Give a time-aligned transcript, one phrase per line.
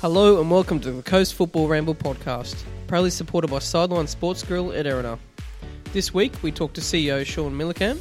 [0.00, 4.72] Hello and welcome to the Coast Football Ramble podcast, proudly supported by Sideline Sports Grill
[4.72, 5.18] at Erina.
[5.92, 8.00] This week we talk to CEO Sean Mielekamp,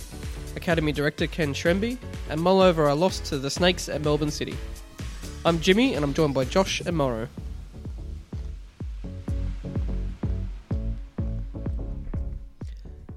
[0.56, 1.98] Academy Director Ken Schembri,
[2.30, 4.56] and mull over our loss to the Snakes at Melbourne City.
[5.44, 7.28] I'm Jimmy and I'm joined by Josh and Morrow.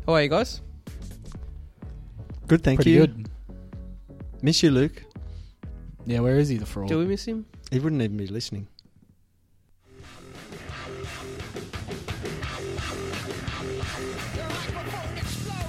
[0.07, 0.61] How are you guys?
[2.49, 3.07] Good, thank Pretty you.
[3.07, 3.31] good.
[4.43, 5.05] Miss you, Luke.
[6.05, 6.89] Yeah, where is he, the fraud?
[6.89, 7.47] Do we miss him?
[7.71, 8.67] He wouldn't even be listening.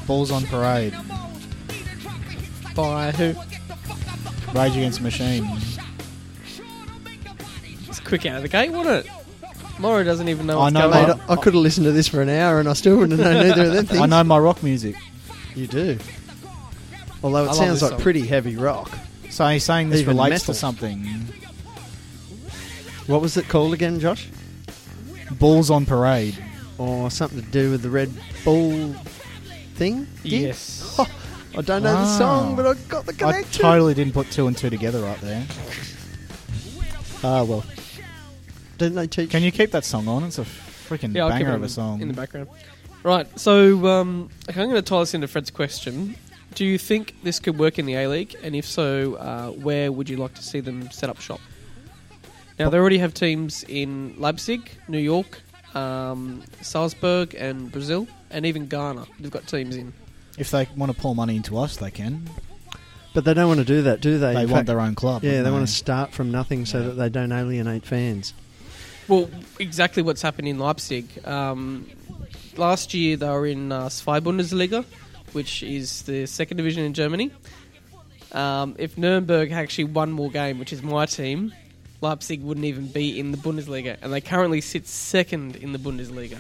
[0.08, 0.94] Balls on parade.
[2.76, 3.34] By who?
[4.58, 5.48] Rage Against the Machine.
[7.88, 9.12] It's quick out of the gate, wasn't it?
[9.80, 11.12] Morrow doesn't even know I what's know, going mate.
[11.14, 11.22] on.
[11.30, 13.32] I, I could have listened to this for an hour and I still wouldn't have
[13.34, 14.02] known either of them things.
[14.02, 14.96] I know my rock music.
[15.56, 15.98] You do.
[17.24, 18.00] Although I it love sounds this like song.
[18.02, 18.92] pretty heavy rock.
[19.30, 20.54] So he's saying this Even relates metal.
[20.54, 21.06] to something.
[23.08, 24.28] What was it called again, Josh?
[25.32, 26.38] Balls on parade.
[26.78, 28.12] Or something to do with the Red
[28.46, 28.96] Bull
[29.74, 30.08] thing?
[30.24, 30.96] Yes.
[30.98, 31.08] Oh,
[31.58, 33.28] I don't know the song, but I got the connection.
[33.28, 33.62] I connection.
[33.62, 35.46] totally didn't put two and two together right there.
[37.24, 37.64] Ah, well.
[38.78, 39.30] Didn't they teach?
[39.30, 40.24] Can you keep that song on?
[40.24, 42.02] It's a freaking Yeah, I'll keep banger it of a song.
[42.02, 42.50] in the background.
[43.04, 46.16] Right, so um, okay, I'm going to tie this into Fred's question.
[46.56, 48.36] Do you think this could work in the A League?
[48.44, 51.40] And if so, uh, where would you like to see them set up shop?
[52.60, 55.42] Now, they already have teams in Leipzig, New York,
[55.76, 59.06] um, Salzburg, and Brazil, and even Ghana.
[59.20, 59.94] They've got teams in.
[60.38, 62.30] If they want to pour money into us, they can.
[63.14, 64.34] But they don't want to do that, do they?
[64.34, 65.24] They In want fact- their own club.
[65.24, 66.86] Yeah, don't they want to start from nothing so Yeah.
[66.88, 68.34] that they don't alienate fans.
[69.08, 71.06] Well, exactly what's happened in Leipzig.
[71.28, 71.86] Um,
[72.58, 74.84] last year they were in uh, Zwei Bundesliga,
[75.34, 77.32] which is the second division in Germany.
[78.32, 81.54] Um, if Nuremberg had actually won more game, which is my team,
[82.02, 86.38] Leipzig wouldn't even be in the Bundesliga, and they currently sit second in the Bundesliga.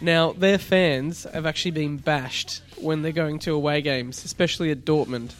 [0.00, 4.84] Now, their fans have actually been bashed when they're going to away games, especially at
[4.84, 5.34] Dortmund,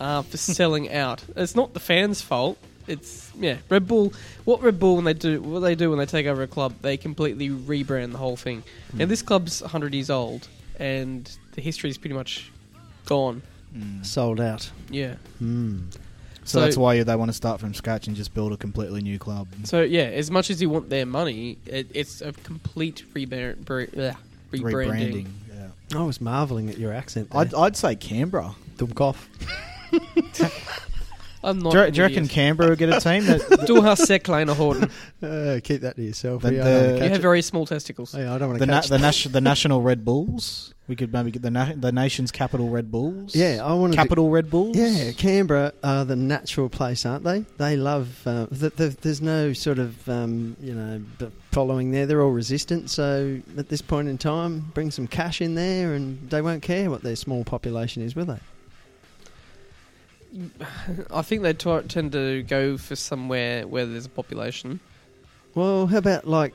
[0.00, 1.24] uh, for selling out.
[1.34, 2.58] It's not the fans' fault.
[2.86, 4.12] It's yeah, Red Bull.
[4.44, 6.74] What Red Bull when they do what they do when they take over a club,
[6.82, 8.62] they completely rebrand the whole thing.
[8.92, 10.46] Now this club's 100 years old,
[10.78, 12.52] and the history is pretty much
[13.06, 13.42] gone.
[13.76, 14.06] Mm.
[14.06, 14.70] Sold out.
[14.88, 15.16] Yeah.
[15.38, 15.88] Hmm.
[16.46, 19.02] So, So- that's why they want to start from scratch and just build a completely
[19.02, 19.48] new club.
[19.64, 23.84] So yeah, as much as you want their money, it, it's a complete rebrand, bre-
[23.84, 24.16] bleh,
[24.52, 24.72] rebranding.
[24.72, 25.26] Rebranding.
[25.90, 25.98] Yeah.
[25.98, 27.30] I was marvelling at your accent.
[27.30, 27.40] There.
[27.40, 28.54] I'd, I'd say Canberra.
[28.76, 29.16] Dumkopf.
[31.46, 31.72] I'm not.
[31.72, 32.30] Do you, do you reckon idiot.
[32.32, 33.24] Canberra would get a team?
[33.26, 34.90] That, Du hast sehr kleine Horten.
[35.22, 36.42] Uh, keep that to yourself.
[36.42, 37.22] The- yeah, I don't wanna the- You have it.
[37.22, 38.12] very small testicles.
[38.12, 39.02] Hey, I don't want the, to na- catch the, that.
[39.02, 40.74] nation, the national Red Bulls.
[40.88, 43.34] We could maybe get the na- the nation's capital Red Bulls.
[43.34, 44.76] Yeah, I want to- capital Red Bulls.
[44.76, 47.44] Yeah, Canberra are the natural place, aren't they?
[47.58, 48.20] They love.
[48.26, 51.00] Uh, th- th- there's no sort of um, you know
[51.52, 52.06] following there.
[52.06, 52.90] They're all resistant.
[52.90, 56.90] So at this point in time, bring some cash in there, and they won't care
[56.90, 58.38] what their small population is, will they?
[61.10, 64.80] I think they t- tend to go for somewhere where there's a population.
[65.54, 66.54] Well, how about like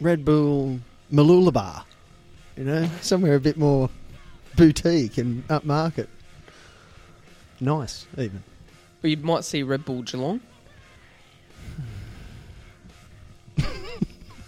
[0.00, 0.80] Red Bull
[1.12, 1.84] Malulabar?
[2.56, 3.88] You know, somewhere a bit more
[4.56, 6.08] boutique and upmarket.
[7.60, 8.42] Nice, even.
[9.02, 10.40] Or you might see Red Bull Geelong.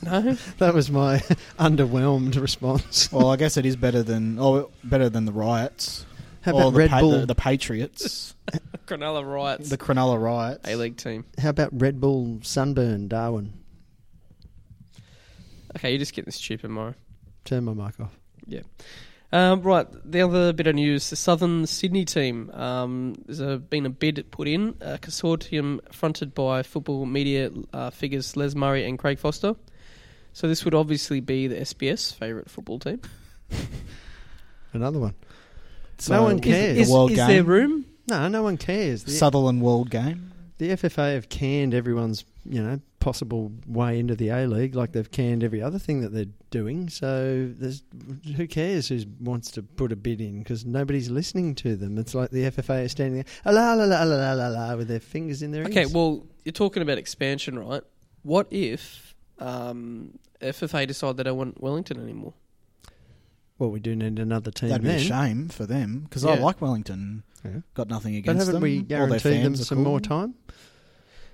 [0.03, 1.19] no, That was my
[1.59, 3.11] underwhelmed response.
[3.11, 6.05] Well, I guess it is better than oh better than the riots.
[6.45, 7.21] How or about the Red pa- Bull?
[7.21, 8.35] The, the Patriots,
[8.87, 9.71] Cronulla riots.
[9.71, 10.69] the Cronulla riots.
[10.69, 11.25] A League team.
[11.39, 13.53] How about Red Bull Sunburn Darwin?
[15.77, 16.95] Okay, you're just getting stupid, Morrow.
[17.45, 18.17] Turn my mic off.
[19.33, 22.51] Um, right, the other bit of news: the Southern Sydney team.
[22.51, 27.91] Um, there's a, been a bid put in, a consortium fronted by football media uh,
[27.91, 29.57] figures Les Murray and Craig Foster.
[30.35, 33.01] So this would obviously be the SBS favourite football team.
[34.73, 35.15] Another one.
[35.99, 36.79] So, No one cares.
[36.79, 37.29] is, The World is Game.
[37.29, 37.87] there room?
[38.09, 39.05] No, no one cares.
[39.05, 40.33] The, Sutherland World Game.
[40.59, 45.11] the FFA have canned everyone's, you know, possible way into the A League, like they've
[45.11, 46.89] canned every other thing that they're doing.
[46.89, 47.83] So there's
[48.37, 51.99] who cares who wants to put a bid in because nobody's listening to them.
[51.99, 54.89] It's like the FFA is standing there, la la la la la la la, with
[54.89, 55.93] their fingers in their Okay, ears.
[55.93, 57.83] well, you're talking about expansion, right?
[58.23, 62.33] What if um, FFA decide they don't want Wellington anymore?
[63.65, 64.99] Well, we do need another team That'd be then.
[64.99, 66.43] a shame for them because I Yeah.
[66.45, 67.23] like Wellington.
[67.45, 67.51] Yeah.
[67.75, 68.63] Got nothing But against haven't them.
[68.63, 69.85] we All their guaranteed them fans are some cool.
[69.85, 70.35] more time?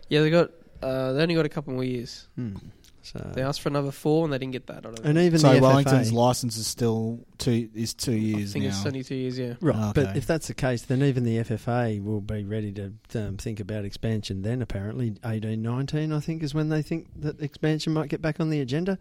[0.09, 0.51] Yeah, they got.
[0.83, 2.27] Uh, they only got a couple more years.
[2.37, 2.55] Hmm.
[3.03, 4.79] So They asked for another four, and they didn't get that.
[4.79, 5.19] I don't and think.
[5.19, 8.71] even so the Wellington's FFA, license is still two is two years I think now.
[8.71, 9.39] it's only two years.
[9.39, 9.55] Yeah.
[9.61, 10.19] Right, but Okay.
[10.19, 13.85] if that's the case, then even the FFA will be ready to um, think about
[13.85, 14.43] expansion.
[14.43, 18.39] Then apparently, eighteen, nineteen, I think, is when they think that expansion might get back
[18.39, 18.99] on the agenda.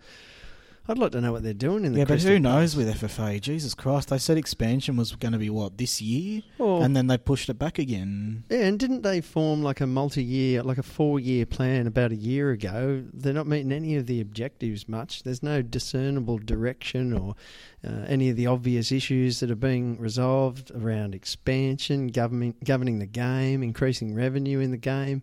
[0.90, 3.40] I'd like to know what they're doing in the yeah, but who knows with FFA?
[3.40, 4.10] Jesus Christ!
[4.10, 7.60] They said expansion was going to be what this year, and then they pushed it
[7.60, 8.44] back again.
[8.50, 12.50] yeah, and didn't they form like a multi-year, like a four-year plan about a year
[12.50, 13.04] ago?
[13.14, 15.22] They're not meeting any of the objectives much.
[15.22, 17.36] There's no discernible direction or
[17.88, 23.06] uh, any of the obvious issues that are being resolved around expansion, governing governing the
[23.06, 25.22] game, increasing revenue in the game.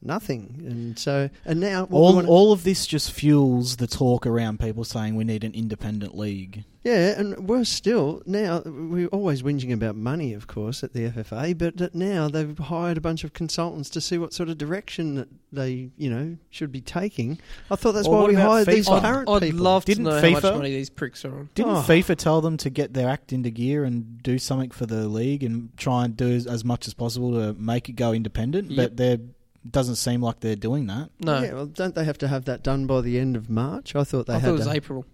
[0.00, 4.60] Nothing, and so and now All wanna- all of this just fuels the talk around
[4.60, 6.62] people saying we need an independent league.
[6.84, 11.52] Yeah, and worse still, now we're always whinging about money, of course, at the FFA,
[11.52, 15.28] but now they've hired a bunch of consultants to see what sort of direction that
[15.52, 17.38] they, you know, should be taking.
[17.68, 19.00] I thought that's Well, why we about hired these FIFA?
[19.02, 19.60] current I'd people.
[19.60, 21.48] love Didn't to know how much FIFA money these pricks are on.
[21.56, 21.82] Didn't Oh.
[21.86, 25.42] FIFA tell them to get their act into gear and do something for the league
[25.42, 28.70] and try and do as, as much as possible to make it go independent?
[28.70, 28.76] Yep.
[28.76, 29.18] But they
[29.70, 31.10] doesn't seem like they're doing that.
[31.20, 33.94] No, Yeah, well, don't they have to have that done by the end of March?
[33.94, 34.72] I thought they I had thought it was to.
[34.72, 35.06] April.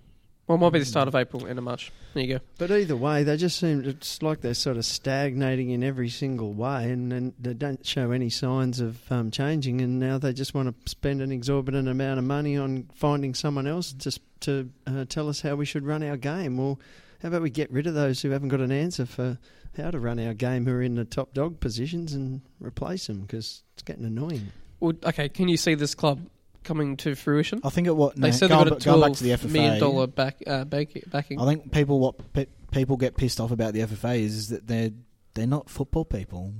[0.46, 1.90] Well, it might be the start of April, end of March.
[2.12, 2.44] There you go.
[2.58, 6.52] But either way, they just seem it's like they're sort of stagnating in every single
[6.52, 9.80] way, and, and they don't show any signs of um, changing.
[9.80, 13.66] And now they just want to spend an exorbitant amount of money on finding someone
[13.66, 16.58] else just to uh, tell us how we should run our game.
[16.58, 16.78] Well,
[17.22, 19.38] how about we get rid of those who haven't got an answer for
[19.76, 23.22] how to run our game, who are in the top dog positions, and replace them
[23.22, 24.48] because it's getting annoying.
[24.80, 26.20] Well, okay, can you see this club
[26.62, 27.60] coming to fruition?
[27.64, 29.24] I think it what They no, said they going, got a ba- going back to
[29.24, 29.50] the FFA.
[29.50, 31.40] million dollar back, uh, back, backing.
[31.40, 34.66] I think people what pe- people get pissed off about the FFA is, is that
[34.66, 34.90] they're
[35.34, 36.52] they're not football people.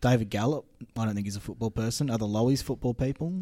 [0.00, 0.64] David Gallop,
[0.96, 2.10] I don't think he's a football person.
[2.10, 3.32] Are the Lowys football people?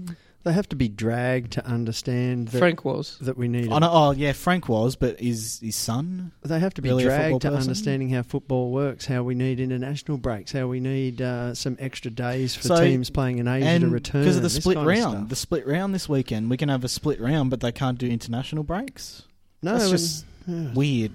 [0.44, 3.18] They have to be dragged to understand that, Frank was.
[3.20, 3.70] that we need.
[3.70, 6.32] I know, oh yeah, Frank was, but is his son?
[6.42, 7.60] They have to be Really dragged to person?
[7.62, 12.10] understanding how football works, how we need international breaks, how we need uh, some extra
[12.10, 14.22] days for So- teams playing in Asia to return.
[14.22, 16.82] because of the split kind of round, the split round this weekend, we can have
[16.84, 19.22] a split round, but they can't do international breaks.
[19.62, 21.12] no, that's and- just yeah, Weird.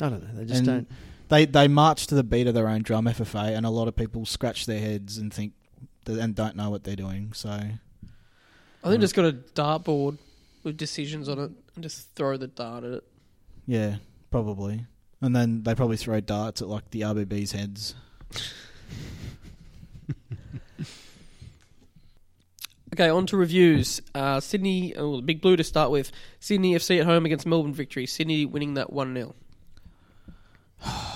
[0.00, 0.38] I don't know.
[0.40, 0.88] They just And don't.
[1.28, 3.96] They they march to the beat of their own drum, FFA, and a lot of
[3.96, 5.52] people scratch their heads and think
[6.06, 7.32] and don't know what they're doing.
[7.32, 10.18] So I think just got a dartboard
[10.62, 13.04] with decisions on it and just throw the dart at it.
[13.66, 13.96] yeah,
[14.30, 14.86] probably.
[15.20, 17.94] And then they probably throw darts at like the RBB's heads.
[22.94, 24.00] Okay, on to reviews.
[24.14, 26.10] Uh, Sydney, oh, Big Blue to start with.
[26.40, 28.06] Sydney FC at home against Melbourne victory.
[28.06, 29.34] Sydney winning that 1 0.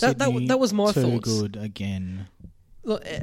[0.00, 1.28] That- that that was my too thoughts.
[1.40, 2.26] good again.
[2.84, 3.22] Look, eh,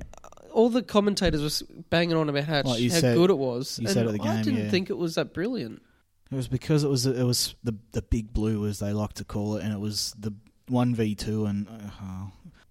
[0.51, 3.79] all the commentators was banging on about how, Like you how said- good it was.
[3.79, 4.69] you and said at the I game, didn't yeah.
[4.71, 5.81] think it was that brilliant.
[6.31, 9.23] It was because it was it was the the big blue as they like to
[9.25, 10.33] call it, and it was the
[10.67, 11.45] one v two.
[11.45, 12.27] And uh,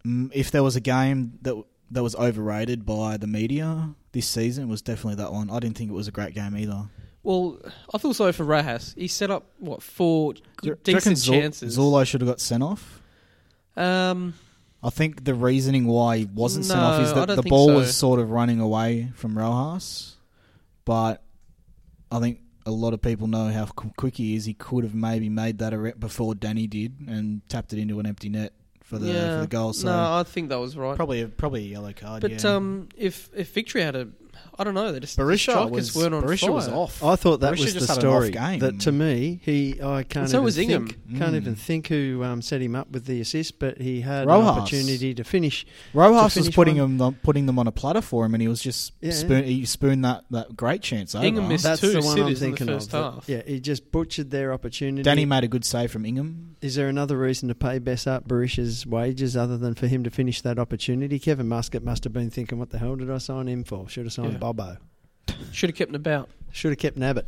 [0.06, 4.64] mm, if there was a game that that was overrated by the media this season,
[4.64, 5.50] it was definitely that one.
[5.50, 6.88] I didn't think it was a great game either.
[7.22, 7.58] Well,
[7.92, 8.94] I feel sorry for Rojas.
[8.96, 11.76] He set up, what, four Do you- do you decent reckon chances.
[11.76, 12.99] Zullo should have got sent off.
[13.80, 14.34] Um,
[14.82, 17.74] I think the reasoning why he wasn't sent off is that the ball so.
[17.76, 20.16] was sort of running away from Rojas,
[20.84, 21.22] but
[22.10, 24.44] I think a lot of people know how qu- quick he is.
[24.44, 28.00] He could have maybe made that a rep before Danny did and tapped it into
[28.00, 29.34] an empty net for the yeah.
[29.36, 29.72] for the goal.
[29.72, 30.96] So No, I think that was right.
[30.96, 32.22] probably a, probably a yellow card.
[32.22, 32.56] But yeah.
[32.56, 34.08] um, if if Victory had a,
[34.60, 36.52] I don't know, they just Berisha strikers was weren't on Berisha fire.
[36.52, 37.02] was off.
[37.02, 38.28] I thought that Berisha was the just had an story.
[38.28, 38.58] off game.
[38.60, 40.86] That to me, he I can't And so even was Ingham.
[40.88, 41.36] think can't Mm.
[41.36, 45.14] even think who um, set him up with the assist, but he had an opportunity
[45.14, 45.64] to finish.
[45.94, 47.00] Rojas to was putting one.
[47.00, 49.12] him putting them on a platter for him, and he was just Yeah.
[49.12, 51.24] spoon, he spooned that, that great chance over.
[51.24, 53.14] Ingham missed That's two the one I'm sitters in the thinking first of.
[53.14, 53.28] half.
[53.28, 55.02] Yeah, he just butchered their opportunity.
[55.02, 56.56] Danny made a good save from Ingham.
[56.60, 60.42] Is there another reason to pay Besart Berisha's wages other than for him to finish
[60.42, 61.18] that opportunity?
[61.18, 63.88] Kevin Muscat must have been thinking, "What the hell did I sign him for?
[63.88, 64.38] Should have signed Yeah.
[64.52, 64.76] Bobo.
[65.52, 66.28] Should have kept him about.
[66.52, 67.26] Should have kept Nabbout."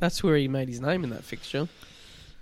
[0.00, 1.68] That's where he made his name in that fixture.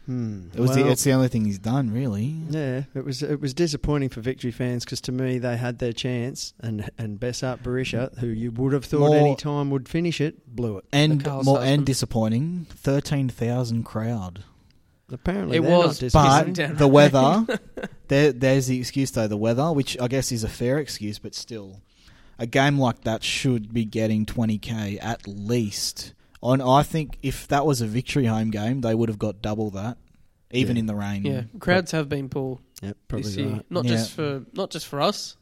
[0.07, 0.49] Hmm.
[0.53, 2.37] It was the, Well, it's the only thing he's done, really.
[2.51, 5.95] Yeah, it was it was disappointing for Victory fans because to me they had their
[5.95, 10.21] chance and and Besart Berisha, who you would have thought More- any time would finish
[10.21, 10.85] it, blew it.
[10.93, 11.67] And The Carl more Sussman.
[11.69, 14.45] and disappointing, thirteen thousand crowd.
[15.11, 16.77] Apparently, It they're was, not but- disappointing.
[16.77, 17.47] the weather,
[18.09, 19.29] there, there's the excuse though.
[19.29, 21.81] The weather, which I guess is a fair excuse, but still,
[22.39, 26.15] a game like that should be getting twenty k at least.
[26.43, 29.71] On, I think if that was a victory home game, they would have got double
[29.71, 29.97] that,
[30.51, 30.81] even Yeah.
[30.81, 31.25] in the rain.
[31.25, 33.49] Yeah, crowds have been poor Yep, this year.
[33.49, 33.71] right.
[33.71, 33.91] Not Yeah.
[33.93, 35.37] just for not just for us,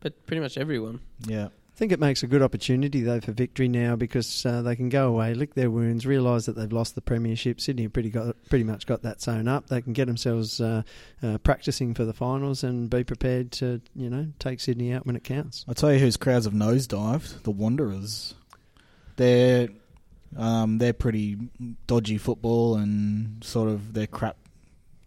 [0.00, 1.00] but pretty much everyone.
[1.26, 1.48] yeah.
[1.74, 4.88] I think it makes a good opportunity though for victory now because uh, they can
[4.88, 7.60] go away, lick their wounds, realise that they've lost the premiership.
[7.60, 9.66] Sydney pretty got pretty much got that sewn up.
[9.66, 10.82] They can get themselves uh,
[11.20, 15.16] uh, practicing for the finals and be prepared to you know take Sydney out when
[15.16, 15.64] it counts.
[15.66, 18.34] I'll tell you whose crowds have nosedived: the Wanderers.
[19.16, 19.68] They're
[20.36, 21.38] um, they're pretty
[21.88, 24.36] dodgy football and sort of their crap,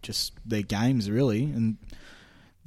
[0.02, 1.78] just their games really, and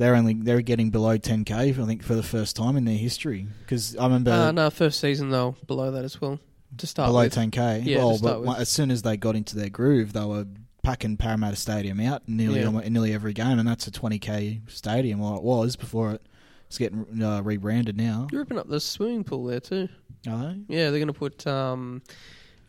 [0.02, 1.52] they're only they're getting below 10k.
[1.52, 3.48] I think for the first time in their history.
[3.62, 6.40] Because I remember Uh, no, first season though, below that as well.
[6.78, 7.36] To start below with.
[7.36, 7.86] 10k.
[7.86, 8.58] Yeah, to well, start but with.
[8.60, 10.46] as soon as they got into their groove, they were
[10.84, 12.66] packing Parramatta Stadium out nearly Yeah.
[12.68, 15.20] almo- nearly every game, and that's a 20k stadium.
[15.20, 16.22] Well, it was before it.
[16.68, 18.28] It's getting uh, rebranded now.
[18.32, 19.90] You're opening up the swimming pool there too.
[20.30, 20.76] Are they?
[20.76, 21.46] Yeah, they're going to put.
[21.46, 22.02] Um,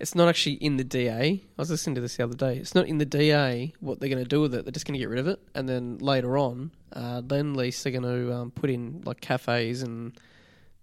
[0.02, 1.40] it's not actually in the DA.
[1.40, 2.56] I was listening to this the other day.
[2.56, 3.72] It's not in the DA.
[3.78, 4.64] What they're going to do with it?
[4.64, 7.84] They're just going to get rid of it, and then later on, uh, then lease
[7.84, 10.18] they're going to um, put in like cafes and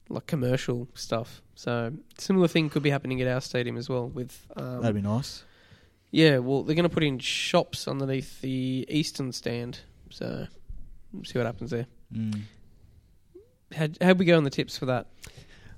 [0.07, 1.41] like commercial stuff.
[1.55, 4.07] So similar thing could be happening at our stadium as well.
[4.07, 5.43] With um, That'd be nice.
[6.11, 9.81] yeah, well, they're going to put in shops underneath the eastern stand.
[10.11, 10.47] So
[11.11, 11.87] we'll see what happens there.
[12.15, 12.43] Mm.
[13.75, 15.07] How'd, how'd we go on the tips for that?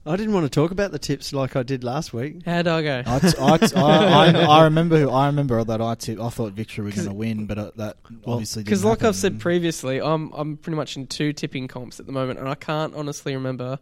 [0.03, 2.43] I didn't want to talk about the tips like I did last week.
[2.43, 3.03] How'd I go?
[3.05, 6.20] I, t- I, t- I, I, I remember who I remember that I tip.
[6.20, 9.03] I thought Victory were 'Cause- going to win, but uh, that obviously Because, didn't like
[9.03, 12.50] I've said previously, I'm I'm pretty much in two tipping comps at the moment, and
[12.50, 13.77] I can't honestly remember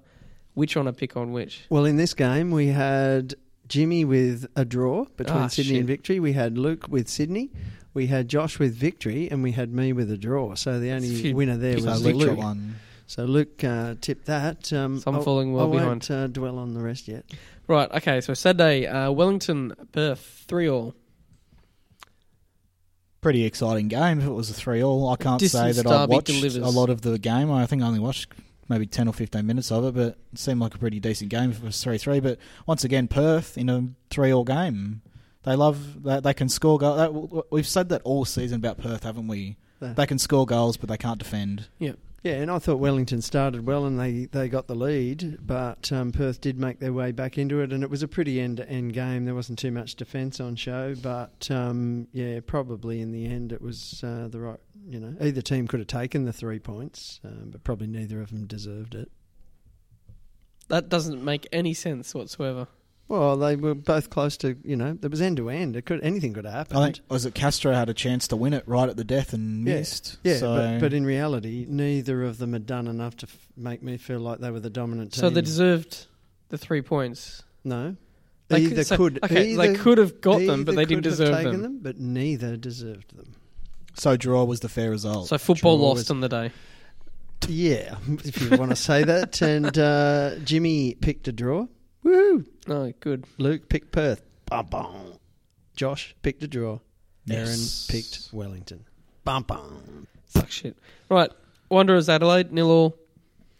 [0.56, 1.62] which one I pick on which.
[1.70, 3.36] Well, in this game we had
[3.70, 5.78] Jimmy with a draw between Ah, Sydney shit.
[5.80, 6.20] and Victory.
[6.20, 7.50] We had Luke with Sydney.
[7.94, 10.56] We had Josh with Victory, and we had me with a draw.
[10.56, 12.58] So the only winner there was Luke Luke.
[13.18, 13.28] Won.
[13.28, 14.72] So Luke uh, tipped that.
[14.74, 15.88] Um, So I'm I'll- falling well I behind.
[15.90, 17.26] won't uh, dwell on the rest yet.
[17.68, 20.96] Right, okay, so Saturday, uh, Wellington, Perth, 3 all.
[23.22, 24.20] Pretty exciting game.
[24.22, 26.56] If it was a three all, I can't Distant say that I watched delivers.
[26.56, 27.52] a lot of the game.
[27.52, 28.32] I think I only watched
[28.70, 31.52] maybe ten or fifteen minutes of it, but it seemed like a pretty decent game
[31.52, 32.22] if it was three three.
[32.22, 35.02] But once again, Perth in a three all game,
[35.44, 37.44] they love that they can score goals.
[37.52, 39.58] We've said that all season about Perth, haven't we?
[39.82, 41.68] They can score goals, but they can't defend.
[42.24, 46.12] Yeah, and I thought Wellington started well and they, they got the lead, but um,
[46.12, 48.70] Perth did make their way back into it, and it was a pretty end to
[48.70, 49.24] end game.
[49.24, 53.62] There wasn't too much defence on show, but um, yeah, probably in the end it
[53.62, 54.60] was uh, the right.
[54.88, 58.32] You know, either team could have taken the three points, um, but probably neither of
[58.32, 59.12] them deserved it.
[60.68, 62.68] That doesn't make any sense whatsoever.
[63.10, 64.56] Well, they were both close to.
[64.64, 65.76] You know, it was end to end.
[65.76, 66.80] It could anything could have happened.
[66.80, 69.34] I think was it Castro had a chance to win it right at the death
[69.34, 69.74] and Yeah.
[69.76, 70.18] missed.
[70.24, 73.82] Yeah, so, but, but in reality, neither of them had done enough to f- make
[73.84, 75.22] me feel like they were the dominant team.
[75.22, 76.06] So they deserved
[76.50, 77.44] the three points.
[77.66, 77.96] no.
[78.48, 79.20] They either so- could.
[79.24, 81.80] Okay, either, they could have got them, but they didn't could have deserve taken them.
[81.84, 83.36] But neither deserved them.
[83.94, 85.28] so draw was the fair result.
[85.28, 86.52] So football Draw lost on the day.
[87.48, 89.42] Yeah, if you want to say that.
[89.44, 91.68] And uh, Jimmy picked a draw.
[92.04, 92.46] Woo!
[92.68, 93.26] Oh, good.
[93.38, 94.22] Luke picked Perth.
[94.46, 95.14] Bum, bum.
[95.76, 96.80] Josh picked a draw.
[97.30, 98.86] Aaron picked Wellington.
[99.24, 100.08] Bum, bum.
[100.26, 100.78] Suck shit.
[101.10, 101.30] Right,
[101.70, 102.98] Wanderers Adelaide, nil all.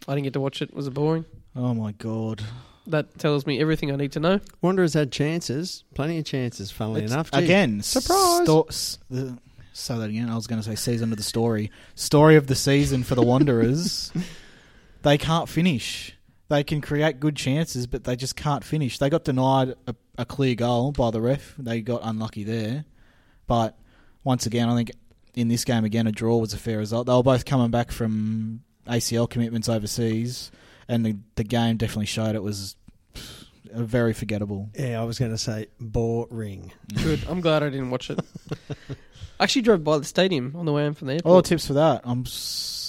[0.08, 0.74] I didn't get to watch it.
[0.74, 1.26] Was it boring?
[1.56, 2.42] oh my god.
[2.88, 4.40] That tells me everything I need to know.
[4.62, 6.72] Wanderers had chances, plenty of chances.
[6.72, 8.44] Funnily It's- enough, Gee, again, surprise.
[8.44, 9.38] sto- s- the,
[9.74, 10.30] say that again.
[10.30, 11.70] I was going to say season of the story.
[11.94, 14.12] Story of the season for the Wanderers.
[15.04, 16.16] they can't finish.
[16.50, 18.98] They can create good chances, but they just can't finish.
[18.98, 21.56] They got denied a, a clear goal by the ref.
[21.60, 22.86] They got unlucky there.
[23.48, 23.78] But
[24.24, 24.92] once again, I think
[25.36, 27.06] in this game again, a draw was a fair result.
[27.08, 30.52] They were both coming back from ACL commitments overseas,
[30.88, 32.76] and the the game definitely showed it was
[33.14, 34.70] pff, very forgettable.
[34.74, 36.72] Yeah, I was going to say boring.
[36.96, 37.24] Good.
[37.30, 38.20] I'm glad I didn't watch it.
[39.40, 41.46] I actually drove by the stadium on the way home from the Oh, airport.
[41.46, 42.02] tips for that.
[42.04, 42.26] I'm.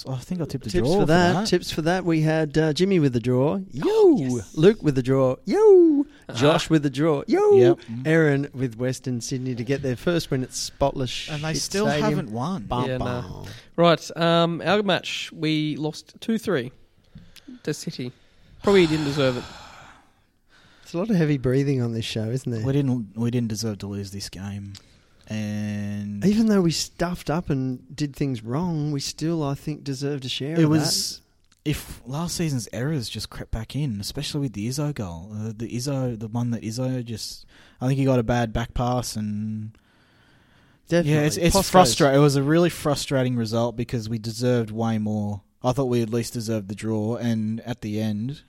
[0.05, 2.05] S- I think I tipped a Tips draw for that, Tips for that.
[2.05, 3.59] We had uh, Jimmy with the draw.
[3.71, 3.83] Yo.
[3.85, 4.55] Oh, yes.
[4.55, 5.35] Luke with the draw.
[5.45, 6.05] Yo.
[6.29, 6.33] Ah.
[6.33, 7.23] Josh with the draw.
[7.27, 7.51] Yo.
[7.55, 7.79] Yep.
[8.05, 11.29] Aaron with Western Sydney to get their first win at Spotless.
[11.29, 12.09] And they still Stadium.
[12.09, 12.63] haven't won.
[12.63, 13.07] Bum, Yeah, bum.
[13.29, 13.45] no.
[13.77, 16.71] Right, um, our match, we lost 2 3
[17.63, 18.11] to City.
[18.63, 19.43] Probably didn't deserve it.
[20.83, 22.65] It's a lot of heavy breathing on this show, isn't there?
[22.65, 23.13] We didn't.
[23.15, 24.73] We didn't deserve to lose this game,
[25.27, 30.25] and Even though we stuffed up and did things wrong, we still, I think, deserved
[30.25, 30.59] a share.
[30.59, 31.21] it of was.
[31.63, 35.69] If last season's errors just crept back in, especially with the Izzo goal, uh, the
[35.69, 37.45] Izzo, the one that Izzo just,
[37.79, 39.77] I think he got a bad back pass, and.
[40.87, 41.13] Definitely.
[41.13, 42.19] yeah, it's it's frustrating.
[42.19, 45.41] It was a really frustrating result because we deserved way more.
[45.63, 48.41] I thought we at least deserved the draw, and at the end,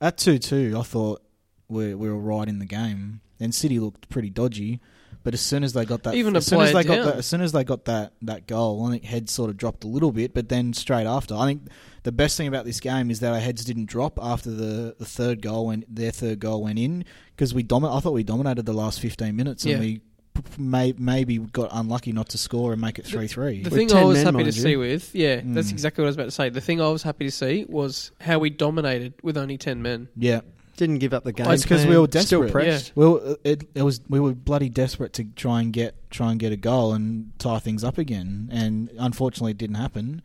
[0.00, 1.22] at two two, I thought
[1.68, 3.20] we we were right in the game.
[3.38, 4.80] And City looked pretty dodgy,
[5.24, 7.04] But as soon as they got that, Even to as soon as it they got
[7.04, 9.84] that, as soon as they got that that goal, I think heads sort of dropped
[9.84, 10.32] a little bit.
[10.32, 11.62] But then straight after, I think
[12.04, 15.04] the best thing about this game is that our heads didn't drop after the, the
[15.04, 17.04] third goal when their third goal went in
[17.36, 19.74] because we domi- I thought we dominated the last fifteen minutes Yeah.
[19.74, 19.98] and we
[20.34, 23.62] p- may, maybe got unlucky not to score and make it three three.
[23.64, 24.62] The With thing I was men, happy to you.
[24.62, 25.72] see with, yeah, that's Mm.
[25.72, 26.48] exactly what I was about to say.
[26.48, 30.08] The thing I was happy to see was how we dominated with only 10 men.
[30.16, 30.40] Yeah,
[30.78, 31.50] Didn't give up the game.
[31.50, 32.52] it's because we plan, were Still desperate.
[32.52, 32.92] pressed.
[32.94, 36.40] We were, it, it was we were bloody desperate to try and get try and
[36.40, 40.22] get a goal and tie things up again, and unfortunately it didn't happen.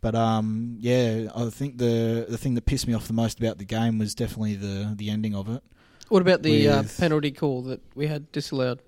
[0.00, 3.58] But um, yeah, I think the the thing that pissed me off the most about
[3.58, 5.62] the game was definitely the the ending of it.
[6.08, 8.80] What about the uh, penalty call that we had disallowed?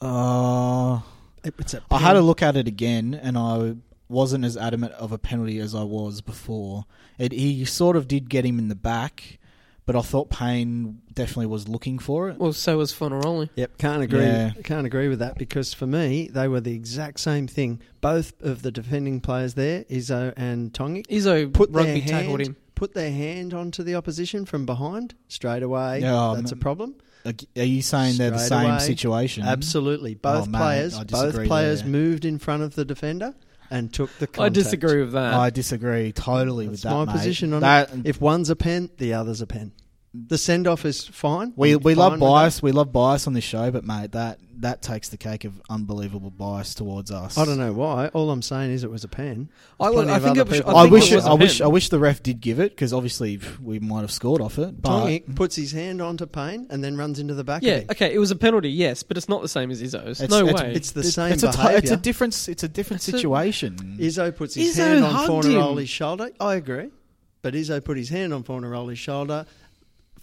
[0.00, 1.00] Uh,
[1.44, 3.74] It- It's a I had a look at it again, and I
[4.08, 6.84] wasn't as adamant of a penalty as I was before.
[7.18, 9.38] It, he sort of did get him in the back,
[9.86, 12.38] but I thought Payne definitely was looking for it.
[12.38, 13.50] Well, so was Fornaroli.
[13.56, 14.20] Yep, can't agree.
[14.24, 14.52] Yeah.
[14.64, 17.80] Can't agree with that because for me they were the exact same thing.
[18.00, 22.48] Both of the defending players there, Izzo and Tongi, Izzo put their rugby tackled hand,
[22.50, 22.56] him.
[22.74, 26.00] put their hand onto the opposition from behind straight away.
[26.00, 26.94] Yeah, that's a problem.
[27.26, 28.78] Are you saying they're the same away.
[28.78, 29.44] situation?
[29.44, 31.90] Absolutely, oh, both Oh, mate, players, I both players there.
[31.90, 33.34] moved in front of the defender
[33.70, 34.26] and took the.
[34.26, 34.40] Contact.
[34.44, 35.34] I disagree with that.
[35.34, 36.94] I disagree totally That's with that.
[36.94, 37.12] my mate.
[37.12, 38.06] position on that, it.
[38.06, 39.72] If one's a pen, the other's a pen.
[40.12, 41.52] The send off is fine.
[41.54, 44.10] we I'm we love fine with bias, we love bias on this show, but mate,
[44.12, 47.38] that that takes the cake of unbelievable bias towards us.
[47.38, 48.08] I don't know why.
[48.08, 49.48] All I'm saying is it was a pen.
[49.78, 51.14] I, There's plenty I of think other it was, people- I, I, think wish it
[51.14, 51.64] was I a wish pen.
[51.64, 54.82] I wish the ref did give it because obviously we might have scored off it.
[54.82, 57.82] But Tongi puts his hand onto Payne and then runs into the back Yeah, of
[57.82, 57.90] him.
[57.92, 60.20] okay, it was a penalty, yes, but it's not the same as Izzo's.
[60.20, 60.72] It's- no it's- way.
[60.74, 61.78] It's the It- same it's a behaviour.
[61.78, 63.76] it's a different it's a different It's a- situation.
[64.00, 65.52] Izzo puts his Izzo hand on hugged him.
[65.52, 66.30] Fornaroli's shoulder.
[66.40, 66.88] I agree.
[67.42, 69.46] But Izzo put his hand on Fornaroli's shoulder.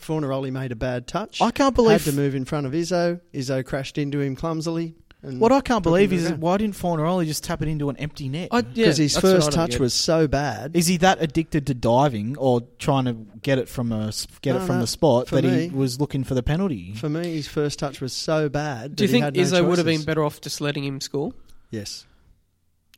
[0.02, 1.42] Fornaroli made a bad touch.
[1.42, 3.20] I can't believe he had to move in front of Izzo.
[3.34, 4.96] Izzo crashed into him clumsily.
[5.24, 6.42] and what I can't believe is the ground.
[6.44, 8.50] why didn't Fornaroli just tap it into an empty net?
[8.52, 9.80] I, yeah, because his that's what I first touch get.
[9.80, 10.76] was so bad.
[10.76, 14.12] Is he that addicted to diving or trying to get it from a
[14.42, 14.82] get No, it from no.
[14.82, 16.94] the spot For that me- he was looking for the penalty?
[16.94, 18.96] For me, his first touch was so bad.
[18.96, 21.02] Do you he think had no Izzo would have been better off just letting him
[21.02, 21.32] score?
[21.72, 22.06] Yes.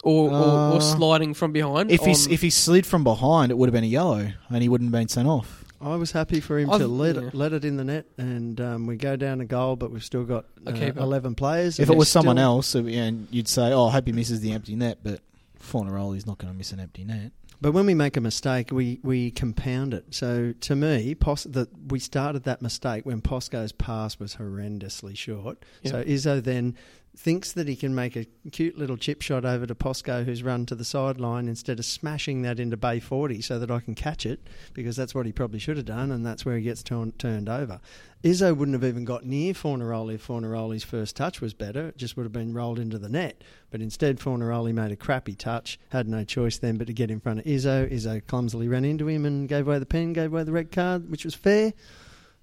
[0.03, 1.91] Or, or, Uh, or sliding from behind?
[1.91, 4.69] if he if he slid from behind, it would have been a yellow, and he
[4.69, 5.65] wouldn't have been sent off.
[5.81, 7.21] I was happy for him I've- to let yeah.
[7.27, 10.03] it, let it in the net, and um, we go down a goal, but we've
[10.03, 11.79] still got uh, Okay, but- eleven players.
[11.79, 14.11] If and it was it's someone still- else, and you'd say, "Oh, I hope he
[14.13, 15.21] misses the empty net," but
[15.61, 17.31] Fornaroli's not going to miss an empty net.
[17.61, 20.05] But when we make a mistake, we, we compound it.
[20.11, 25.65] So to me, Pos, the, we started that mistake when Posco's pass was horrendously short.
[25.83, 25.91] Yeah.
[25.91, 26.75] So Izzo then
[27.15, 30.65] thinks that he can make a cute little chip shot over to Posco, who's run
[30.67, 34.25] to the sideline, instead of smashing that into Bay 40 so that I can catch
[34.25, 34.39] it,
[34.73, 37.49] because that's what he probably should have done, and that's where he gets turn, turned
[37.49, 37.79] over.
[38.23, 41.89] Izzo wouldn't have even got near Fornaroli if Fornaroli's first touch was better.
[41.89, 43.43] It just would have been rolled into the net.
[43.71, 47.19] But instead, Fornaroli made a crappy touch, had no choice then but to get in
[47.19, 47.91] front of Izzo.
[47.91, 51.09] Izzo clumsily ran into him and gave away the pen, gave away the red card,
[51.09, 51.73] which was fair.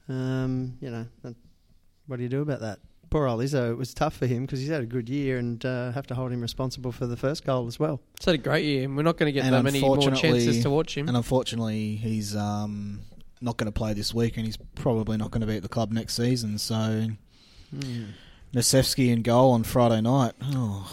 [0.09, 1.07] Um, you know,
[2.07, 2.79] what do you do about that?
[3.17, 5.65] Poor old Izzo, it was tough for him because he's had a good year and
[5.65, 7.99] uh, have to hold him responsible for the first goal as well.
[8.17, 9.97] It's had a great year, and we're not going to get And that many more
[9.97, 11.09] chances to watch him.
[11.09, 13.01] And unfortunately, he's um,
[13.41, 15.69] not going to play this week, and he's probably not going to be at the
[15.71, 16.59] club next season.
[16.59, 17.07] So
[18.55, 20.35] Nasevsky in goal on Friday night.
[20.43, 20.87] Oh,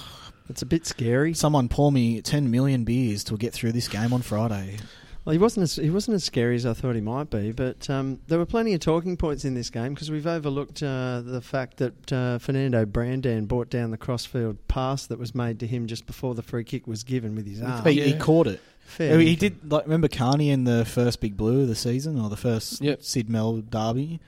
[0.49, 1.33] It's a bit scary.
[1.33, 4.77] someone pour me ten million beers to get through this game on Friday.
[5.25, 7.89] Well, he wasn't as, he wasn't as scary as I thought he might be, but
[7.89, 11.39] um, there were plenty of talking points in this game because we've overlooked uh, the
[11.41, 15.87] fact that uh, Fernando Brandan brought down the crossfield pass that was made to him
[15.87, 17.85] just before the free kick was given with his arm.
[17.85, 18.59] He, he caught it.
[18.81, 19.39] Fair he dinkum.
[19.39, 19.71] did.
[19.71, 23.01] Like, remember Carney in the first Big Blue of the season, or the first Yep.
[23.01, 24.19] Sid Mel derby.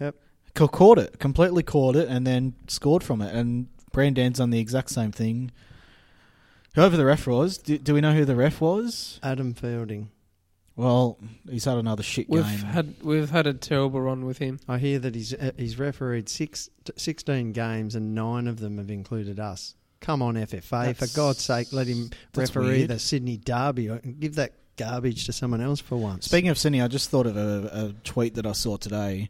[0.00, 0.16] Yep.
[0.56, 3.32] Ca- Caught it, completely caught it, and then scored from it.
[3.32, 5.52] And Brandan's done the exact same thing.
[6.74, 9.20] Whoever the ref was, do, do we know who the ref was?
[9.22, 10.10] Adam Fielding.
[10.80, 12.58] Well, he's had another shit We've game.
[12.58, 14.58] had we've had a terrible run with him.
[14.68, 18.90] I hear that he's uh, he's refereed six, 16 games and nine of them have
[18.90, 19.74] included us.
[20.00, 20.86] Come on, FFA!
[20.86, 22.90] That's- for God's sake, let him that's referee weird.
[22.90, 23.90] the Sydney Derby.
[24.18, 26.24] Give that garbage to someone else for once.
[26.24, 29.28] Speaking of Sydney, I just thought of a, a tweet that I saw today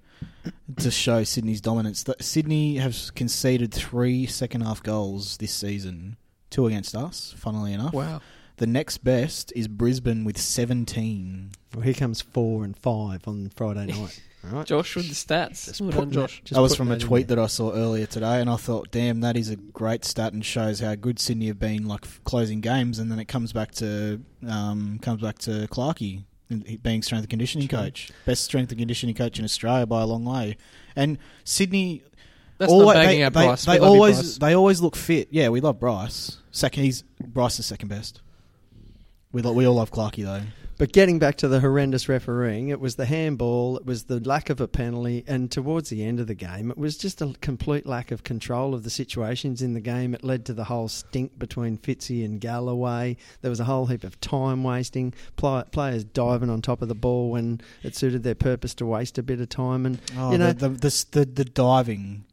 [0.78, 2.04] to show Sydney's dominance.
[2.04, 6.16] That Sydney have conceded three second half goals this season,
[6.50, 7.34] two against us.
[7.36, 8.20] Funnily enough, Wow.
[8.60, 11.50] The next best is Brisbane with seventeen.
[11.74, 14.22] well, here comes four and five on Friday night.
[14.44, 14.66] All right.
[14.66, 15.66] Josh with the stats.
[15.66, 16.36] Just Well done, Josh.
[16.38, 18.48] that- just that was from a that in tweet that I saw earlier today, and
[18.48, 21.86] I thought, damn, that is a great stat and shows how good Sydney have been,
[21.86, 22.98] like closing games.
[22.98, 26.24] And then it comes back to um, comes back to Clarkey
[26.82, 27.78] being strength and conditioning True.
[27.78, 30.56] coach, best strength and conditioning coach in Australia by a long way.
[30.96, 32.02] And Sydney,
[32.58, 33.64] That's Alwa- not bagging they, out Bryce.
[33.66, 34.38] They, We love you, always Bryce.
[34.38, 35.28] they always look fit.
[35.30, 36.38] Yeah, we love Bryce.
[36.50, 38.20] Second, he's Bryce is second best.
[39.32, 40.42] We lo- we all love Clarkey though.
[40.78, 44.48] But getting back to the horrendous refereeing, it was the handball, it was the lack
[44.48, 47.84] of a penalty, and towards the end of the game, it was just a complete
[47.84, 50.14] lack of control of the situations in the game.
[50.14, 53.18] It led to the whole stink between Fitzy and Galloway.
[53.42, 57.30] There was a whole heap of time wasting, players diving on top of the ball
[57.30, 59.84] when it suited their purpose to waste a bit of time.
[59.84, 62.24] And Oh, you know, the, the, the the the diving,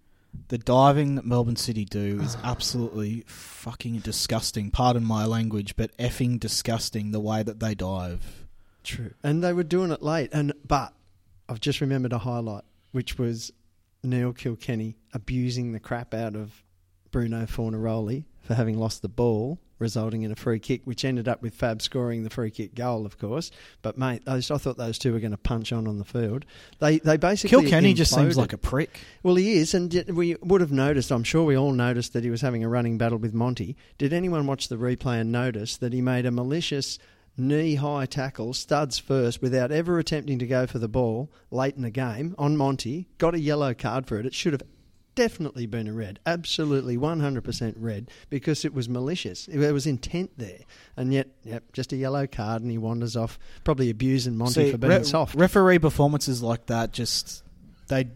[0.48, 4.72] the diving that Melbourne City do is absolutely fucking disgusting.
[4.72, 8.46] Pardon my language, but effing disgusting the way that they dive.
[8.84, 9.14] True.
[9.24, 10.30] And they were doing it late.
[10.32, 10.94] And but
[11.50, 13.52] I've just remembered a highlight, which was
[14.04, 16.64] Neil Kilkenny abusing the crap out of
[17.12, 21.42] Bruno Fornaroli for having lost the ball, resulting in a free kick, which ended up
[21.42, 23.52] with Fab scoring the free kick goal, of course.
[23.82, 26.46] But mate, those, I thought those two were going to punch on on the field.
[26.80, 29.02] They they basically Kilkenny just seems like a prick.
[29.22, 31.12] Well, he is, and we would have noticed.
[31.12, 33.76] I'm sure we all noticed that he was having a running battle with Monty.
[33.98, 36.98] Did anyone watch the replay and notice that he made a malicious
[37.36, 41.92] knee-high tackle, studs first, without ever attempting to go for the ball late in the
[41.92, 43.10] game on Monty?
[43.18, 44.26] Got a yellow card for it.
[44.26, 44.64] It should have
[45.18, 49.48] definitely been a red, absolutely 100% red, because it was malicious.
[49.52, 50.60] There was intent there,
[50.96, 54.72] and yet, yep, just a yellow card, and he wanders off, probably abusing Monty See,
[54.72, 55.36] for being re- soft.
[55.36, 57.44] Referee performances like that just
[57.88, 58.10] they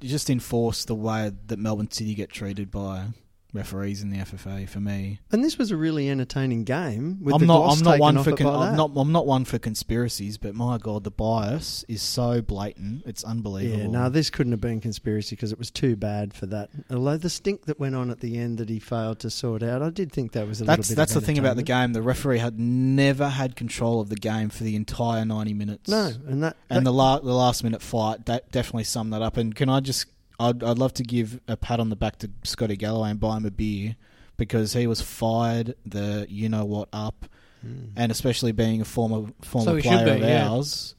[0.00, 3.08] just enforce the way that Melbourne City get treated by
[3.52, 4.68] referees in the FFA.
[4.68, 7.18] For me, and this was a really entertaining game.
[7.22, 7.72] With I'm the not.
[7.72, 8.32] I'm not one for.
[8.36, 8.90] Con- I'm not.
[8.96, 10.36] I'm not one for conspiracies.
[10.38, 13.02] But my god, the bias is so blatant.
[13.06, 13.80] It's unbelievable.
[13.82, 16.70] Yeah, no, this couldn't have been conspiracy because it was too bad for that.
[16.90, 19.82] Although the stink that went on at the end that he failed to sort out,
[19.82, 20.96] I did think that was a that's little bit.
[20.96, 21.92] that's the thing about the game.
[21.92, 25.88] The referee had never had control of the game for the entire 90 minutes.
[25.88, 29.22] No, and that, and that- the la- the last minute fight that definitely summed that
[29.22, 29.36] up.
[29.36, 30.06] And can I just,
[30.40, 33.36] I'd, I'd love to give a pat on the back to Scotty Galloway and buy
[33.36, 33.96] him a beer
[34.36, 37.26] because he was fired the you know what up,
[37.66, 37.90] Mm.
[37.96, 40.48] and especially being a former former So player be, of yeah.
[40.48, 40.94] ours,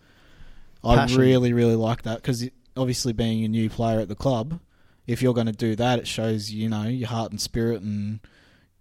[0.84, 4.60] I really really like that because obviously being a new player at the club,
[5.08, 8.20] if you're going to do that, it shows you know your heart and spirit and.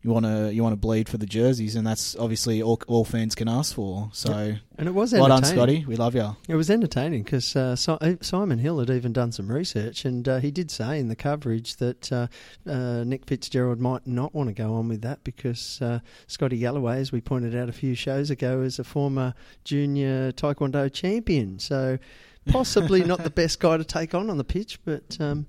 [0.02, 3.04] You want to you want to bleed for the jerseys, and that's obviously all, all
[3.04, 4.08] fans can ask for.
[4.12, 5.84] So, and it was well done, Scotty.
[5.88, 6.36] We love you.
[6.46, 10.38] It was entertaining because uh, uh, Simon Hill had even done some research, and uh,
[10.38, 12.28] he did say in the coverage that uh,
[12.64, 17.00] uh, Nick Fitzgerald might not want to go on with that because uh, Scotty Galloway,
[17.00, 19.34] as we pointed out a few shows ago, is a former
[19.64, 21.58] junior Taekwondo champion.
[21.58, 21.98] So
[22.46, 25.46] possibly not the best guy to take on on the pitch, but um,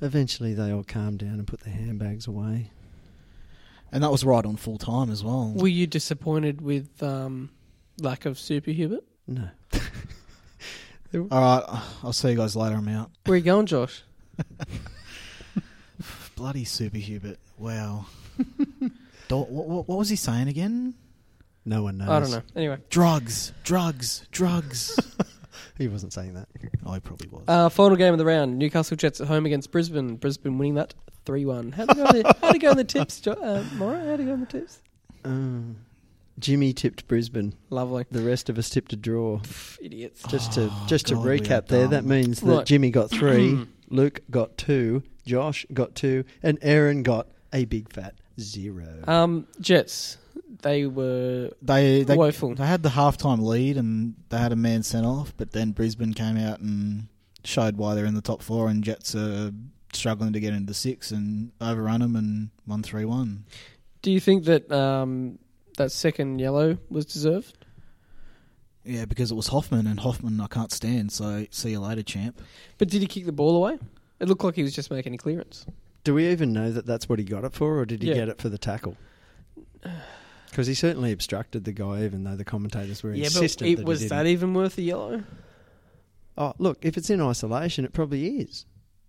[0.00, 2.70] eventually they all calmed down and put their handbags away.
[3.92, 5.52] And that was right on full time as well.
[5.54, 7.50] Were you disappointed with um,
[8.00, 9.04] lack of Super Hubert?
[9.28, 9.48] No.
[11.14, 12.76] All right, I'll see you guys later.
[12.76, 13.10] I'm out.
[13.26, 14.02] Where are you going, Josh?
[16.36, 17.38] Bloody Super Hubert.
[17.58, 18.06] Wow.
[19.28, 20.94] Do- what, what, what was he saying again?
[21.64, 22.08] No one knows.
[22.08, 22.42] I don't know.
[22.56, 24.98] Anyway, Drugs, drugs, drugs.
[25.78, 26.48] He wasn't saying that.
[26.86, 27.44] I probably was.
[27.48, 30.16] uh, final game of the round: Newcastle Jets at home against Brisbane.
[30.16, 31.72] Brisbane winning that three-one.
[31.72, 32.04] How'd it go?
[32.06, 34.04] In the, how'd it go in the tips, jo- uh, Mora?
[34.04, 34.80] How'd it go in the tips?
[35.24, 35.76] Um,
[36.38, 37.54] Jimmy tipped Brisbane.
[37.70, 38.04] Lovely.
[38.10, 39.38] The rest of us tipped a draw.
[39.38, 40.22] Pff, idiots.
[40.28, 42.08] Just to Oh, just to God, we are recap there, that dumb.
[42.08, 42.66] means that Right.
[42.66, 48.14] Jimmy got three, Luke got two, Josh got two, and Aaron got a big fat
[48.40, 49.04] zero.
[49.06, 50.16] Um, Jets.
[50.62, 52.54] They were they they, woeful.
[52.54, 56.14] they had the halftime lead and they had a man sent off, but then Brisbane
[56.14, 57.08] came out and
[57.44, 59.50] showed why they're in the top four, and Jets are
[59.92, 63.44] struggling to get into the six and overrun them and won three one.
[64.02, 65.38] Do you think that um,
[65.78, 67.58] that second yellow was deserved?
[68.84, 71.12] Yeah, because it was Hoffman, and Hoffman I can't stand.
[71.12, 72.40] So see you later, champ.
[72.78, 73.78] But did he kick the ball away?
[74.20, 75.66] It looked like he was just making a clearance.
[76.04, 78.14] Do we even know that that's what he got it for, or did he Yeah.
[78.14, 78.96] get it for the tackle?
[80.52, 83.76] Because he certainly obstructed the guy, even though the commentators were Yeah, insistent but it,
[83.78, 85.22] that was that even worth a yellow?
[86.36, 88.66] Oh, look, if it's in isolation, it probably is.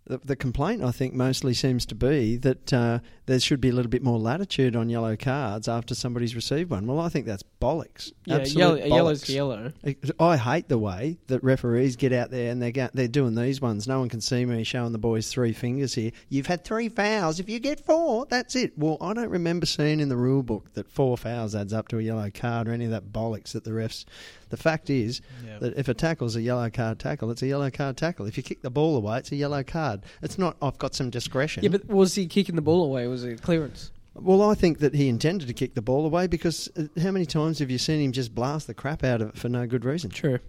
[0.08, 3.73] The, the complaint, I think, mostly seems to be that uh, there should be a
[3.73, 6.86] little bit more latitude on yellow cards after somebody's received one.
[6.88, 8.12] Well, I think that's bollocks.
[8.25, 9.33] Yeah, Absolute yellow, a yellow's bollocks.
[9.33, 9.71] yellow.
[10.19, 13.62] I hate the way that referees get out there and they're go- they're doing these
[13.62, 13.88] ones.
[13.88, 16.12] No one can see me showing the boys three fingers here.
[16.29, 17.39] You've had three fouls.
[17.39, 18.77] If you get four, that's it.
[18.77, 21.99] Well, I don't remember seeing in the rule book that four fouls adds up to
[21.99, 24.05] a yellow card or any of that bollocks that the refs.
[24.49, 25.21] The fact is
[25.62, 28.27] that if a tackle's a yellow card tackle, it's a yellow card tackle.
[28.27, 30.01] If you kick the ball away, it's a yellow card.
[30.21, 30.57] It's not.
[30.62, 31.63] I've got some discretion.
[31.63, 33.07] Yeah, but was he kicking the ball away?
[33.13, 33.91] Was a clearance?
[34.15, 37.28] Well, I think that he intended to kick the ball away because uh, how many
[37.28, 39.86] times have you seen him just blast the crap out of it for no good
[39.86, 40.10] reason?
[40.10, 40.39] True.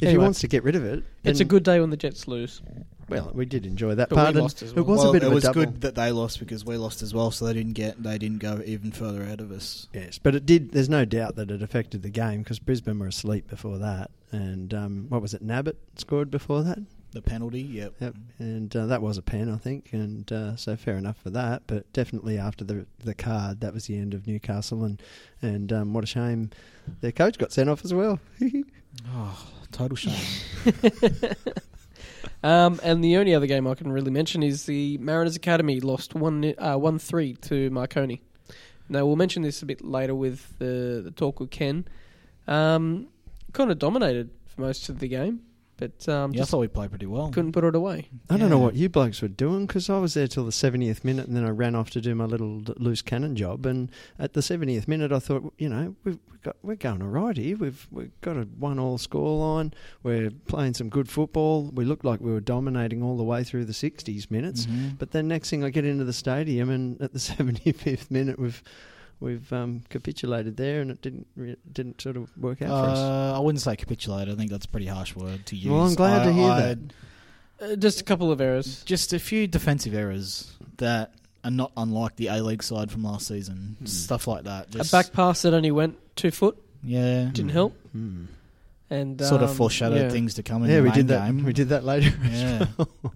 [0.00, 2.28] If he wants to get rid of it, It's a good day when the Jets
[2.28, 2.62] lose.
[3.08, 4.28] Well, we did enjoy that But part.
[4.30, 5.64] and lost as It was well, a bit it of a was double.
[5.64, 8.38] good that they lost because we lost as well, so they didn't get they didn't
[8.38, 9.88] go even further ahead of us.
[9.94, 10.70] Yes, but it did.
[10.72, 14.72] There's no doubt that it affected the game because Brisbane were asleep before that, and
[14.74, 15.42] um, what was it?
[15.42, 16.78] Nabbout scored before that.
[17.12, 17.94] The penalty, yep.
[18.00, 21.30] Yep, and uh, that was a pen, I think, and uh, so fair enough for
[21.30, 21.62] that.
[21.66, 25.00] But definitely after the the card, that was the end of Newcastle, and
[25.40, 26.50] and um, what a shame,
[27.00, 28.20] their coach got sent off as well.
[29.10, 30.26] Oh, total shame.
[32.42, 36.14] Um, and the only other game I can really mention is the Mariners Academy lost
[36.14, 38.22] one ni- uh, one three to Marconi.
[38.88, 41.86] Now we'll mention this a bit later with the the talk with Ken.
[42.46, 43.08] Um,
[43.52, 45.40] kind of dominated for most of the game,
[45.78, 47.30] but um, yeah, I just thought we played pretty well.
[47.30, 48.08] couldn't put it away.
[48.28, 48.64] I don't know Yeah.
[48.64, 51.44] what you blokes were doing because I was there till the 70th minute and then
[51.44, 53.64] I ran off to do my little l- loose cannon job.
[53.64, 57.08] And at the 70th minute, I thought, you know, we've we've got, we're going all
[57.08, 57.56] right here.
[57.56, 59.72] We've we've got a one all score line.
[60.02, 61.70] We're playing some good football.
[61.72, 64.66] We looked like we were dominating all the way through the 60s minutes.
[64.66, 64.98] Mhm.
[64.98, 68.62] But then next thing I get into the stadium and at the 75th minute, we've
[69.20, 72.98] we've um, capitulated there and it didn't re- didn't sort of work out for us.
[72.98, 74.28] Uh, I wouldn't say capitulate.
[74.28, 75.70] I think that's a pretty harsh word to use.
[75.70, 76.78] Well, I'm glad I- to hear I- that.
[77.60, 78.84] Uh, just a couple of errors.
[78.84, 83.26] Just a few defensive errors that are not unlike the A League side from last
[83.26, 83.74] season.
[83.80, 83.86] Hmm.
[83.86, 84.70] Stuff like that.
[84.70, 88.26] Just, a back pass that only went two foot yeah, didn't help, Hmm.
[88.90, 90.08] And sort of um, foreshadowed yeah.
[90.08, 91.26] things to come in Yeah, the we main did that.
[91.26, 91.44] game.
[91.44, 92.12] We did that later.
[92.24, 92.66] as Yeah.
[92.78, 92.88] well.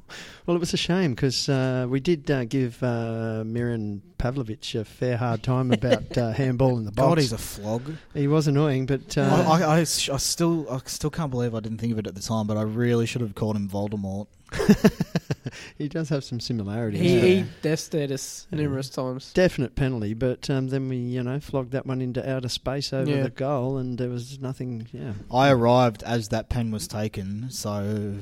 [0.47, 4.85] well, it was a shame because uh, we did uh, give uh, Miran Pavlovich a
[4.85, 7.09] fair hard time about uh, handball in the box.
[7.09, 7.95] God, he's a flog.
[8.13, 11.61] he was annoying, but uh, I, I, I, I still, I still can't believe I
[11.61, 14.27] didn't think of it at the time, but I really should have called him Voldemort.
[15.79, 17.01] he does have some similarities.
[17.01, 17.23] He, Yeah.
[17.23, 18.59] he devastated us Yeah.
[18.59, 19.33] numerous times.
[19.33, 23.11] Definite penalty, but um, then we, you know, flogged that one into outer space over
[23.11, 23.23] Yeah.
[23.25, 24.87] the goal, and there was nothing.
[24.93, 28.15] Yeah, I arrived as that pen was taken, so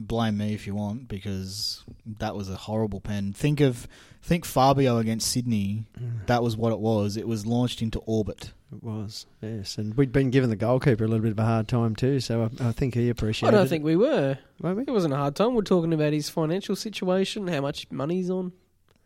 [0.00, 1.84] blame me if you want because
[2.18, 3.32] that was a horrible pen.
[3.32, 3.86] Think of
[4.22, 5.84] think Fabio against Sydney.
[6.26, 7.16] That was what it was.
[7.16, 8.52] It was launched into orbit.
[8.72, 9.26] it was.
[9.42, 12.20] Yes, and we'd been giving the goalkeeper a little bit of a hard time too,
[12.20, 13.54] so I, I think he appreciated.
[13.54, 13.56] It.
[13.56, 13.70] I don't it.
[13.70, 14.38] think we were.
[14.60, 14.82] Weren't we?
[14.84, 15.54] It wasn't a hard time.
[15.54, 18.52] We're talking about his financial situation, how much money he's on.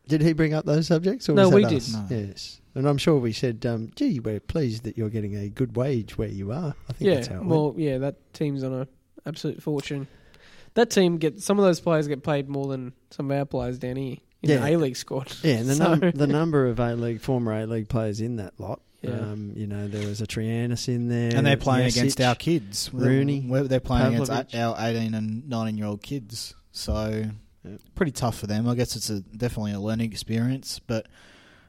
[0.06, 1.28] Did he bring up those subjects?
[1.28, 1.82] Or No, was we did.
[1.92, 2.06] No.
[2.08, 5.76] Yes, and I'm sure we said, um, "Gee, we're pleased that you're getting a good
[5.76, 8.72] wage where you are." I think that's how Yeah, it well, yeah, that team's on
[8.72, 8.88] a
[9.26, 10.06] absolute fortune.
[10.78, 13.78] That team get some of those players get paid more than some of our players
[13.80, 14.58] down here in Yeah.
[14.58, 15.32] the A League squad.
[15.42, 18.36] Yeah, and the, So- num- the number of A League former A League players in
[18.36, 18.80] that lot.
[19.02, 19.10] Yeah.
[19.10, 21.96] Um, you know, there was a Trianis in there, and they're playing Jasic.
[21.98, 22.90] against our kids.
[22.92, 24.54] Rooney, They're, they're playing against Pavlovich.
[24.54, 26.54] our 18 and 19 year old kids.
[26.72, 27.24] So,
[27.64, 27.76] Yeah.
[27.96, 28.68] pretty tough for them.
[28.68, 31.06] I guess it's a definitely a learning experience, but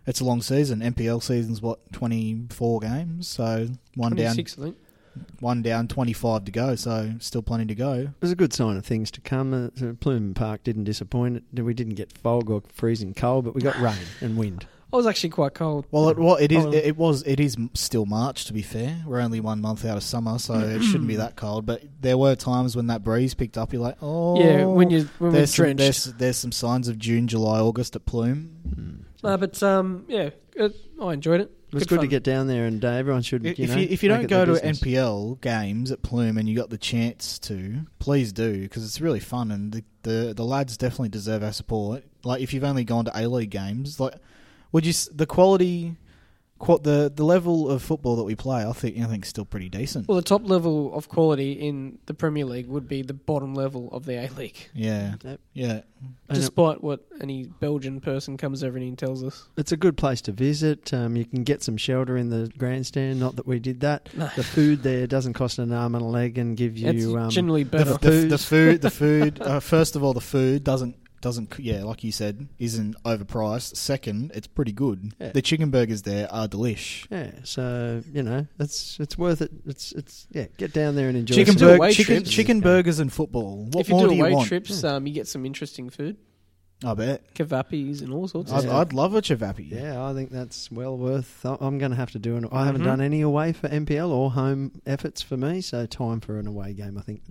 [0.07, 0.81] it's a long season.
[0.81, 4.77] NPL season's what 24 games, so one down, 26, I think.
[5.39, 6.75] One down, 25 to go.
[6.75, 7.93] So still plenty to go.
[7.93, 9.53] It was a good sign of things to come.
[9.53, 11.43] Uh, Pluim Park didn't disappoint.
[11.53, 14.65] We didn't get fog or freezing cold, but we got rain and wind.
[14.91, 15.85] I was actually quite cold.
[15.91, 16.65] Well, it, well, it is.
[16.65, 17.21] It, it was.
[17.23, 18.45] It is still March.
[18.45, 21.35] To be fair, we're only one month out of summer, so it shouldn't be that
[21.35, 21.67] cold.
[21.67, 23.71] But there were times when that breeze picked up.
[23.71, 25.77] You're like, oh, yeah, when you when we're there's some, drenched.
[25.77, 29.05] there's, there's some signs of June, July, August at Plume.
[29.21, 31.51] No, but um, yeah, it, I enjoyed it.
[31.69, 33.45] It was good, to get down there, and uh, everyone should.
[33.45, 34.79] If you you, if you don't go to business.
[34.79, 39.19] NPL games at Pluim and you got the chance to, please do because it's really
[39.19, 42.03] fun and the, the the lads definitely deserve our support.
[42.23, 44.15] Like if you've only gone to A League games, like
[44.71, 45.95] would you the quality,
[46.59, 49.45] qu- the the level of football that we play, I think I think is still
[49.45, 50.07] pretty decent.
[50.07, 53.89] Well, the top level of quality in the Premier League would be the bottom level
[53.91, 55.39] of the A League, yeah, Yep.
[55.53, 55.81] yeah.
[56.31, 59.49] Despite what any Belgian person comes over and tells us.
[59.57, 60.93] It's a good place to visit.
[60.93, 63.19] Um, you can get some shelter in the grandstand.
[63.19, 64.07] Not that we did that.
[64.15, 64.29] No.
[64.35, 67.17] The food there doesn't cost an arm and a leg and give It's you.
[67.17, 67.93] Um, generally The, better.
[67.93, 68.45] the, the, Booze.
[68.45, 69.41] food, the food.
[69.41, 73.75] Uh, first of all, the food doesn't doesn't yeah, like you said, isn't overpriced.
[73.75, 75.13] Second, it's pretty good.
[75.19, 75.31] Yeah.
[75.31, 77.05] The chicken burgers there are delish.
[77.11, 79.51] yeah, so you know it's it's worth it.
[79.65, 80.45] It's it's yeah.
[80.57, 81.35] Get down there and enjoy.
[81.35, 82.29] Chicken, do some- burg- away chicken, trips.
[82.29, 83.65] chicken burgers and football.
[83.71, 84.47] What if you more do do you away want?
[84.47, 86.17] trips, um, you get some interesting food,
[86.85, 87.33] I bet.
[87.33, 88.75] kavapis and all sorts of I'd, stuff.
[88.75, 89.71] I'd love a chavapi.
[89.71, 91.45] Yeah, I think that's well worth.
[91.45, 92.47] I- I'm going to have to do an.
[92.51, 92.85] I haven't Mhm.
[92.85, 96.73] done any away for NPL or home efforts for me, so time for an away
[96.73, 96.97] game.
[96.97, 97.21] I think.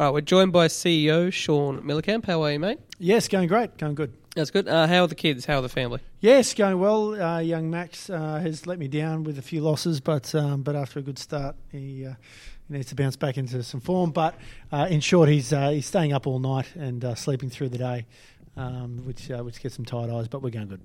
[0.00, 2.24] All right, we're joined by CEO Sean Mielekamp.
[2.24, 2.78] How are you, mate?
[2.98, 4.14] Yes, going great, going good.
[4.34, 4.66] That's good.
[4.66, 5.44] Uh, how are the kids?
[5.44, 6.00] How are the family?
[6.20, 7.20] Yes, going well.
[7.20, 10.74] Uh, young Max uh, has let me down with a few losses, but um, but
[10.74, 12.14] after a good start, he, uh,
[12.68, 14.10] he needs to bounce back into some form.
[14.10, 14.36] But
[14.72, 17.76] uh, in short, he's uh, he's staying up all night and uh, sleeping through the
[17.76, 18.06] day.
[18.56, 20.28] um, which uh, which gets some tired eyes.
[20.28, 20.80] But we're going good.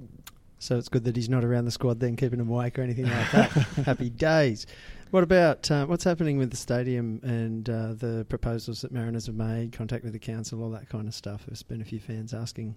[0.60, 3.06] So it's good that he's not around the squad then, keeping him awake or anything
[3.06, 3.49] like that.
[3.86, 4.65] Happy days.
[5.11, 9.35] What about uh, what's happening with the stadium and uh, the proposals that Mariners have
[9.35, 11.45] made, contact with the council, all that kind of stuff?
[11.45, 12.75] There's been a few fans asking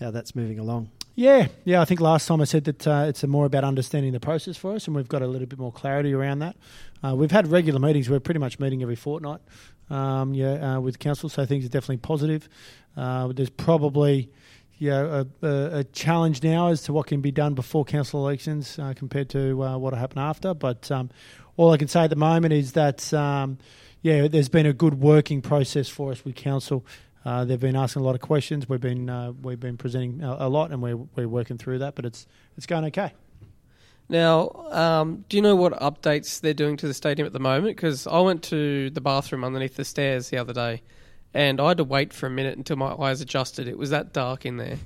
[0.00, 0.90] how that's moving along.
[1.14, 1.80] Yeah, yeah.
[1.80, 4.74] I think last time I said that uh, it's more about understanding the process for
[4.74, 6.56] us, and we've got a little bit more clarity around that.
[7.02, 8.08] Uh, we've had regular meetings.
[8.08, 9.40] We're pretty much meeting every fortnight.
[9.90, 12.48] Um, yeah, uh, with council, so things are definitely positive.
[12.96, 14.30] Uh, there's probably
[14.78, 18.78] yeah, a, a, a, challenge now as to what can be done before council elections
[18.78, 20.54] uh, compared to uh, what will happen after.
[20.54, 21.10] But um,
[21.58, 23.58] all I can say at the moment is that um,
[24.00, 26.86] yeah, there's been a good working process for us with council.
[27.26, 28.66] Uh, they've been asking a lot of questions.
[28.66, 31.94] We've been uh, we've been presenting a, a, lot, and we're we're working through that.
[31.94, 33.12] But it's it's going okay.
[34.08, 37.76] Now, um, do you know what updates they're doing to the stadium at the moment?
[37.76, 40.80] Because I went to the bathroom underneath the stairs the other day
[41.34, 43.68] and I had to wait for a minute until my eyes adjusted.
[43.68, 44.78] It was that dark in there.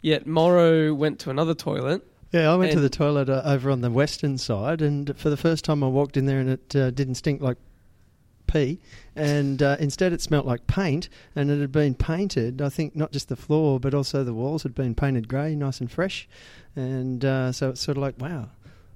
[0.00, 2.06] Yet Morrow went to another toilet.
[2.32, 5.36] Yeah, I went to the toilet uh, over on the western side, and for the
[5.36, 7.56] first time I walked in there, and it uh, didn't stink like
[8.46, 8.80] pee,
[9.14, 12.60] and uh, instead it smelt like paint, and it had been painted.
[12.60, 15.80] I think not just the floor, but also the walls had been painted grey, nice
[15.80, 16.28] and fresh,
[16.74, 18.48] and uh, so it's sort of like wow,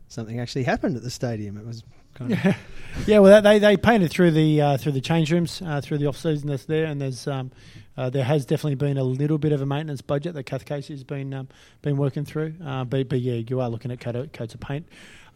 [0.09, 1.57] something actually happened at the stadium.
[1.57, 2.45] It was Kind of.
[2.45, 2.55] Yeah,
[3.07, 3.19] yeah.
[3.21, 6.17] Well, they they painted through the uh, through the change rooms uh, through the off
[6.17, 7.53] season that's there, and there's um,
[8.01, 10.95] uh, there has definitely been a little bit of a maintenance budget that Kath Casey
[10.95, 11.49] has been um,
[11.83, 12.55] been working through.
[12.65, 14.87] Uh, but, but yeah, you are looking at coat, coats of paint.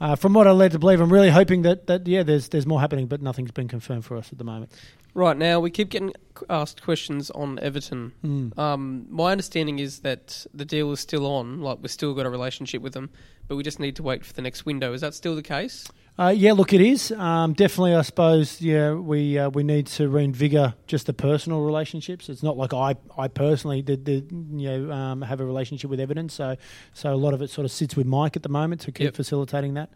[0.00, 2.66] Uh, from what I led to believe, I'm really hoping that, that yeah, there's there's
[2.66, 4.72] more happening, but nothing's been confirmed for us at the moment.
[5.12, 6.14] Right now, we keep getting
[6.48, 8.12] asked questions on Everton.
[8.24, 8.58] Mm.
[8.58, 12.30] Um, my understanding is that the deal is still on, like we've still got a
[12.30, 13.10] relationship with them,
[13.46, 14.94] but we just need to wait for the next window.
[14.94, 15.86] Is that still the case?
[16.16, 17.92] Uh, yeah, look, it is um, definitely.
[17.92, 22.28] I suppose, yeah, we uh, we need to reinvigor just the personal relationships.
[22.28, 25.98] It's not like I, I personally did, did you know um, have a relationship with
[25.98, 26.56] Everton, so
[26.92, 29.06] so a lot of it sort of sits with Mike at the moment to keep
[29.06, 29.16] yep.
[29.16, 29.90] facilitating that.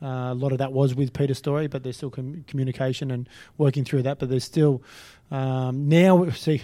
[0.00, 3.28] Uh, a lot of that was with Peter Storrie, but there's still com- communication and
[3.58, 4.20] working through that.
[4.20, 4.80] But there's still
[5.32, 6.28] um, now.
[6.30, 6.62] See,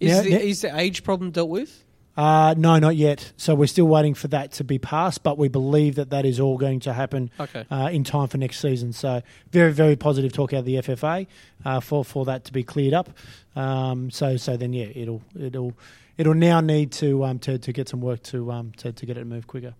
[0.00, 1.84] is, now, the, is the age problem dealt with?
[2.16, 3.32] Uh, no, not yet.
[3.36, 6.40] So we're still waiting for that to be passed, but we believe that that is
[6.40, 7.66] all going to happen okay.
[7.70, 8.92] uh, in time for next season.
[8.92, 11.26] So very, very positive talk out of the FFA
[11.64, 13.10] uh, for for that to be cleared up.
[13.54, 15.74] Um, so so then yeah, it'll it'll
[16.16, 19.16] it'll now need to um, to, to get some work to um, to, to get
[19.16, 19.74] it to move quicker.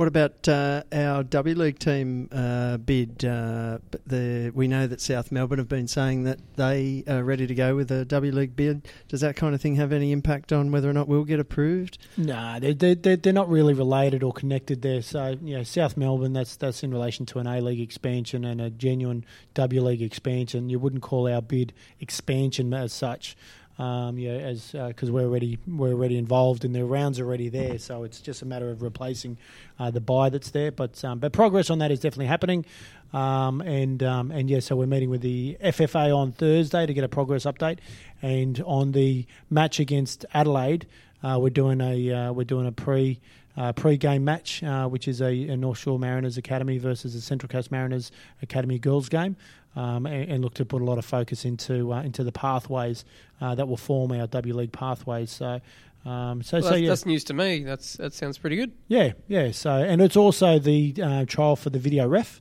[0.00, 3.22] What about uh, our W League team uh, bid?
[3.22, 7.54] Uh, the, we know that South Melbourne have been saying that they are ready to
[7.54, 8.88] go with a W League bid.
[9.08, 11.98] Does that kind of thing have any impact on whether or not we'll get approved?
[12.16, 15.02] No, nah, they're, they're, they're not really related or connected there.
[15.02, 18.58] So, you know, South Melbourne, that's, that's in relation to an A League expansion and
[18.58, 20.70] a genuine W League expansion.
[20.70, 23.36] You wouldn't call our bid expansion as such
[23.80, 27.78] um, yeah, as because uh, we're already we're already involved and the rounds already there,
[27.78, 29.38] so it's just a matter of replacing
[29.78, 30.70] uh, the buy that's there.
[30.70, 32.66] But um, but progress on that is definitely happening,
[33.14, 37.04] um, and um, and yeah, so we're meeting with the FFA on Thursday to get
[37.04, 37.78] a progress update,
[38.20, 40.86] and on the match against Adelaide,
[41.22, 43.18] uh, we're doing a uh, we're doing a pre.
[43.56, 47.48] Uh, pre-game match, uh, which is a, a, North Shore Mariners Academy versus a Central
[47.48, 49.36] Coast Mariners Academy girls game
[49.76, 53.04] um, and, and, look to put a lot of focus into uh, into the pathways
[53.40, 55.30] uh, that will form our W League pathways.
[55.30, 55.60] So.
[56.02, 56.88] Um, so, well, so that's, yeah.
[56.88, 57.62] that's news to me.
[57.62, 58.72] That's that sounds pretty good.
[58.88, 59.50] Yeah, yeah.
[59.50, 62.40] So, and it's also the uh, trial for the video ref.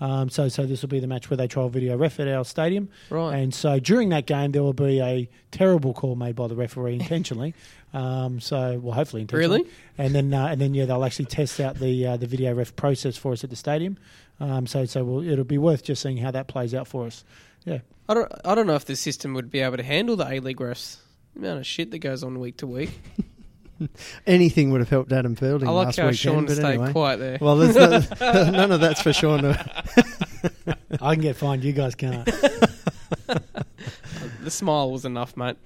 [0.00, 2.44] Um, so, so this will be the match where they trial video ref at our
[2.44, 2.88] stadium.
[3.10, 3.38] Right.
[3.38, 6.94] And so during that game, there will be a terrible call made by the referee
[6.94, 7.54] intentionally.
[7.92, 9.60] um, so, well, hopefully intentionally.
[9.60, 9.70] Really?
[9.98, 12.74] And then, uh, and then, yeah, they'll actually test out the uh, the video ref
[12.76, 13.98] process for us at the stadium.
[14.40, 17.24] Um, so so we'll, it'll be worth just seeing how that plays out for us.
[17.64, 17.80] Yeah.
[18.08, 20.40] I don't I don't know if the system would be able to handle the A
[20.40, 20.96] League refs.
[21.34, 22.98] The amount of shit that goes on week to week.
[24.26, 25.68] Anything would have helped Adam Fielding.
[25.68, 26.92] I like last how weekend, Sean but stayed anyway.
[26.92, 27.38] quiet there.
[27.40, 27.68] Well, no,
[28.50, 29.44] none of that's for Sean.
[31.00, 31.64] I can get fined.
[31.64, 32.26] You guys can't.
[32.26, 33.40] the
[34.50, 35.56] smile was enough, mate.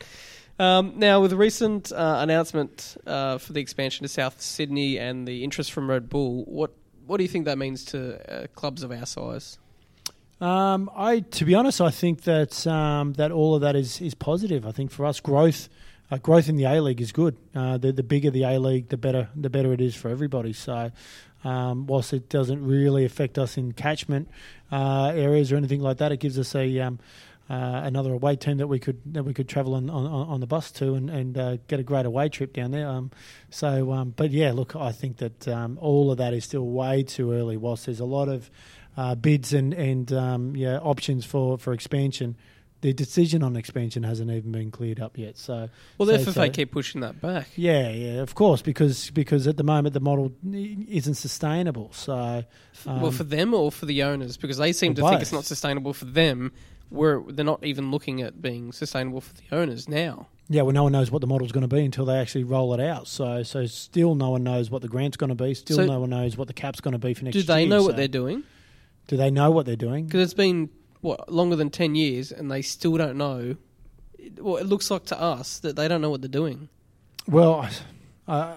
[0.58, 5.26] Um, now, with the recent uh, announcement uh, for the expansion to South Sydney and
[5.26, 6.72] the interest from Red Bull, what
[7.06, 9.58] what do you think that means to uh, clubs of our size?
[10.40, 14.14] Um, I, to be honest, I think that um, that all of that is is
[14.14, 14.66] positive.
[14.66, 15.68] I think for us, growth
[16.10, 17.36] uh, growth in the A League is good.
[17.54, 20.52] Uh, the the bigger the A League, the better the better it is for everybody.
[20.52, 20.90] So,
[21.44, 24.28] um, whilst it doesn't really affect us in catchment
[24.72, 26.98] uh, areas or anything like that, it gives us a um,
[27.50, 30.46] uh, another away team that we could that we could travel on, on, on the
[30.46, 32.88] bus to and, and uh, get a great away trip down there.
[32.88, 33.10] Um,
[33.50, 37.02] so, um, but yeah, look, I think that um, all of that is still way
[37.02, 37.56] too early.
[37.56, 38.50] Whilst there's a lot of
[38.96, 42.36] uh, bids and and um, yeah options for for expansion,
[42.80, 45.36] the decision on expansion hasn't even been cleared up yet.
[45.36, 45.68] So
[45.98, 47.48] Well, the So- FFA so- keep pushing that back.
[47.56, 51.90] yeah, yeah, of course, because because at the moment the model isn't sustainable.
[51.92, 52.44] So
[52.86, 55.32] well, um, for them or for the owners, because they seem to for think it's
[55.32, 56.52] not sustainable for them.
[56.90, 60.28] Where they're not even looking at being sustainable for the owners now.
[60.48, 62.74] Yeah, well, no one knows what the model's going to be until they actually roll
[62.74, 63.08] it out.
[63.08, 65.54] So, so still, no one knows what the grant's going to be.
[65.54, 67.44] Still, So- no one knows what the cap's going to be for next year.
[67.44, 67.60] Do year.
[67.60, 68.44] they know what they're doing?
[69.08, 70.04] Do they know what they're doing?
[70.06, 70.68] Because it's been
[71.00, 73.56] what longer than ten years, and they still don't know.
[74.38, 76.68] Well, it looks like to us that they don't know what they're doing.
[77.26, 77.68] Well,
[78.28, 78.54] I,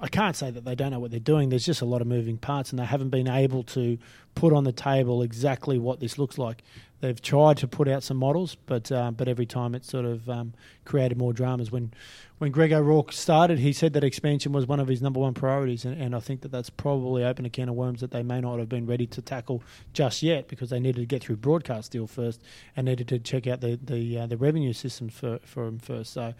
[0.00, 1.48] I can't say that they don't know what they're doing.
[1.48, 3.98] There's just a lot of moving parts, and they haven't been able to
[4.34, 6.62] put on the table exactly what this looks like.
[7.00, 10.28] They've tried to put out some models, but uh, but every time it sort of
[10.30, 10.54] um,
[10.86, 11.70] created more dramas.
[11.70, 11.92] When
[12.38, 15.84] when Greg O'Rourke started, he said that expansion was one of his number one priorities,
[15.84, 18.40] and, and I think that that's probably opened a can of worms that they may
[18.40, 21.92] not have been ready to tackle just yet because they needed to get through broadcast
[21.92, 22.42] deal first
[22.76, 26.12] and needed to check out the the uh, the revenue systems for for them first.
[26.12, 26.34] So.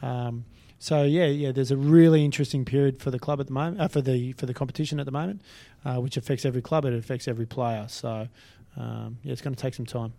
[0.00, 0.44] Um,
[0.80, 1.50] so yeah, yeah.
[1.50, 4.46] There's a really interesting period for the club at the moment, uh, for the for
[4.46, 5.42] the competition at the moment,
[5.84, 6.84] uh, which affects every club.
[6.84, 7.86] It affects every player.
[7.88, 8.28] So
[8.78, 10.12] um, yeah, it's going to take some time.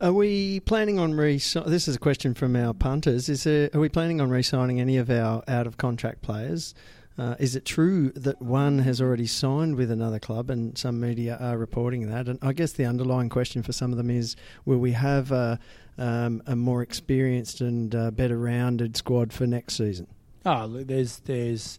[0.00, 1.34] Are we planning on re?
[1.34, 3.28] This is a question from our punters.
[3.28, 6.74] Is there, are we planning on re-signing any of our out of contract players?
[7.18, 11.36] Uh, is it true that one has already signed with another club, and some media
[11.38, 12.28] are reporting that?
[12.28, 15.58] And I guess the underlying question for some of them is: Will we have a,
[15.98, 20.06] um, a more experienced and uh, better rounded squad for next season?
[20.46, 21.78] Oh, look, there's there's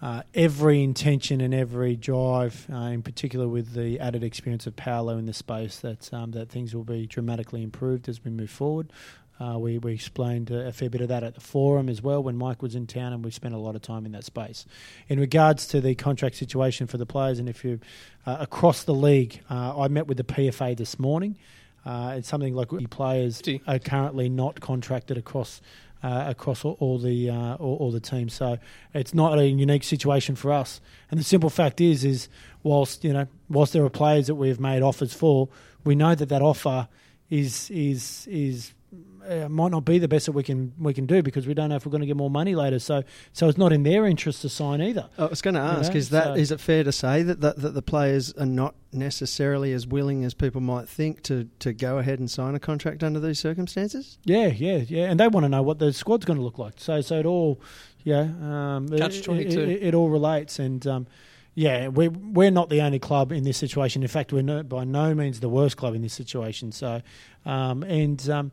[0.00, 5.18] uh, every intention and every drive, uh, in particular with the added experience of Paolo
[5.18, 8.92] in the space, that um, that things will be dramatically improved as we move forward.
[9.40, 12.36] Uh, we, we explained a fair bit of that at the forum as well when
[12.36, 14.66] Mike was in town, and we spent a lot of time in that space.
[15.08, 17.78] In regards to the contract situation for the players, and if you
[18.26, 21.36] uh, across the league, uh, I met with the PFA this morning.
[21.86, 25.62] Uh, it's something like the players are currently not contracted across
[26.02, 28.34] uh, across all, all the uh, all, all the teams.
[28.34, 28.58] So
[28.94, 30.80] it's not a unique situation for us.
[31.10, 32.28] And the simple fact is, is
[32.62, 35.48] whilst you know, whilst there are players that we have made offers for,
[35.84, 36.88] we know that that offer
[37.30, 38.74] is is is
[39.26, 41.70] uh, might not be the best that we can we can do because we don't
[41.70, 42.78] know if we're going to get more money later.
[42.78, 43.02] So
[43.32, 45.08] so it's not in their interest to sign either.
[45.16, 47.22] I was going to You ask: know, Is that is so- it fair to say
[47.22, 51.48] that, that that the players are not necessarily as willing as people might think to,
[51.58, 54.18] to go ahead and sign a contract under these circumstances?
[54.24, 56.74] Yeah, yeah, yeah, and they want to know what the squad's going to look like.
[56.78, 57.60] So, so it all,
[58.04, 59.60] yeah, um, Catch it, 22.
[59.60, 61.06] It, it all relates, and um,
[61.54, 64.02] yeah, we're we're not the only club in this situation.
[64.02, 66.70] In fact, we're no, by no means the worst club in this situation.
[66.72, 67.02] So,
[67.44, 68.52] um, and um,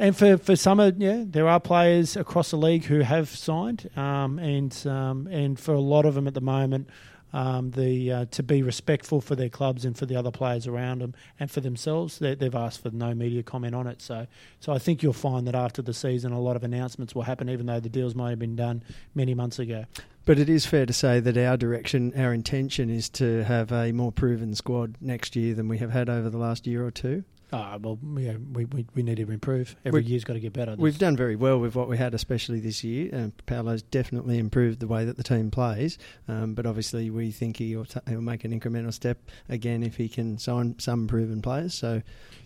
[0.00, 3.88] and for for some, of yeah, there are players across the league who have signed,
[3.96, 6.88] um, and um, and for a lot of them at the moment.
[7.32, 11.00] Um, the uh, to be respectful for their clubs and for the other players around
[11.00, 14.02] them and for themselves, they, they've asked for no media comment on it.
[14.02, 14.26] So,
[14.58, 17.48] so I think you'll find that after the season, a lot of announcements will happen,
[17.48, 18.82] even though the deals might have been done
[19.14, 19.84] many months ago.
[20.24, 23.92] But it is fair to say that our direction, our intention is to have a
[23.92, 27.22] more proven squad next year than we have had over the last year or two.
[27.52, 29.74] Ah, well, yeah, we, we, we need to improve.
[29.84, 30.76] Every We- year's got to get better.
[30.78, 33.08] We've done very well with what we had, especially this year.
[33.12, 35.98] And Paolo's definitely improved the way that the team plays.
[36.28, 40.08] Um, but obviously, we think he'll, t- he'll make an incremental step again if he
[40.08, 41.74] can sign some proven players.
[41.74, 42.02] So,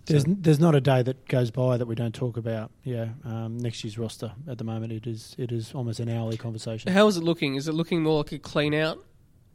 [0.06, 2.70] There's so- there's not a day that goes by that we don't talk about.
[2.82, 6.36] Yeah, um, next year's roster at the moment it is it is almost an hourly
[6.36, 6.92] conversation.
[6.92, 7.54] How is it looking?
[7.56, 9.04] Is it looking more like a clean out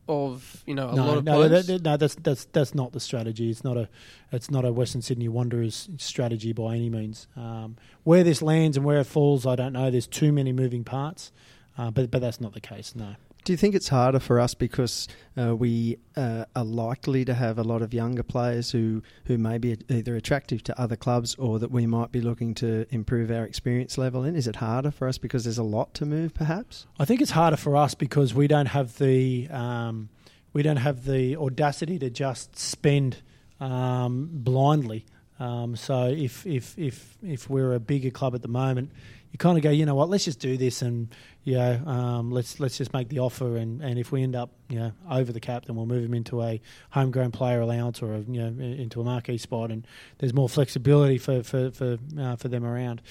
[0.09, 1.67] of you know a no, lot of no, players?
[1.67, 3.49] that, no, that's that's that's not the strategy.
[3.49, 3.87] It's not a
[4.31, 7.27] it's not a Western Sydney Wanderers strategy by any means.
[7.37, 9.89] Um, where this lands and where it falls, I don't know.
[9.89, 11.31] There's too many moving parts,
[11.77, 12.95] uh, but but that's not the case.
[12.95, 13.15] No.
[13.43, 17.57] Do you think it's harder for us because uh, we uh, are likely to have
[17.57, 21.59] a lot of younger players who, who may be either attractive to other clubs or
[21.59, 24.35] that we might be looking to improve our experience level in?
[24.35, 26.85] Is it harder for us because there's a lot to move, perhaps?
[26.99, 30.09] I think it's harder for us because we don't have the um,
[30.53, 33.21] we don't have the audacity to just spend
[33.59, 35.05] um, blindly.
[35.39, 38.91] Um, so if if if if we're a bigger club at the moment,
[39.31, 41.09] you kind of go, you know what, let's just do this and
[41.43, 44.51] you know, um, let's let's just make the offer and, and if we end up
[44.69, 46.61] you know over the cap, then we'll move him into a
[46.91, 49.85] homegrown player allowance or a, you know into a marquee spot, and
[50.17, 53.01] there's more flexibility for for for, uh, for them around.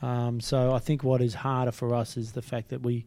[0.00, 3.04] Um, so I think what is harder for us is the fact that we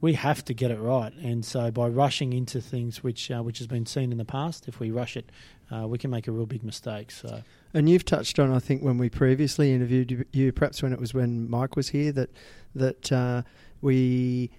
[0.00, 3.58] we have to get it right, and so by rushing into things which uh, which
[3.58, 5.30] has been seen in the past, if we rush it,
[5.70, 7.10] uh, we can make a real big mistake.
[7.10, 7.42] So
[7.76, 10.98] And you've touched on, I think, when we previously interviewed you- you, perhaps when it
[10.98, 12.30] was when Mike was here, that
[12.74, 13.42] that uh,
[13.82, 14.50] we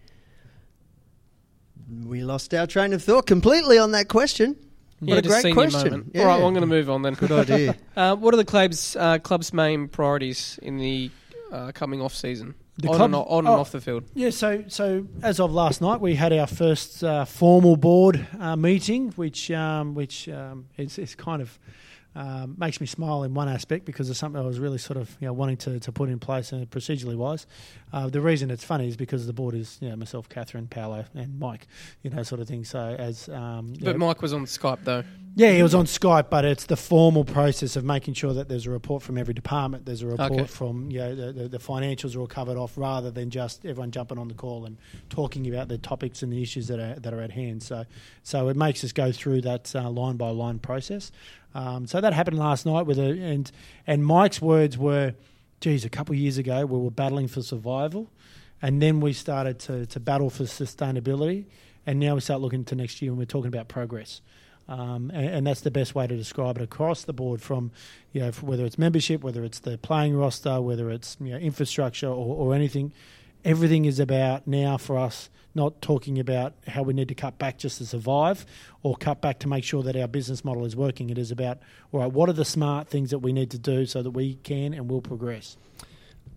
[2.05, 4.55] we lost our train of thought completely on that question.
[5.01, 6.11] Yeah, What a great question.
[6.13, 6.21] Yeah.
[6.21, 7.15] All right, well, I'm going to move on then.
[7.15, 7.75] Good idea.
[7.97, 11.09] Uh, what are the club's uh, club's main priorities in the
[11.51, 12.53] uh, coming off season?
[12.77, 13.59] The on club- and, o- on and oh.
[13.59, 14.03] off the field.
[14.13, 18.55] Yeah, so so as of last night, we had our first uh, formal board uh,
[18.55, 21.57] meeting, which um, which um, is, is kind of
[22.17, 25.15] um, makes me smile in one aspect because it's something I was really sort of
[25.21, 27.45] you know wanting to, to put in place and procedurally wise.
[27.93, 31.05] Uh, the reason it's funny is because the board is you know myself, Catherine, Paolo,
[31.15, 31.67] and Mike,
[32.01, 32.65] you know, sort of thing.
[32.65, 35.03] So as um, But know- Mike was on Skype though.
[35.35, 38.65] yeah, he was on Skype, but it's the formal process of making sure that there's
[38.65, 39.85] a report from every department.
[39.85, 40.43] There's a report Okay.
[40.45, 43.91] from you know, the, the, the financials are all covered off, rather than just everyone
[43.91, 44.77] jumping on the call and
[45.09, 47.61] talking about the topics and the issues that are that are at hand.
[47.61, 47.85] So,
[48.23, 51.11] so it makes us go through that uh, line by line process.
[51.55, 53.51] Um, so that happened last night with a and
[53.85, 55.15] and Mike's words were,
[55.61, 58.09] "Geez, a couple of years ago we were battling for survival,
[58.61, 61.45] and then we started to to battle for sustainability,
[61.85, 64.21] and now we start looking to next year and we're talking about progress."
[64.69, 67.71] Um, and, and that's the best way to describe it across the board from,
[68.11, 72.09] you know, whether it's membership, whether it's the playing roster, whether it's you know, infrastructure
[72.09, 72.91] or, or anything.
[73.47, 77.57] Everything is about now for us not talking about how we need to cut back
[77.57, 78.45] just to survive
[78.83, 81.09] or cut back to make sure that our business model is working.
[81.09, 81.59] It is about,
[81.93, 84.35] all right, what are the smart things that we need to do so that we
[84.43, 85.55] can and will progress?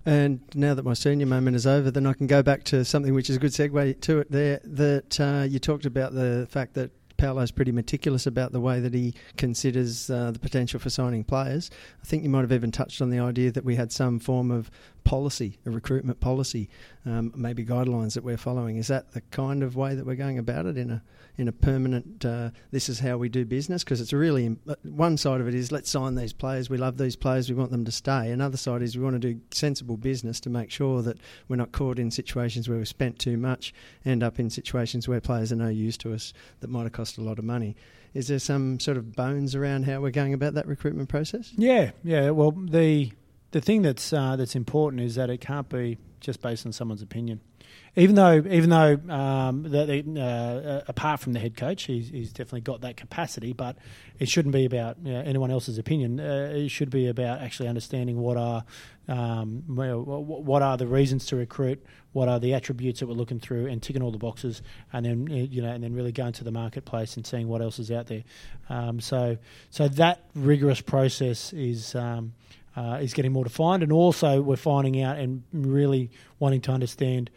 [0.07, 3.13] And now that my senior moment is over, then I can go back to something
[3.13, 4.61] which is a good segue to it there.
[4.63, 8.95] That uh, you talked about the fact that Paolo's pretty meticulous about the way that
[8.95, 11.71] he considers uh, the potential for signing players.
[12.03, 14.51] I think you might have even touched on the idea that we had some form
[14.51, 14.71] of
[15.05, 16.69] policy, a recruitment policy,
[17.07, 18.77] um, maybe guidelines that we're following.
[18.77, 21.03] Is that the kind of way that we're going about it in a
[21.37, 22.25] in a permanent?
[22.25, 25.55] Uh, this is how we do business because it's really uh, one side of it
[25.55, 26.69] is let's sign these players.
[26.71, 27.49] We love these players.
[27.49, 28.31] We want them to stay.
[28.31, 31.73] Another side is we want to do sensible business to make sure that we're not
[31.73, 33.73] caught in situations where we've spent too much,
[34.05, 37.19] end up in situations where players are no use to us that might have cost
[37.19, 37.77] a lot of money.
[38.13, 41.53] Is there some sort of bones around how we're going about that recruitment process?
[41.57, 42.31] Yeah, yeah.
[42.31, 43.13] Well, the
[43.51, 47.03] the thing that's uh, that's important is that it can't be just based on someone's
[47.03, 47.41] opinion.
[47.97, 52.61] Even though, even though, um, they, uh, apart from the head coach, he's, he's definitely
[52.61, 53.77] got that capacity, but
[54.19, 56.21] it shouldn't be about you know, anyone else's opinion.
[56.21, 58.65] Uh, it should be about actually understanding what are
[59.09, 63.67] um, what are the reasons to recruit, what are the attributes that we're looking through,
[63.67, 66.45] and ticking all the boxes, and then uh, you know, and then really going to
[66.45, 68.23] the marketplace and seeing what else is out there.
[68.69, 69.37] Um, so,
[69.71, 71.97] so that rigorous process is.
[72.81, 77.31] Uh, is getting more defined, and also we're finding out and really wanting to understand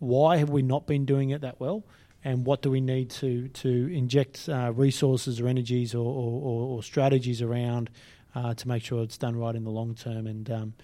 [0.00, 1.84] why have we not been doing it that well,
[2.24, 3.68] and what do we need to to
[4.02, 7.88] inject uh, resources or energies or, or, or, or strategies around
[8.34, 10.74] uh, to make sure it's done right in the long term, and um,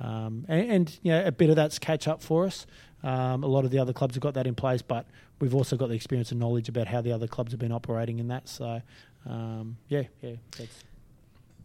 [0.00, 2.66] um, and, and you know, a bit of that's catch up for us.
[3.04, 5.06] Um, a lot of the other clubs have got that in place, but
[5.40, 8.18] we've also got the experience and knowledge about how the other clubs have been operating
[8.18, 8.48] in that.
[8.48, 8.82] So,
[9.26, 10.84] um, yeah, yeah, that's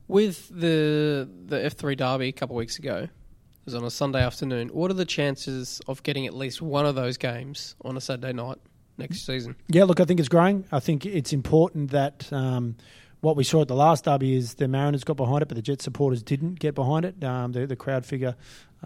[0.08, 3.10] With the the F three derby a couple of weeks ago, it
[3.66, 4.70] was on a Sunday afternoon.
[4.70, 8.34] What are the chances of getting at least one of those games on a Saturday
[8.34, 8.58] night
[8.98, 9.56] next season?
[9.68, 10.64] Yeah, look, I think it's growing.
[10.72, 12.78] I think it's important that um,
[13.22, 15.62] what we saw at the last derby is the Mariners got behind it, but the
[15.62, 17.22] Jet supporters didn't get behind it.
[17.24, 18.36] Um, the, the crowd figure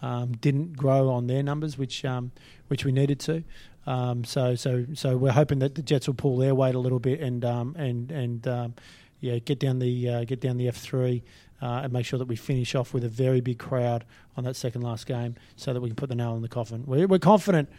[0.02, 2.32] um, didn't grow on their numbers, which um,
[2.68, 3.44] which we needed to.
[3.86, 7.00] Um, so so so we're hoping that the Jets will pull their weight a little
[7.00, 8.74] bit and um, and and um,
[9.22, 11.24] yeah get down the uh, get down the F three.
[11.64, 14.04] Uh, and make sure that we finish off with a very big crowd
[14.36, 16.84] on that second last game, so that we can put the nail in the coffin.
[16.88, 17.70] We're, we're confident,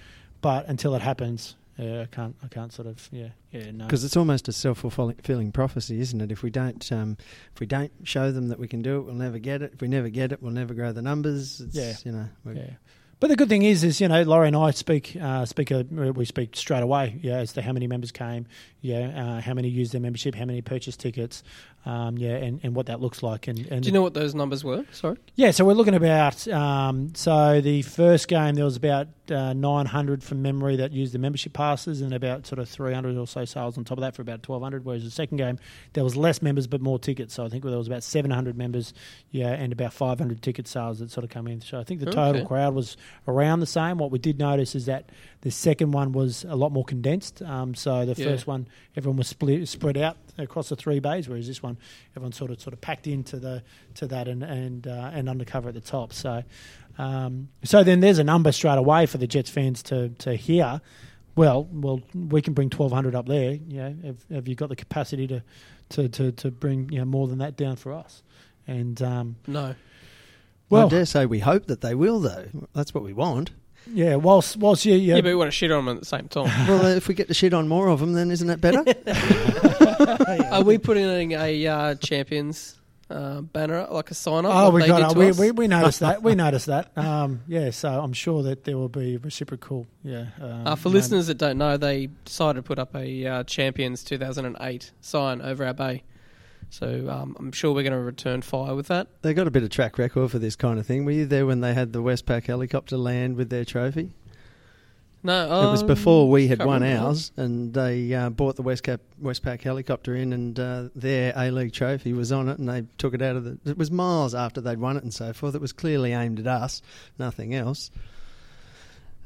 [0.40, 2.36] but until it happens, yeah, I can't.
[2.44, 3.08] I can't sort of.
[3.10, 3.86] Yeah, yeah, no.
[3.86, 6.30] Because it's almost a self fulfilling prophecy, isn't it?
[6.30, 7.16] If we don't, um,
[7.52, 9.72] if we don't show them that we can do it, we'll never get it.
[9.74, 11.60] If we never get it, we'll never grow the numbers.
[11.60, 11.94] It's, Yeah.
[12.04, 12.28] you know.
[12.54, 12.70] Yeah.
[13.18, 15.84] But the good thing is, is you know, Laurie and I speak, uh, speak, uh,
[15.92, 18.46] we speak straight away, yeah, as to how many members came,
[18.82, 21.42] yeah, uh, how many use their membership, how many purchase tickets,
[21.86, 24.34] um, yeah, and, and what that looks like, and, and Do you know what those
[24.34, 24.84] numbers were?
[24.92, 25.16] Sorry.
[25.36, 26.46] yeah, so we're looking about.
[26.48, 31.18] Um, so the first game there was about uh, 900 from memory that used the
[31.18, 34.22] membership passes, and about sort of 300 or so sales on top of that for
[34.22, 34.84] about 1200.
[34.84, 35.58] Whereas the second game
[35.94, 37.34] there was less members but more tickets.
[37.34, 38.92] So I think there was about 700 members,
[39.30, 41.60] yeah, and about 500 ticket sales that sort of come in.
[41.60, 42.46] So I think the total Okay.
[42.46, 42.96] crowd was
[43.28, 43.98] around the same.
[43.98, 45.10] What we did notice is that
[45.42, 47.42] the second one was a lot more condensed.
[47.42, 48.28] Um, so the Yeah.
[48.30, 48.66] first one
[48.96, 51.76] everyone was split spread out across the three bays, whereas this one
[52.16, 53.62] everyone sort of sort of packed into the
[53.94, 56.12] to that and and uh, and undercover at the top.
[56.12, 56.42] So
[56.98, 60.80] um, so then there's a number straight away for the Jets fans to to hear.
[61.34, 63.52] Well, well, we can bring 1,200 up there.
[63.52, 65.42] You know, have, have you got the capacity to,
[65.88, 68.22] to, to, to bring you know more than that down for us?
[68.66, 69.62] And um, No.
[69.62, 69.76] Well,
[70.68, 72.48] well, I dare say we hope that they will, though.
[72.74, 73.50] That's what we want.
[73.92, 76.06] Yeah, whilst whilst you, Yeah, yeah, but we want to shit on them at the
[76.06, 76.44] same time.
[76.68, 78.84] well, if we get to shit on more of them, then isn't that better?
[80.52, 82.78] Are we putting a uh, champions
[83.10, 84.54] uh, banner, like a sign up?
[84.54, 85.12] Oh, like we they got did it.
[85.14, 85.38] to We, us?
[85.38, 86.22] we, we noticed that.
[86.22, 86.96] We noticed that.
[86.96, 89.86] Um, yeah, so I'm sure that there will be reciprocal.
[90.02, 90.26] Yeah.
[90.40, 90.94] Um, Uh, for moment.
[90.94, 95.66] listeners that don't know, they decided to put up a uh, Champions 2008 sign over
[95.66, 96.02] our bay.
[96.72, 99.06] So um, I'm sure we're going to return fire with that.
[99.20, 101.04] they got a bit of track record for this kind of thing.
[101.04, 104.12] Were you there when they had the Westpac helicopter land with their trophy?
[105.22, 107.08] No, it was um, before we had won remember.
[107.08, 111.74] ours, and they uh, bought the Westpac, Westpac helicopter in, and uh, their A League
[111.74, 113.70] trophy was on it, and they took it out of the.
[113.70, 115.54] It was miles after they'd won it and so forth.
[115.54, 116.80] It was clearly aimed at us,
[117.18, 117.90] nothing else.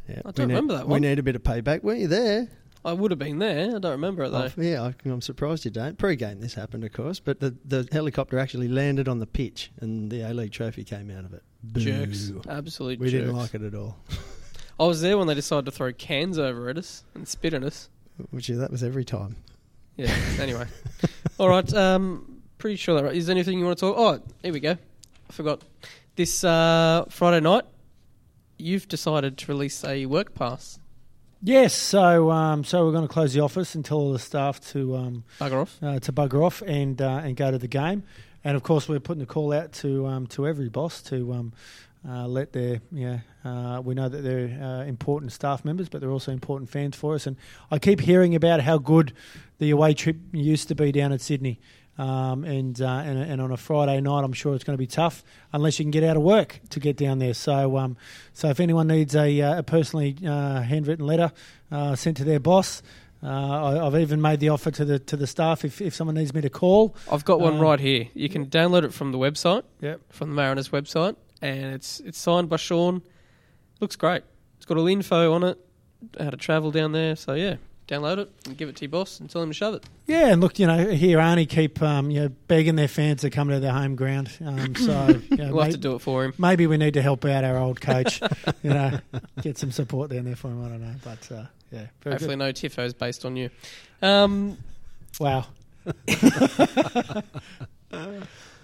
[0.08, 1.84] Yeah, I don't need- remember that We need a bit of payback.
[1.84, 2.48] Were you there?
[2.86, 3.76] I would have been there.
[3.76, 4.48] I don't remember it though.
[4.56, 5.98] Oh, yeah, I- I'm surprised you don't.
[5.98, 10.10] Pre-game, this happened, of course, but the the helicopter actually landed on the pitch, and
[10.10, 11.42] the A League trophy came out of it.
[11.74, 12.42] Jerks, Boo.
[12.48, 13.24] absolute We jerks.
[13.24, 13.96] didn't like it at all.
[14.80, 17.64] I was there when they decided to throw cans over at us and spit at
[17.64, 17.88] us.
[18.30, 19.36] Which that was every time.
[19.96, 20.14] Yeah.
[20.38, 20.66] anyway,
[21.38, 21.72] all right.
[21.74, 23.04] Um, pretty sure that.
[23.04, 23.16] Right.
[23.16, 23.94] Is there anything you want to talk?
[23.98, 24.72] Oh, here we go.
[25.28, 25.62] I forgot.
[26.14, 27.64] This uh, Friday night,
[28.58, 30.78] you've decided to release a work pass.
[31.42, 34.60] Yes, so um, so we're going to close the office and tell all the staff
[34.72, 35.78] to um, Bugger off.
[35.82, 38.02] uh, to bugger off and uh, and go to the game.
[38.42, 41.52] And of course, we're putting a call out to um, to every boss to um,
[42.08, 43.20] uh, let their yeah.
[43.44, 47.14] Uh, we know that they're uh, important staff members, but they're also important fans for
[47.14, 47.26] us.
[47.26, 47.36] And
[47.70, 49.12] I keep hearing about how good
[49.58, 51.60] the away trip used to be down at Sydney.
[51.98, 54.86] Um, and, uh, and and on a Friday night, I'm sure it's going to be
[54.86, 57.32] tough unless you can get out of work to get down there.
[57.32, 57.96] So um,
[58.34, 61.32] so if anyone needs a, uh, a personally uh, handwritten letter
[61.72, 62.82] uh, sent to their boss,
[63.22, 66.16] uh, I, I've even made the offer to the to the staff if, if someone
[66.16, 66.94] needs me to call.
[67.10, 68.08] I've got one Um, right here.
[68.12, 70.00] You can download it from the website, Yep.
[70.12, 73.00] from the Mariners website, and it's it's signed by Sean.
[73.80, 74.22] Looks great.
[74.58, 75.58] It's got all the info on it,
[76.20, 77.16] how to travel down there.
[77.16, 77.56] So yeah,
[77.88, 79.84] download it and give it to your boss and tell him to shove it.
[80.06, 83.30] Yeah, and look, you know, here Arnie keep um, you know begging their fans to
[83.30, 84.30] come to their home ground.
[84.44, 86.34] Um, so you know, We'll have to do it for him.
[86.38, 88.20] maybe we need to help out our old coach.
[88.62, 88.98] you know,
[89.42, 90.64] get some support down there for him.
[90.64, 92.38] I don't know, but uh, yeah, very Hopefully, good.
[92.38, 93.50] no tifos based on you.
[94.02, 94.58] Um,
[95.18, 95.46] Wow.
[95.86, 97.22] uh,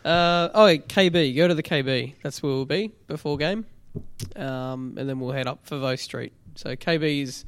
[0.04, 1.34] oh, yeah, KB.
[1.36, 2.14] Go to the KB.
[2.22, 3.64] That's where we'll be before game,
[4.36, 6.32] um, and then we'll head up Foveaux Street.
[6.56, 7.44] So KB is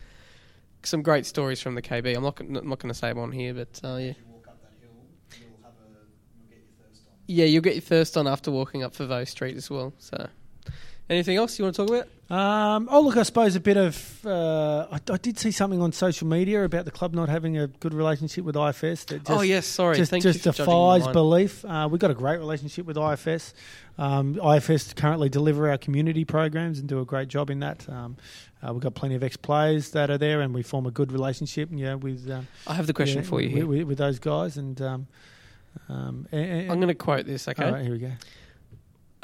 [0.87, 2.16] some great stories from the KB.
[2.16, 4.12] I'm not I'm not going to say one here, but uh, yeah.
[7.26, 9.95] Yeah, you'll get your thirst on after walking up Foveaux Street as well.
[9.99, 10.28] So,
[11.09, 12.09] anything else you want to talk about?
[12.35, 14.26] Um, oh, look, I suppose a bit of.
[14.26, 17.68] Uh, I, I did see something on social media about the club not having a
[17.68, 19.05] good relationship with IFS.
[19.05, 19.97] That just, oh yes, sorry.
[19.97, 21.64] just, just defies belief.
[21.64, 23.55] Uh, we've got a great relationship with IFS.
[23.99, 27.89] Um, IFS currently deliver our community programs and do a great job in that.
[27.89, 28.16] Um,
[28.66, 31.12] uh, we've got plenty of ex players that are there, and we form a good
[31.12, 31.68] relationship.
[31.72, 33.87] Yeah, with um, I have the question yeah, for you with, here.
[33.87, 34.57] with, those guys.
[34.57, 35.07] And um,
[35.89, 37.47] um, and- I'm going to quote this.
[37.47, 37.64] Okay.
[37.64, 38.11] all right, here we go.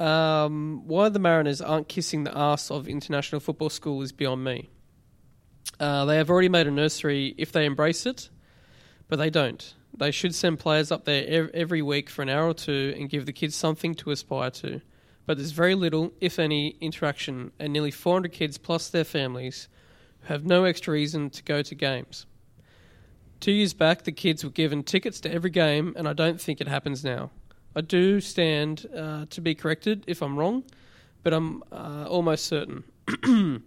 [0.01, 4.71] Um, why the Mariners aren't kissing the ass of international football school is beyond me.
[5.79, 8.31] Uh, they have already made a nursery if they embrace it,
[9.09, 9.75] but they don't.
[9.97, 13.11] They should send players up there ev- every week for an hour or two and
[13.11, 14.81] give the kids something to aspire to.
[15.27, 19.69] But there's very little, if any, interaction, and nearly 400 kids plus their families
[20.25, 22.25] have no extra reason to go to games.
[23.39, 26.61] Two years back, the kids were given tickets to every game, and I don't think
[26.61, 27.31] it happens now.
[27.75, 30.65] I do stand uh, to be corrected if I'm wrong,
[31.23, 32.85] but I'm uh, almost certain.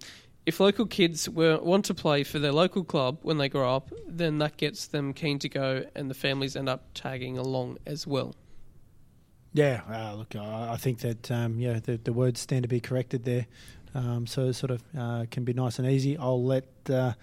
[0.46, 3.92] if local kids were, want to play for their local club when they grow up,
[4.08, 8.06] then that gets them keen to go, and the families end up tagging along as
[8.06, 8.36] well.
[9.54, 12.80] Yeah, uh, look, I, I think that um, yeah, the, the words stand to be
[12.80, 13.46] corrected there.
[13.96, 16.18] Um, so it sort of uh, can be nice and easy.
[16.18, 17.14] I'll let uh,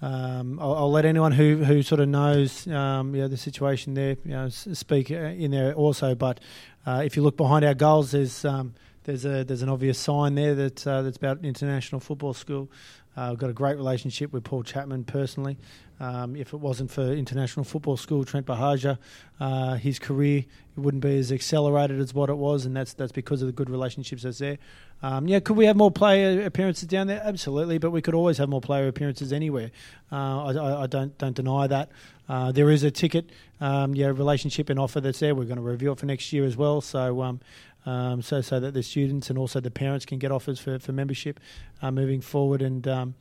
[0.00, 4.30] um, I'll, I'll let anyone who, who sort of knows um, the situation there you
[4.30, 6.14] know, speak uh, in there also.
[6.14, 6.40] But
[6.86, 10.34] uh, if you look behind our goals, there's um, there's a there's an obvious sign
[10.34, 12.70] there that uh, that's about international football school.
[13.16, 15.56] Uh, I've got a great relationship with Paul Chapman personally.
[16.00, 18.98] Um, if it wasn't for international football school, Trent Buhagiar,
[19.38, 20.44] uh, his career
[20.76, 23.70] wouldn't be as accelerated as what it was, and that's that's because of the good
[23.70, 24.58] relationships that's there.
[25.02, 27.22] Um, yeah, could we have more player appearances down there?
[27.24, 29.70] Absolutely, but we could always have more player appearances anywhere.
[30.10, 31.90] Uh, I, I, don't don't deny that.
[32.28, 35.34] Uh, there is a ticket, um, yeah, relationship and offer that's there.
[35.34, 36.80] We're going to review it for next year as well.
[36.80, 37.38] So.
[37.86, 40.92] Um, so, so that the students and also the parents can get offers for, for
[40.92, 41.38] membership
[41.82, 43.14] uh, moving forward, and um,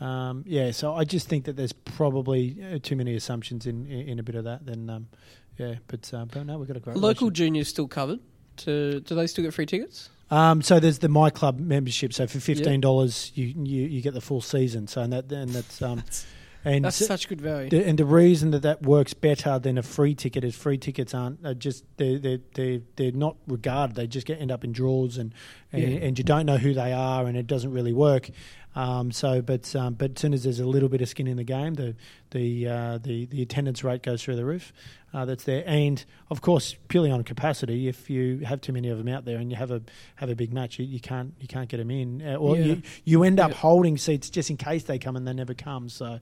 [0.00, 4.08] um, yeah, so I just think that there's probably uh, too many assumptions in, in,
[4.08, 4.66] in a bit of that.
[4.66, 5.08] Then, um,
[5.58, 8.20] yeah, but uh, but no, we've got a great Local juniors still covered.
[8.58, 10.08] To do they still get free tickets?
[10.30, 12.12] Um, so there's the My Club membership.
[12.12, 14.86] So for fifteen dollars, you, you you get the full season.
[14.86, 16.02] So and that and that's um,
[16.66, 17.70] and That's such good value.
[17.70, 21.14] the, and the reason that that works better than a free ticket is free tickets
[21.14, 23.94] aren't are just they they they they're not regarded.
[23.96, 25.32] They just get end up in draws and
[25.72, 25.88] and, Yeah.
[26.06, 28.30] and you don't know who they are and it doesn't really work.
[28.76, 31.36] Um, so, but um, but as soon as there's a little bit of skin in
[31.38, 31.96] the game, the
[32.30, 34.72] the uh, the the attendance rate goes through the roof.
[35.14, 37.88] Uh, that's there, and of course, purely on capacity.
[37.88, 39.80] If you have too many of them out there and you have a
[40.16, 42.64] have a big match, you, you can't you can't get them in, uh, or Yeah.
[42.66, 43.56] you you end up Yeah.
[43.56, 45.88] holding seats just in case they come and they never come.
[45.88, 46.20] So,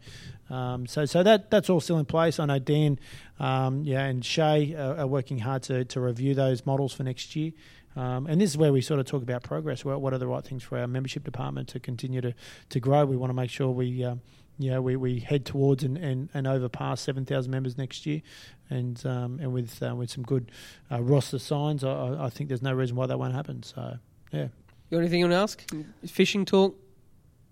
[0.49, 2.39] um, so so that that's all still in place.
[2.39, 3.01] I know Dan,
[3.41, 7.35] um, yeah, and Shay are, are working hard to to review those models for next
[7.35, 7.51] year.
[7.97, 9.85] Um, and this is where we sort of talk about progress.
[9.85, 12.35] What, what are the right things for our membership department to continue to,
[12.71, 13.05] to grow?
[13.05, 14.21] We want to make sure we, um,
[14.59, 18.23] you know, we, we head towards and, and, and overpass seven thousand members next year,
[18.71, 20.51] and um, and with uh, with some good
[20.91, 23.63] uh, roster signs, I- I, I think there's no reason why that won't happen.
[23.63, 23.99] So
[24.33, 24.51] yeah, You
[24.93, 25.37] got anything you want to
[25.73, 25.73] ask?
[26.07, 26.77] Fishing talk?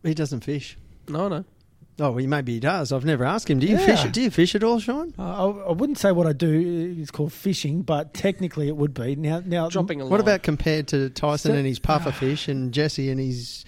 [0.02, 0.76] He doesn't fish.
[1.08, 1.44] No, no.
[2.00, 2.90] Oh, well, maybe he does.
[2.90, 3.58] I've never asked him.
[3.58, 3.96] Do you Yeah.
[3.96, 4.12] fish?
[4.12, 5.12] Do you fish at all, Sean?
[5.18, 8.94] uh, I, I wouldn't say what I do is called fishing, but technically it would
[8.94, 9.42] be now.
[9.44, 10.20] Now Dropping a What line.
[10.20, 13.64] about compared to Tyson So- and his puffer fish and Jesse and his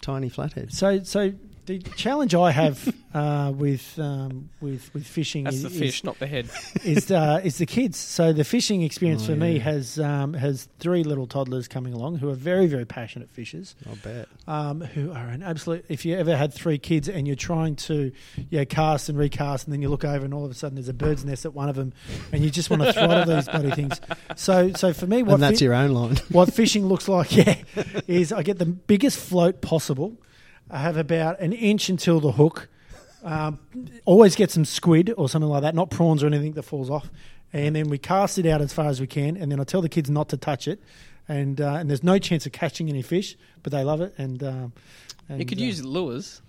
[0.00, 0.72] tiny flathead?
[0.72, 1.32] So, so
[1.76, 6.18] the challenge I have uh, with um, with with fishing That's is, the fish, not
[6.18, 6.48] the head.
[6.84, 7.98] is uh, is the kids.
[7.98, 12.16] So the fishing experience Oh, for me has um, has three little toddlers coming along
[12.18, 13.74] who are very very passionate fishers.
[13.88, 14.28] I'll bet.
[14.46, 15.84] Um, who are an absolute.
[15.88, 18.12] If you ever had three kids and you're trying to,
[18.48, 20.88] yeah, cast and recast, and then you look over and all of a sudden there's
[20.88, 21.92] a bird's nest at one of them,
[22.32, 24.00] and you just want to throttle these bloody things.
[24.36, 26.16] So, so for me, what and that's fi- your own line.
[26.30, 27.56] what fishing looks like, yeah,
[28.06, 30.16] is I get the biggest float possible.
[30.70, 32.68] I have about an inch until the hook.
[33.24, 33.58] Um,
[34.04, 37.10] always get some squid or something like that, not prawns or anything that falls off.
[37.52, 39.36] And then we cast it out as far as we can.
[39.36, 40.80] And then I tell the kids not to touch it.
[41.28, 44.14] And uh, and there's no chance of catching any fish, but they love it.
[44.18, 44.72] And, um,
[45.28, 46.40] and You could uh, use lures.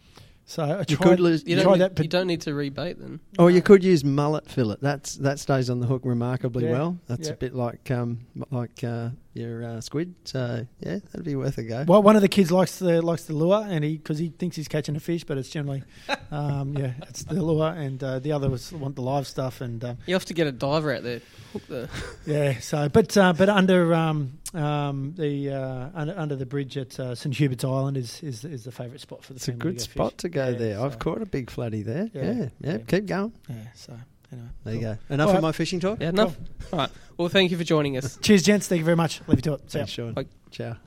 [0.45, 1.99] so I You could lose- You don't, need, that.
[1.99, 3.19] you don't need to rebait then.
[3.37, 4.77] Or you could use mullet fillet.
[4.81, 6.97] That's that stays on the hook remarkably Yeah, well.
[7.07, 7.33] That's yeah.
[7.33, 8.19] a bit like um
[8.51, 10.15] like uh, your uh, squid.
[10.25, 11.85] So yeah, that'd be worth a go.
[11.87, 14.55] Well, one of the kids likes the likes the lure, and he because he thinks
[14.55, 15.83] he's catching a fish, but it's generally,
[16.31, 19.83] um, yeah, it's the lure, and uh, the other was want the live stuff, and
[19.83, 21.21] um, You have to get a diver out there.
[21.53, 21.89] Hook the.
[22.25, 22.59] yeah.
[22.59, 27.15] So, but uh, but under um, um, the uh, under, under the bridge at uh,
[27.15, 29.87] St Hubert's Island is is, is the favourite spot for the It's a good to
[29.87, 30.17] go spot fish.
[30.19, 30.81] to go Yeah, there.
[30.81, 32.09] I've caught a big flatty there.
[32.13, 32.71] Yeah, Yeah, yeah.
[32.71, 32.77] yeah.
[32.87, 33.33] Keep going.
[33.47, 33.55] Yeah.
[33.75, 33.93] So
[34.31, 34.97] anyway, There you go.
[35.09, 35.41] Enough All of right.
[35.41, 35.99] my fishing talk.
[35.99, 36.35] Yeah, enough.
[36.71, 36.89] All right.
[37.17, 38.17] Well, thank you for joining us.
[38.21, 38.67] Cheers, gents.
[38.67, 39.21] Thank you very much.
[39.27, 39.71] Leave you to it.
[39.71, 39.79] See.
[39.79, 40.13] Thanks, Sean.
[40.13, 40.25] Bye.
[40.51, 40.77] Ciao.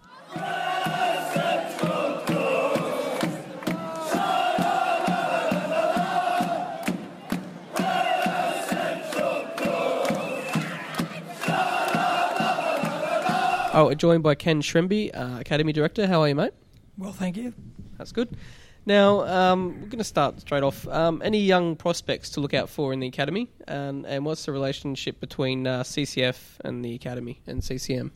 [13.74, 16.06] Oh, we're joined by Ken Schembri, uh, Academy Director.
[16.06, 16.52] How are you, mate?
[16.98, 17.54] Well, thank you.
[17.96, 18.36] That's good.
[18.84, 20.88] Now, um, we're going to start straight off.
[20.88, 24.52] Um, any young prospects to look out for in the academy, and, and what's the
[24.52, 28.10] relationship between uh, CCF and the academy and CCM?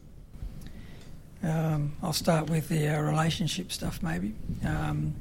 [1.45, 4.35] Um, I'll start with the uh, relationship stuff, maybe.
[4.65, 5.15] Um,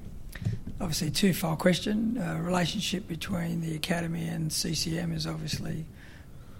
[0.82, 2.18] obviously, twofold question.
[2.18, 5.86] Uh, relationship between the academy and CCM is obviously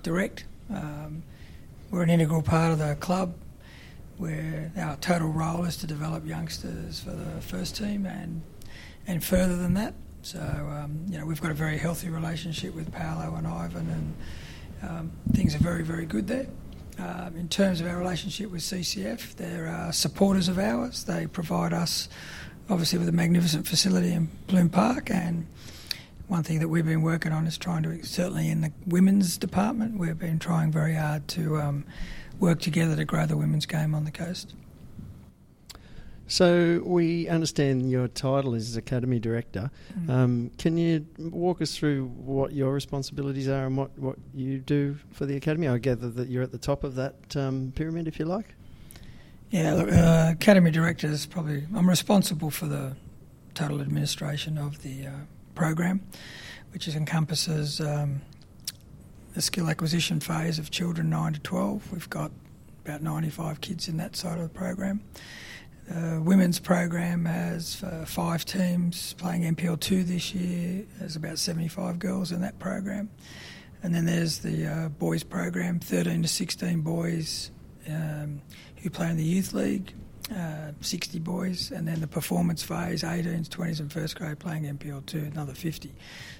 [0.04, 0.46] direct.
[0.72, 1.24] Um,
[1.90, 3.34] we're an integral part of the club.
[4.18, 8.44] Where our total role is to develop youngsters for the first team and
[9.08, 9.94] and further than that.
[10.22, 14.90] So um, you know we've got a very healthy relationship with Paolo and Ivan, and
[14.90, 16.48] um, things are very very good there.
[16.98, 21.04] Um, in terms of our relationship with CCF, they're uh, supporters of ours.
[21.04, 22.08] They provide us,
[22.70, 25.12] obviously, with a magnificent facility in Pluim Park.
[25.12, 25.46] And
[26.28, 30.00] one thing that we've been working on is trying to, certainly in the women's department,
[30.00, 31.86] we've been trying very hard to um,
[32.40, 34.54] work together to grow the women's game on the coast.
[36.28, 39.70] So we understand your title is Academy Director.
[40.00, 40.10] Mm.
[40.10, 44.98] Um, can you walk us through what your responsibilities are and what, what you do
[45.12, 45.68] for the Academy?
[45.68, 48.56] I gather that you're at the top of that um, pyramid, if you like.
[49.52, 51.68] Yeah, look, uh, academy director is probably.
[51.76, 52.96] I'm responsible for the
[53.54, 55.12] total administration of the uh,
[55.54, 56.02] program,
[56.74, 58.22] which is, encompasses um,
[59.36, 61.90] the skill acquisition phase of children nine to twelve.
[61.92, 62.32] We've got
[62.86, 65.02] about 95 kids in that side of the program.
[65.94, 70.86] Uh, women's program has uh, five teams playing NPL two this year.
[71.00, 73.10] There's about 75 girls in that program,
[73.84, 77.52] and then there's the uh, boys program, 13 to 16 boys.
[77.88, 78.42] Um,
[78.86, 79.96] who play in the youth league,
[80.32, 85.04] uh, 60 boys, and then the performance phase, 18s, 20s, and first grade playing NPL
[85.08, 85.92] two, another 50.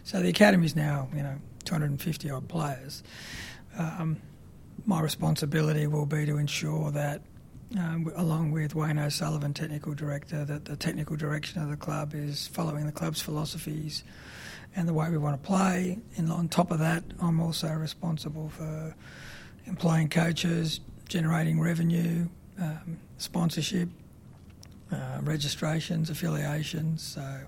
[0.04, 3.02] So the academy's now, you know, 250 odd players.
[3.80, 4.18] Um,
[4.86, 7.24] my responsibility will be to ensure that
[7.78, 12.48] um, along with Wayne O'Sullivan, technical director, that the technical direction of the club is
[12.48, 14.04] following the club's philosophies
[14.76, 16.00] and the way we want to play.
[16.18, 18.96] And on top of that, I'm also responsible for
[19.66, 22.28] employing coaches, generating revenue,
[22.60, 23.90] um, sponsorship,
[24.92, 27.02] uh, registrations, affiliations.
[27.02, 27.40] So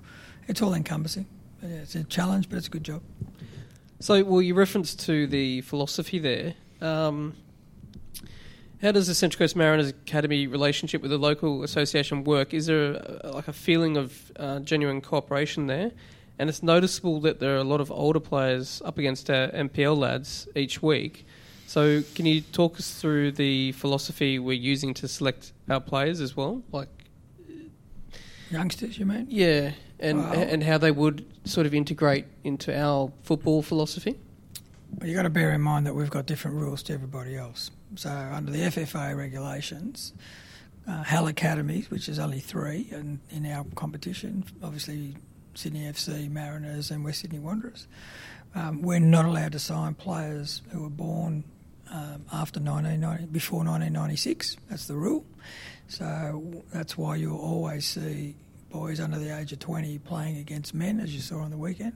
[0.48, 1.28] it's all encompassing.
[1.62, 3.02] It's a challenge, but it's a good job.
[4.00, 6.54] So, well, you referenced to the philosophy there.
[6.82, 7.36] Um,
[8.82, 12.54] how does the Central Coast Mariners Academy relationship with the local association work?
[12.54, 12.92] Is there
[13.24, 15.92] a, like a feeling of uh, genuine cooperation there?
[16.40, 19.98] And it's noticeable that there are a lot of older players up against our NPL
[19.98, 21.26] lads each week.
[21.66, 26.38] So, can you talk us through the philosophy we're using to select our players as
[26.38, 26.62] well?
[26.72, 26.88] Like,
[28.52, 29.26] Youngsters, you mean?
[29.30, 30.32] yeah, and Wow.
[30.34, 34.16] and how they would sort of integrate into our football philosophy.
[34.92, 37.72] Well, you've got to bear in mind that we've got different rules to everybody else.
[37.96, 40.14] So, under the FFA regulations,
[40.88, 45.16] uh, HAL academies, which is only three, and in our competition, obviously
[45.54, 47.88] Sydney FC, Mariners, and West Sydney Wanderers,
[48.56, 51.44] um, we're not allowed to sign players who were born
[51.92, 54.58] um, after 1990, before 1996.
[54.70, 55.26] That's the rule.
[55.88, 58.36] So that's why you'll always see
[58.70, 61.94] boys under the age of 20 playing against men, as you saw on the weekend.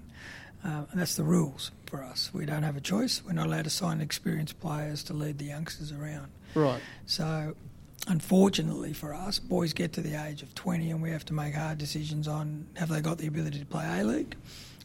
[0.64, 2.30] Um, and that's the rules for us.
[2.34, 3.22] We don't have a choice.
[3.26, 6.28] We're not allowed to sign experienced players to lead the youngsters around.
[6.54, 6.82] Right.
[7.06, 7.56] So,
[8.08, 11.56] unfortunately for us, boys get to the age of 20 and we have to make
[11.56, 14.36] hard decisions on have they got the ability to play A League?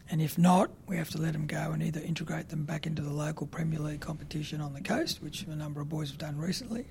[0.09, 3.01] And if not, we have to let them go and either integrate them back into
[3.01, 6.37] the local Premier League competition on the coast, which a number of boys have done
[6.37, 6.85] recently,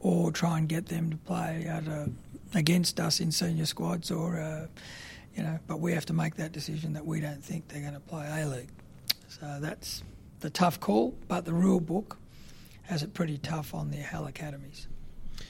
[0.00, 2.10] or try and get them to play at a,
[2.54, 4.66] against us in senior squads or, uh,
[5.34, 7.94] you know, but we have to make that decision that we don't think they're going
[7.94, 8.70] to play A League.
[9.28, 10.02] So that's
[10.40, 12.18] the tough call, but the rule book
[12.82, 14.88] has it pretty tough on the HAL academies.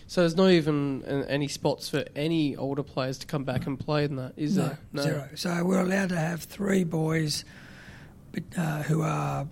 [0.06, 4.04] So there's not even any spots for any older players to come back and play
[4.04, 4.78] in that, is there?
[4.92, 5.28] no, zero.
[5.34, 7.44] So we're allowed to have three boys
[8.56, 9.46] uh, who are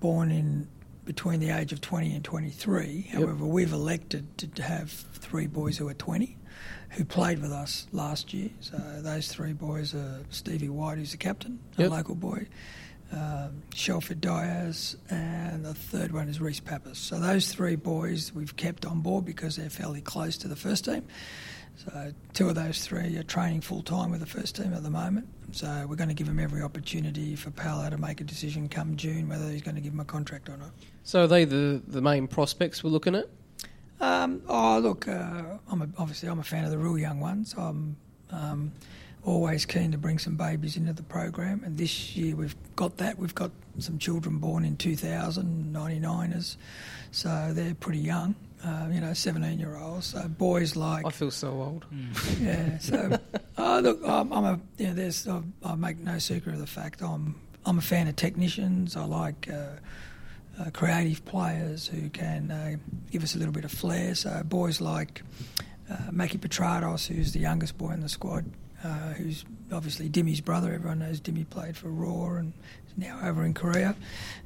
[0.00, 0.68] born in
[1.04, 3.08] between the age of 20 and 23.
[3.12, 3.14] Yep.
[3.14, 6.36] However, we've elected to have three boys who are 20
[6.94, 8.50] who played with us last year.
[8.60, 11.90] So those three boys are Stevie White, who's the captain, Yep.
[11.90, 12.46] a local boy,
[13.12, 16.98] um, Shelford Diaz, and the third one is Reese Pappas.
[16.98, 20.84] So those three boys we've kept on board because they're fairly close to the first
[20.84, 21.04] team.
[21.76, 24.90] So two of those three are training full time with the first team at the
[24.90, 25.26] moment.
[25.50, 28.96] So we're going to give him every opportunity for Paolo to make a decision come
[28.96, 30.70] June whether he's going to give him a contract or not.
[31.02, 33.28] So are they the, the main prospects we're looking at?
[34.04, 37.54] Um, oh, look, uh, I'm a, obviously I'm a fan of the real young ones.
[37.56, 37.96] I'm
[38.30, 38.72] um,
[39.24, 43.18] always keen to bring some babies into the program, and this year we've got that.
[43.18, 46.56] We've got some children born in 2000, 99ers,
[47.12, 48.34] so they're pretty young.
[48.62, 50.06] Uh, you know, 17 year olds.
[50.06, 51.84] So boys like I feel so old.
[52.40, 52.78] yeah.
[52.78, 53.18] So,
[53.58, 54.60] uh, look, I'm, I'm a.
[54.78, 55.28] You know, there's.
[55.28, 57.40] I, I make no secret of the fact I'm.
[57.66, 58.96] I'm a fan of technicians.
[58.96, 59.48] I like
[60.60, 62.76] uh, creative players who can uh,
[63.10, 64.14] give us a little bit of flair.
[64.14, 65.22] So boys like
[65.90, 68.44] uh, Mackie Petratos, who's the youngest boy in the squad,
[68.82, 70.72] uh, who's obviously Dimmy's brother.
[70.72, 72.52] Everyone knows Dimmy played for Roar and
[72.86, 73.96] is now over in Korea.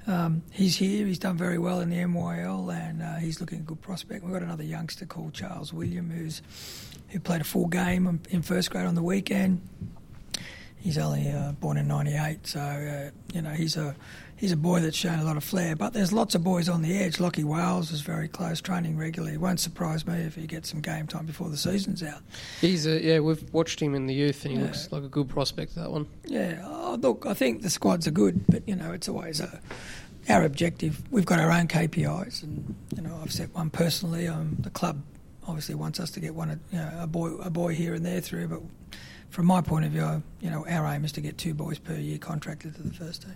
[0.06, 1.06] Um, he's here.
[1.06, 4.24] He's done very well in the NYL, and uh, he's looking a good prospect.
[4.24, 6.42] We've got another youngster called Charles William, who's
[7.08, 9.66] who played a full game in first grade on the weekend.
[10.76, 13.96] He's only uh, born in '98, so you know he's a
[14.38, 15.76] he's a boy that's shown a lot of flair.
[15.76, 17.20] But there's lots of boys on the edge.
[17.20, 19.34] Lockie Wales is very close, training regularly.
[19.34, 22.20] It won't surprise me if he gets some game time before the season's out.
[22.60, 24.66] He's a, yeah, we've watched him in the youth and he Yeah.
[24.66, 26.06] looks like a good prospect, that one.
[26.24, 29.60] Yeah, oh, look, I think the squads are good, but you know, it's always a,
[30.28, 31.02] our objective.
[31.10, 34.28] We've got our own KPIs, and you know, I've set one personally.
[34.28, 35.02] Um, the club
[35.46, 38.20] obviously wants us to get one, you know, a boy, a boy here and there
[38.20, 38.48] through.
[38.48, 38.60] But
[39.30, 41.94] from my point of view, you know, our aim is to get two boys per
[41.94, 43.34] year contracted to the first team.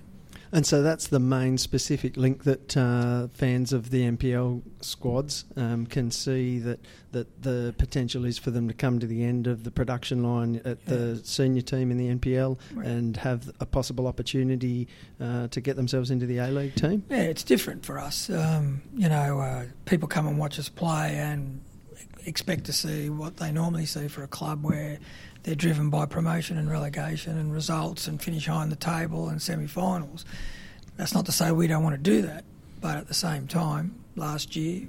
[0.54, 5.86] And so that's the main specific link that uh, fans of the NPL squads um,
[5.86, 6.78] can see that,
[7.12, 10.60] that the potential is for them to come to the end of the production line
[10.66, 12.86] at the senior team in the NPL Right.
[12.86, 14.88] and have a possible opportunity
[15.20, 17.02] uh, to get themselves into the A League team.
[17.08, 18.28] Yeah, it's different for us.
[18.28, 21.62] Um, you know, uh, people come and watch us play and
[22.26, 24.98] expect to see what they normally see for a club where
[25.42, 29.42] they're driven by promotion and relegation and results and finish high in the table and
[29.42, 30.24] semi-finals.
[30.96, 32.44] That's not to say we don't want to do that,
[32.80, 34.88] but at the same time, last year,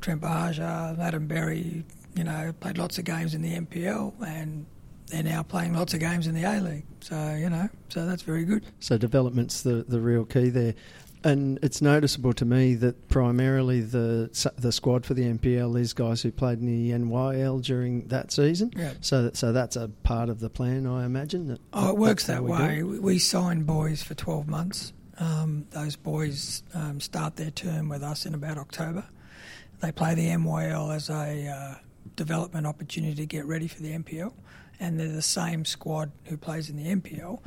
[0.00, 1.84] Trent Buhagiar, Adam Berry,
[2.14, 4.66] you know, played lots of games in the NPL and
[5.06, 6.84] they're now playing lots of games in the A League.
[7.00, 8.64] So, you know, so that's very good.
[8.78, 10.74] So development's the, the real key there.
[11.22, 16.22] And it's noticeable to me that primarily the the squad for the NPL is guys
[16.22, 18.72] who played in the NYL during that season.
[18.76, 18.94] Yeah.
[19.00, 21.48] So so that's a part of the plan, I imagine.
[21.48, 22.82] That, Oh, it works that way.
[22.82, 24.92] We we sign boys for 12 months.
[25.18, 29.04] Um, those boys um, start their term with us in about October.
[29.80, 31.74] They play the NYL as a uh,
[32.16, 34.32] development opportunity to get ready for the NPL,
[34.78, 37.40] and they're the same squad who plays in the NPL,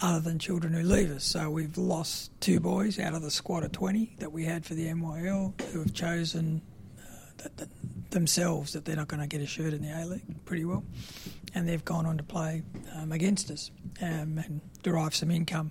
[0.00, 1.24] other than children who leave us.
[1.24, 4.74] So we've lost two boys out of the squad of 20 that we had for
[4.74, 6.62] the NYL who have chosen
[6.98, 7.02] uh,
[7.38, 7.68] that, that
[8.10, 10.84] themselves that they're not going to get a shirt in the A League pretty well
[11.54, 12.62] and they've gone on to play
[12.94, 13.70] um, against us
[14.02, 15.70] um, and derive some income.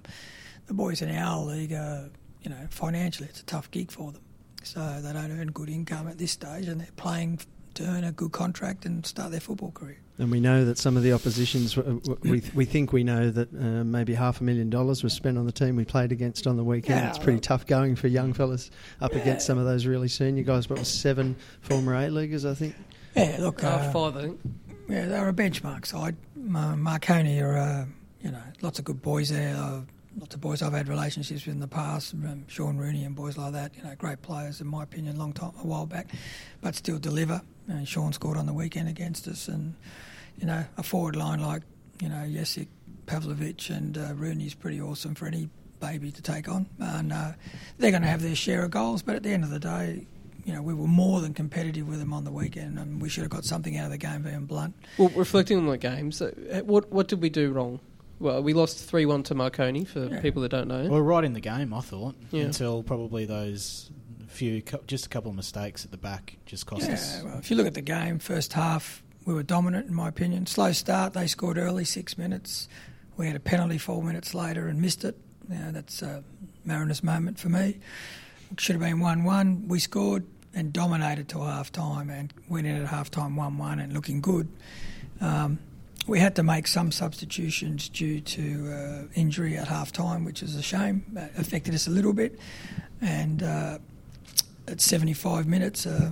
[0.68, 2.10] The boys in our league, are,
[2.42, 4.22] you know, financially it's a tough gig for them,
[4.64, 7.40] so they don't earn good income at this stage, and they're playing
[7.76, 9.98] to earn a good contract and start their football career.
[10.20, 13.32] And we know that some of the oppositions, w- w- we we think we know
[13.32, 16.46] that uh, maybe half a million dollars was spent on the team we played against
[16.46, 17.00] on the weekend.
[17.02, 18.70] Yeah, it's pretty well- tough going for young fellas
[19.02, 19.20] up Yeah.
[19.22, 20.68] against some of those really senior guys.
[20.68, 22.76] But it was seven former A leaguers, I think.
[23.16, 24.40] Yeah, look, Uh, uh, five, I think.
[24.88, 26.16] Yeah, they're a benchmark side.
[26.38, 27.86] Uh, Marconi are, uh,
[28.22, 29.56] you know, lots of good boys there.
[30.18, 32.14] Lots of boys I've had relationships with in the past.
[32.14, 33.76] Um, Sean Rooney and boys like that.
[33.76, 36.10] You know, great players in my opinion, long time, a while back,
[36.62, 37.42] but still deliver.
[37.68, 39.74] And Sean scored on the weekend against us, and
[40.38, 41.64] you know, a forward line like
[42.00, 42.68] you know Jessic,
[43.08, 45.50] Pavlovic, and uh, Rooney's pretty awesome for any
[45.80, 46.68] baby to take on.
[46.80, 47.32] And uh,
[47.80, 50.08] they're going to have their share of goals, but at the end of the day.
[50.46, 53.22] You know, we were more than competitive with them on the weekend, and we should
[53.22, 54.24] have got something out of the game.
[54.24, 57.80] Being blunt, Well, reflecting on the game, so uh, what what did we do wrong?
[58.24, 60.22] Well, we lost three one to Marconi for Yeah.
[60.22, 60.88] people that don't know.
[60.90, 62.44] We're right in the game, I thought, Yeah.
[62.44, 63.92] until probably those
[64.28, 67.18] few, just a couple of mistakes at the back just cost us.
[67.18, 70.08] Yeah, well, if you look at the game, first half we were dominant in my
[70.08, 70.46] opinion.
[70.48, 72.68] Slow start, they scored early, six minutes.
[73.18, 75.18] We had a penalty four minutes later and missed it.
[75.50, 76.24] You know, that's a
[76.66, 77.78] Mariners moment for me.
[78.58, 79.68] Should have been one-one.
[79.68, 83.92] We scored and dominated till half time and went in at half time one-one and
[83.94, 84.48] looking good.
[85.20, 85.60] Um,
[86.08, 90.56] we had to make some substitutions due to uh, injury at half time, which is
[90.56, 91.06] a shame.
[91.14, 92.40] That affected us a little bit.
[93.02, 93.80] And uh,
[94.68, 96.12] at 75 minutes, uh,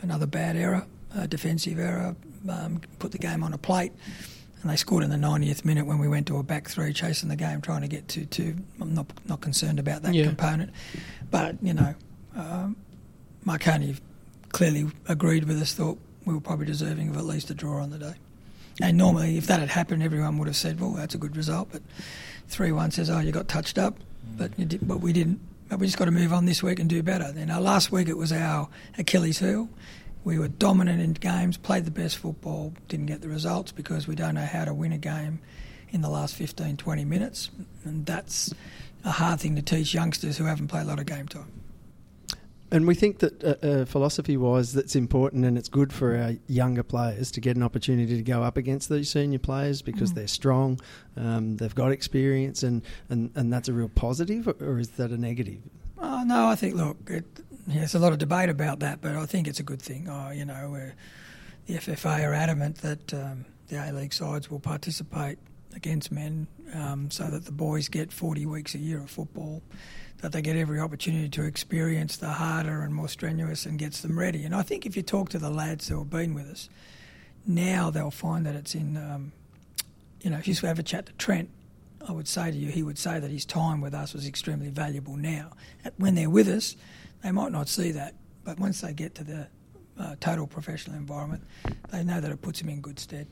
[0.00, 2.16] another bad error, a defensive error,
[2.48, 3.92] um, put the game on a plate.
[4.62, 7.28] And they scored in the 90th minute when we went to a back three, chasing
[7.28, 8.56] the game, trying to get to two.
[8.80, 10.24] I'm not not concerned about that Yeah.
[10.24, 10.72] component,
[11.30, 11.94] but you know,
[12.34, 12.74] um,
[13.44, 13.94] Marconi
[14.48, 15.74] clearly agreed with us.
[15.74, 18.14] Thought we were probably deserving of at least a draw on the day.
[18.80, 21.68] And normally, if that had happened, everyone would have said, "Well, that's a good result."
[21.72, 21.82] But
[22.48, 23.98] three-one says, "Oh, you got touched up,"
[24.36, 25.40] but did, but we didn't.
[25.68, 27.32] But we just got to move on this week and do better.
[27.36, 29.68] You know, last week it was our Achilles heel.
[30.24, 34.14] We were dominant in games, played the best football, didn't get the results because we
[34.14, 35.40] don't know how to win a game
[35.90, 37.50] in the last 15, 20 minutes.
[37.84, 38.52] And that's
[39.04, 41.50] a hard thing to teach youngsters who haven't played a lot of game time.
[42.70, 46.82] And we think that uh, uh, philosophy-wise, that's important, and it's good for our younger
[46.82, 50.14] players to get an opportunity to go up against these senior players because Mm.
[50.16, 50.80] they're strong,
[51.16, 55.16] um, they've got experience, and, and, and that's a real positive, or is that a
[55.16, 55.60] negative?
[55.96, 57.24] Oh, no, I think, look, it,
[57.66, 60.06] yeah, there's a lot of debate about that, but I think it's a good thing.
[60.10, 60.90] Oh, you know,
[61.66, 65.38] the FFA are adamant that um, the A League sides will participate
[65.74, 69.62] against men um, so that the boys get 40 weeks a year of football,
[70.20, 74.18] that they get every opportunity to experience the harder and more strenuous and gets them
[74.18, 74.44] ready.
[74.44, 76.68] And I think if you talk to the lads who have been with us,
[77.46, 79.32] now they'll find that it's in, um,
[80.20, 81.48] you know, if you have a chat to Trent,
[82.06, 84.68] I would say to you, he would say that his time with us was extremely
[84.70, 85.52] valuable now.
[85.96, 86.76] When they're with us,
[87.22, 88.14] they might not see that,
[88.44, 89.46] but once they get to the
[89.98, 91.42] uh, total professional environment,
[91.90, 93.26] they know that it puts them in good stead.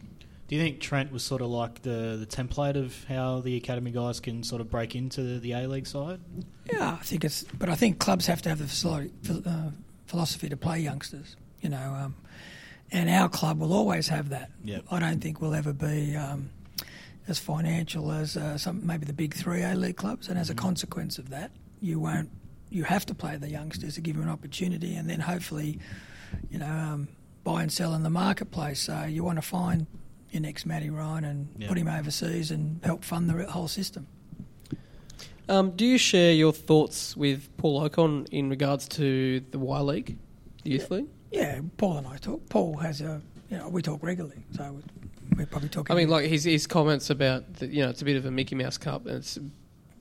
[0.49, 3.90] Do you think Trent was sort of like the, the template of how the academy
[3.90, 6.20] guys can sort of break into the A League side?
[6.72, 9.11] Yeah, I think it's, but I think clubs have to have the facility,
[9.44, 9.70] uh,
[10.07, 12.14] philosophy to play youngsters, you know, um,
[12.92, 14.51] and our club will always have that.
[14.64, 14.84] Yep.
[14.90, 16.51] I don't think we'll ever be um,
[17.26, 20.55] as financial as uh, some maybe the big three A League clubs, and as a
[20.55, 22.30] consequence of that, you won't.
[22.70, 25.80] You have to play the youngsters to give them an opportunity, and then hopefully,
[26.51, 27.09] you know, um,
[27.42, 28.80] buy and sell in the marketplace.
[28.80, 29.86] So you want to find
[30.31, 31.68] your next Matty Ryan and Yep.
[31.68, 34.07] put him overseas and help fund the whole system.
[35.49, 40.18] Um, do you share your thoughts with Paul Okon in regards to the Y League,
[40.64, 41.07] the Youth League?
[41.31, 42.49] Yeah, Paul and I talk.
[42.49, 43.20] Paul has a,
[43.51, 44.81] you know, we talk regularly, so
[45.37, 45.95] we're probably talking.
[45.95, 48.31] I mean, like his his comments about that, you know, it's a bit of a
[48.31, 49.39] Mickey Mouse Cup, and it's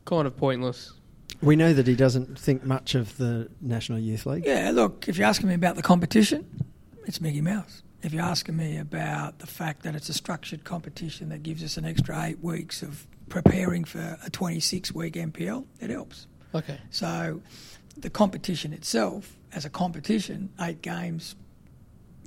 [0.05, 0.93] kind of pointless.
[1.41, 4.45] We know that he doesn't think much of the National Youth League.
[4.45, 6.45] yeah, look, if you're asking me about the competition,
[7.05, 7.84] it's Mickey Mouse.
[8.03, 11.77] If you're asking me about the fact that it's a structured competition that gives us
[11.77, 16.27] an extra eight weeks of preparing for a 26 week NPL, it helps.
[16.53, 16.77] Okay.
[16.91, 17.41] So
[17.97, 21.35] the competition itself, as a competition, eight games,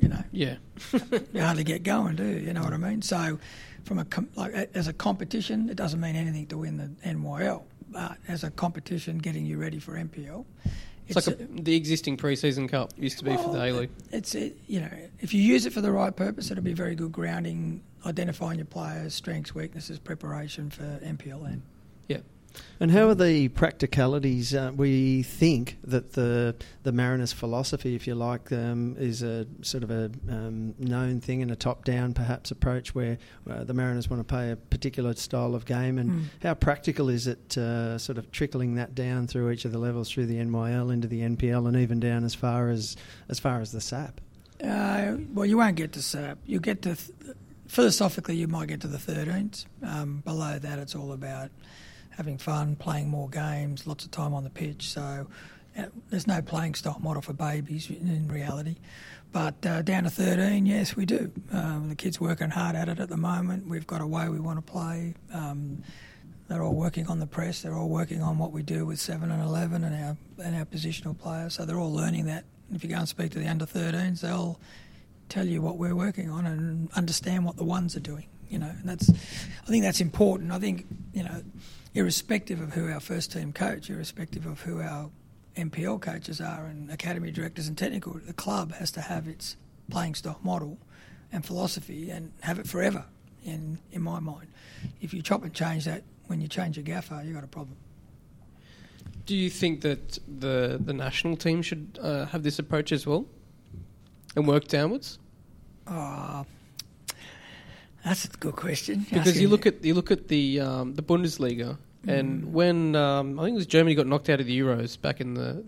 [0.01, 0.57] you know, Yeah.
[1.33, 2.39] you hardly get going, do you?
[2.39, 3.03] You know what I mean?
[3.03, 3.39] So,
[3.85, 7.63] from a com- like as a competition, it doesn't mean anything to win the NYL,
[7.91, 10.45] but as a competition, getting you ready for NPL,
[11.09, 13.91] It's, like a, the existing preseason cup used to be for the A League.
[14.13, 14.91] it's it, you know
[15.21, 18.67] if you use it for the right purpose, it'll be very good grounding, identifying your
[18.67, 21.61] players, strengths, weaknesses, preparation for NPL
[22.81, 24.55] and how are the practicalities?
[24.55, 29.83] Uh, we think that the the Mariners' philosophy, if you like, um, is a sort
[29.85, 33.19] of a um, known thing and a top-down perhaps approach where
[33.51, 35.99] uh, the Mariners want to play a particular style of game.
[35.99, 36.25] And Mm.
[36.43, 40.11] how practical is it, uh, sort of trickling that down through each of the levels,
[40.11, 42.97] through the NYL into the NPL, and even down as far as
[43.29, 44.21] as far as the SAP?
[44.65, 46.39] Uh, well, you won't get to SAP.
[46.47, 47.37] You get to th-
[47.69, 49.67] philosophically, you might get to the 13s.
[49.83, 51.51] Um, below that, it's all about
[52.19, 54.91] having fun, playing more games, lots of time on the pitch.
[54.91, 55.27] So
[56.11, 58.77] there's no playing style model for babies in, in reality.
[59.31, 61.31] But uh, down to 13, yes, we do.
[61.53, 63.69] Um, the kids working hard at it at the moment.
[63.69, 65.15] We've got a way we want to play.
[65.33, 65.85] Um,
[66.49, 67.63] they're all working on the press.
[67.63, 70.65] They're all working on what we do with seven and eleven and our and our
[70.65, 71.55] positional players.
[71.55, 72.45] So they're all learning that.
[72.73, 74.59] If you go and speak to the under 13s, they'll
[75.29, 78.27] tell you what we're working on and understand what the ones are doing.
[78.49, 80.53] You know, and that's I think that's important.
[80.53, 81.43] I think you know,
[81.95, 85.11] irrespective of who our first team coach, irrespective of who our
[85.57, 89.57] NPL coaches are and academy directors and technical, the club has to have its
[89.91, 90.79] playing style model
[91.33, 93.05] and philosophy and have it forever.
[93.45, 94.49] In in my mind,
[95.01, 97.49] if you chop and change that when you change your gaffer, you have got a
[97.49, 97.77] problem.
[99.27, 103.27] Do you think that the the national team should uh, have this approach as well,
[104.37, 105.19] and work downwards?
[105.87, 106.45] Oh,
[108.05, 109.07] that's a good question.
[109.11, 113.45] Because you look at you look at the um, the Bundesliga, and when um, I
[113.45, 115.63] think it was Germany got knocked out of the Euros back in the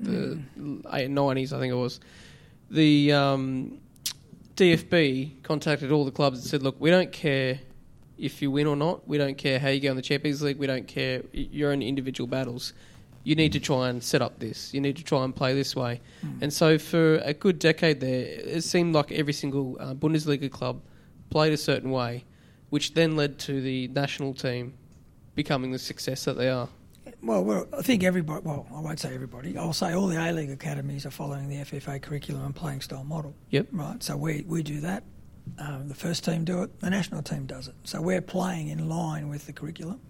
[0.56, 2.00] the nineties, I think it was,
[2.70, 3.80] the um,
[4.56, 7.60] DFB contacted all the clubs and said, "Look, we don't care
[8.16, 9.08] if you win or not.
[9.08, 10.58] We don't care how you go in the Champions League.
[10.58, 12.72] We don't care your own individual battles.
[13.22, 14.72] You need to try and set up this.
[14.72, 16.00] You need to try and play this way."
[16.40, 20.80] And so, for a good decade there, it seemed like every single uh, Bundesliga club
[21.30, 22.24] played a certain way,
[22.68, 24.74] which then led to the national team
[25.34, 26.68] becoming the success that they are.
[27.22, 28.42] Well, well, I think everybody.
[28.44, 29.56] Well, I won't say everybody.
[29.56, 33.04] I'll say all the A League academies are following the FFA curriculum and playing style
[33.04, 33.34] model.
[33.50, 33.68] Yep.
[33.72, 34.02] Right.
[34.02, 35.04] So we we do that.
[35.58, 36.80] Um, the first team do it.
[36.80, 37.74] The national team does it.
[37.84, 40.00] So we're playing in line with the curriculum,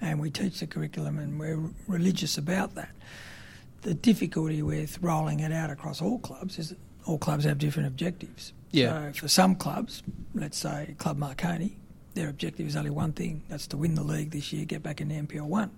[0.00, 2.90] and we teach the curriculum, and we're religious about that.
[3.82, 7.88] The difficulty with rolling it out across all clubs is that all clubs have different
[7.88, 8.52] objectives.
[8.70, 9.12] Yeah.
[9.12, 10.02] So for some clubs,
[10.34, 11.76] let's say Club Marconi,
[12.14, 15.00] their objective is only one thing: that's to win the league this year, get back
[15.00, 15.70] into NPL one.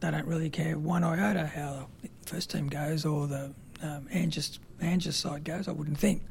[0.00, 3.52] They don't really care one iota how the first team goes or the
[3.82, 5.68] um, Angus, Angus side goes.
[5.68, 6.22] I wouldn't think.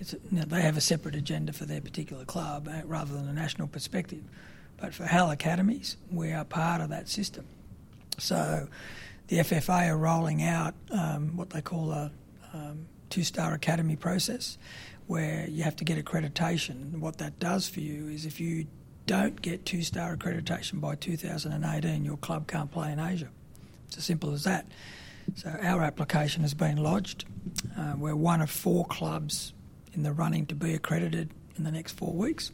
[0.00, 3.32] You know, they have a separate agenda for their particular club uh, rather than a
[3.32, 4.22] national perspective.
[4.80, 7.46] But for HAL academies, we are part of that system.
[8.18, 8.66] So
[9.28, 12.10] the FFA are rolling out um, what they call a
[12.52, 14.58] um, two-star academy process,
[15.06, 16.98] where you have to get accreditation.
[16.98, 18.66] What that does for you is if you
[19.06, 23.28] don't get two-star accreditation by 2018, your club can't play in Asia.
[23.88, 24.66] It's as simple as that.
[25.34, 27.24] So our application has been lodged.
[27.78, 29.52] Uh, we're one of four clubs
[29.94, 32.52] in the running to be accredited in the next four weeks.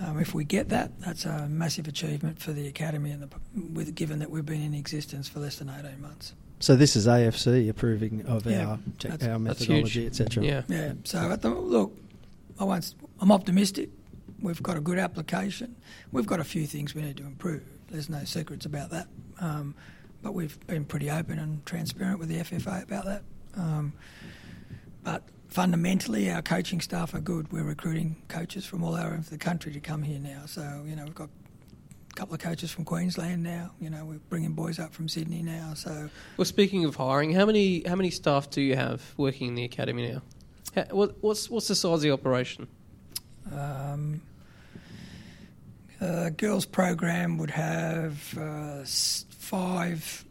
[0.00, 3.28] Um, if we get that, that's a massive achievement for the academy, and the,
[3.72, 6.34] with, given that we've been in existence for less than 18 months.
[6.60, 10.20] So this is AFC approving of Yeah, our tech, our methodology, huge.
[10.20, 10.44] etc.
[10.44, 10.62] Yeah.
[10.68, 10.92] Yeah.
[11.04, 11.96] So at the look,
[12.58, 13.88] I won't, I'm optimistic.
[14.42, 15.74] We've got a good application.
[16.12, 17.62] We've got a few things we need to improve.
[17.90, 19.08] There's no secrets about that.
[19.40, 19.74] Um,
[20.22, 23.22] but we've been pretty open and transparent with the FFA about that.
[23.56, 23.94] Um,
[25.02, 27.50] but fundamentally, our coaching staff are good.
[27.50, 30.42] We're recruiting coaches from all over the country to come here now.
[30.44, 31.39] So you know we've got a
[32.14, 33.72] couple of coaches from Queensland now.
[33.80, 35.74] You know we're bringing boys up from Sydney now.
[35.74, 39.54] So Well, speaking of hiring, how many how many staff do you have working in
[39.54, 40.22] the academy now?
[40.74, 42.68] How, what, what's what's the size of the operation?
[43.52, 44.22] Um,
[46.00, 50.24] uh, girls program would have uh, five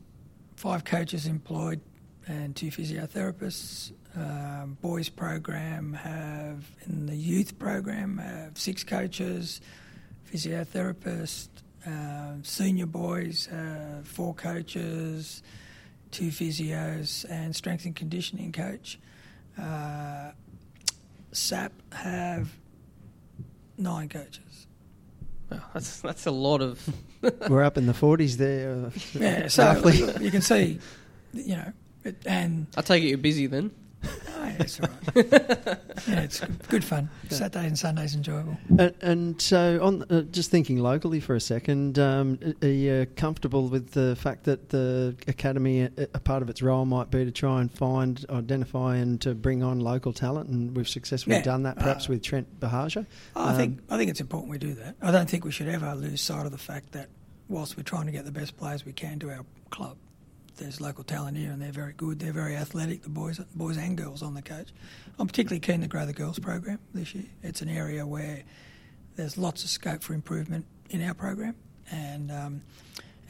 [0.56, 1.82] five coaches employed
[2.28, 3.92] and two physiotherapists.
[4.16, 9.62] Um, boys program have in the youth program have six coaches,
[10.32, 11.50] physiotherapist.
[11.90, 15.42] Um senior boys have four coaches,
[16.12, 19.00] two physios, and strength and conditioning coach.
[19.58, 20.32] Uh,
[21.32, 22.50] SAP have
[23.78, 24.68] nine coaches.
[25.52, 26.80] Wow, that's that's a lot of.
[27.50, 28.86] We're up in the 40s there.
[28.86, 28.90] uh,
[29.20, 30.24] Yeah, so roughly.
[30.24, 30.80] you can see,
[31.34, 31.74] you know,
[32.06, 33.72] it, and I take it you're busy then.
[34.50, 35.16] Yeah, it's all right.
[36.08, 37.10] yeah, it's good, good fun.
[37.30, 38.58] Saturday and Sundays enjoyable.
[38.78, 43.68] And, and so, on uh, just thinking locally for a second, um, are you comfortable
[43.68, 47.32] with the fact that the academy, a, a part of its role might be to
[47.32, 50.50] try and find, identify, and to bring on local talent?
[50.50, 51.44] And we've successfully Yeah.
[51.44, 53.06] done that, perhaps Uh, with Trent Buhagiar.
[53.36, 54.96] I Um, think I think it's important we do that.
[55.02, 57.10] I don't think we should ever lose sight of the fact that
[57.48, 59.98] whilst we're trying to get the best players we can to our club,
[60.60, 62.20] there's local talent here and they're very good.
[62.20, 64.70] They're very athletic, the boys, boys and girls on the coach.
[65.18, 67.26] I'm particularly keen to grow the girls program this year.
[67.42, 68.44] It's an area where
[69.16, 71.56] there's lots of scope for improvement in our program,
[71.92, 72.62] and um,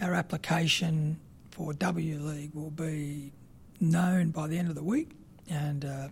[0.01, 1.19] our application
[1.51, 3.31] for W League will be
[3.79, 5.11] known by the end of the week,
[5.49, 5.85] and.
[5.85, 6.07] Uh,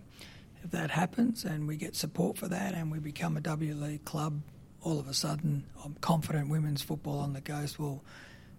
[0.64, 4.04] if that happens and we get support for that and we become a W League
[4.04, 4.40] club,
[4.82, 8.04] all of a sudden I'm confident women's football on the coast will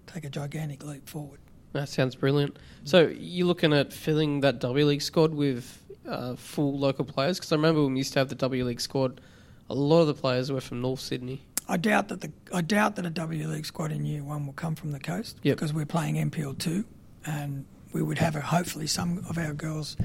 [0.07, 1.39] take a gigantic leap forward.
[1.73, 2.57] That sounds brilliant.
[2.83, 5.77] So you're looking at filling that W League squad with
[6.07, 7.37] uh, full local players?
[7.37, 9.21] Because I remember when we used to have the W League squad,
[9.69, 11.41] a lot of the players were from North Sydney.
[11.67, 14.53] I doubt that the I doubt that a W League squad in year one will
[14.53, 15.57] come from the coast Yep.
[15.57, 16.83] because we're playing NPL two,
[17.25, 19.95] and we would have a, hopefully some of our girls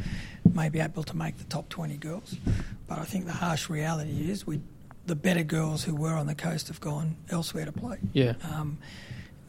[0.53, 2.37] may be able to make the top twenty girls.
[2.87, 4.61] But I think the harsh reality is we
[5.07, 7.99] the better girls who were on the coast have gone elsewhere to play.
[8.13, 8.35] Yeah.
[8.43, 8.77] Um,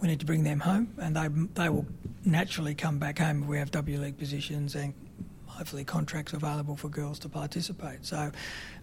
[0.02, 1.86] we need to bring them home, and they they will
[2.26, 4.94] naturally come back home if we have W League positions and
[5.46, 8.06] hopefully contracts available for girls to participate.
[8.06, 8.32] So,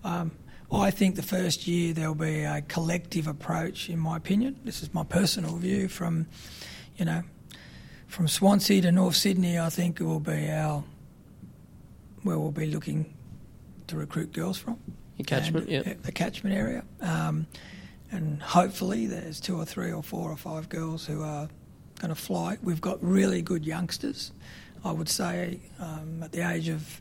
[0.05, 0.30] um,
[0.72, 4.59] I think the first year there'll be a collective approach, in my opinion.
[4.64, 6.26] This is my personal view from,
[6.97, 7.22] you know,
[8.06, 9.59] from Swansea to North Sydney.
[9.59, 10.82] I think it will be our
[12.22, 13.12] where we'll be looking
[13.89, 14.78] to recruit girls from
[15.18, 15.94] Your catchment, yeah.
[16.02, 16.84] the catchment area.
[17.01, 17.47] Um,
[18.12, 21.48] and hopefully there's two or three or four or five girls who are
[21.98, 22.59] going to fly.
[22.62, 24.32] We've got really good youngsters.
[24.84, 27.01] I would say um, at the age of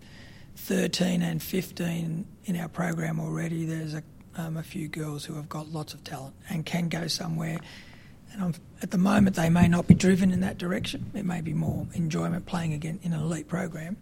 [0.56, 4.04] 13 and 15 in our program already, there's a,
[4.38, 7.60] um, a few girls who have got lots of talent and can go somewhere.
[8.32, 11.12] And I'm, at the moment, they may not be driven in that direction.
[11.14, 13.98] It may be more enjoyment playing again in an elite program.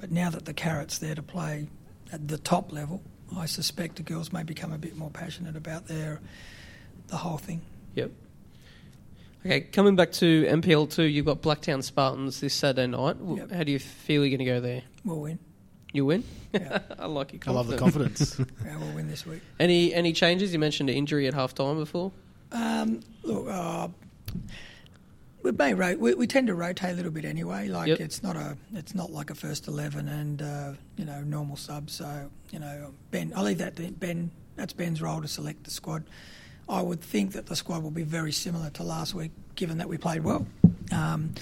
[0.00, 1.66] But now that the carrot's there to play
[2.12, 3.02] at the top level,
[3.36, 6.20] I suspect the girls may become a bit more passionate about their
[7.08, 7.60] the whole thing.
[7.94, 8.10] Yep.
[9.46, 13.16] Okay, coming back to NPL two, you've got Blacktown Spartans this Saturday night.
[13.24, 13.50] Yep.
[13.52, 14.82] How do you feel you're going to go there?
[15.04, 15.38] We'll win.
[15.92, 16.24] You win.
[16.52, 16.80] Yeah.
[16.98, 18.34] I like your I love the confidence.
[18.36, 18.60] confidence.
[18.66, 19.40] Yeah, we'll win this week.
[19.60, 20.52] Any any changes?
[20.52, 22.12] You mentioned an injury at half time before.
[22.52, 23.88] Um, look, uh,
[25.42, 27.68] we may ro- we, we tend to rotate a little bit anyway.
[27.68, 28.00] Like Yep.
[28.00, 31.94] it's not a it's not like a first eleven and uh, you know normal subs.
[31.94, 34.30] So you know Ben, I'll leave that to Ben.
[34.56, 36.04] That's Ben's role to select the squad.
[36.68, 39.88] I would think that the squad will be very similar to last week, given that
[39.88, 40.46] we played well.
[40.92, 41.34] Um,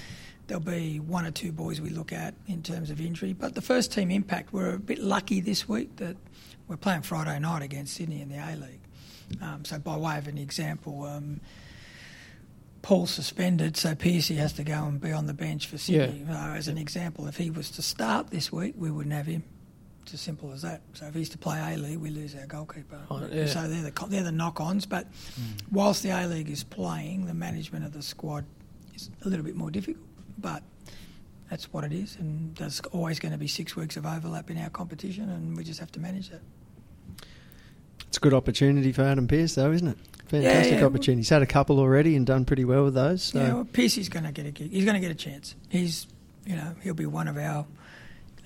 [0.47, 3.61] there'll be one or two boys we look at in terms of injury, but the
[3.61, 6.15] first team impact we're a bit lucky this week that
[6.69, 9.41] we're playing Friday night against Sydney in the A League.
[9.41, 11.41] Um, so by way of an example, um,
[12.87, 16.23] Paul's suspended, so Piercy has to go and be on the bench for Sydney.
[16.25, 19.43] Uh, as an example, if he was to start this week, we wouldn't have him.
[20.03, 20.79] It's as simple as that.
[20.93, 23.01] So if he's to play A League, we lose our goalkeeper.
[23.11, 23.45] Right, yeah.
[23.47, 24.85] So they're the they're the knock-ons.
[24.85, 25.07] But
[25.69, 28.45] whilst the A League is playing, the management of the squad
[28.95, 30.05] is a little bit more difficult.
[30.37, 30.63] But
[31.49, 34.57] that's what it is, and there's always going to be six weeks of overlap in
[34.59, 36.41] our competition, and we just have to manage that.
[38.07, 39.97] It's a good opportunity for Adam Pearce, though, isn't it?
[40.27, 40.85] Fantastic yeah.
[40.85, 41.21] opportunity.
[41.21, 43.23] He's had a couple already and done pretty well with those.
[43.23, 43.39] So.
[43.39, 44.71] Yeah, well, Piercy's going to get a gig.
[44.71, 45.55] He's going to get a chance.
[45.69, 46.07] He's,
[46.45, 47.65] you know, he'll be one of our.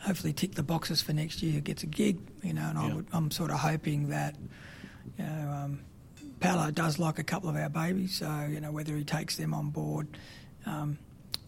[0.04, 1.54] Hopefully, tick the boxes for next year.
[1.54, 4.36] Who gets a gig, you know, and I would, I'm sort of hoping that,
[5.18, 5.80] you know, um,
[6.40, 8.18] Paolo does like a couple of our babies.
[8.18, 10.08] So you know, whether he takes them on board,
[10.66, 10.98] um,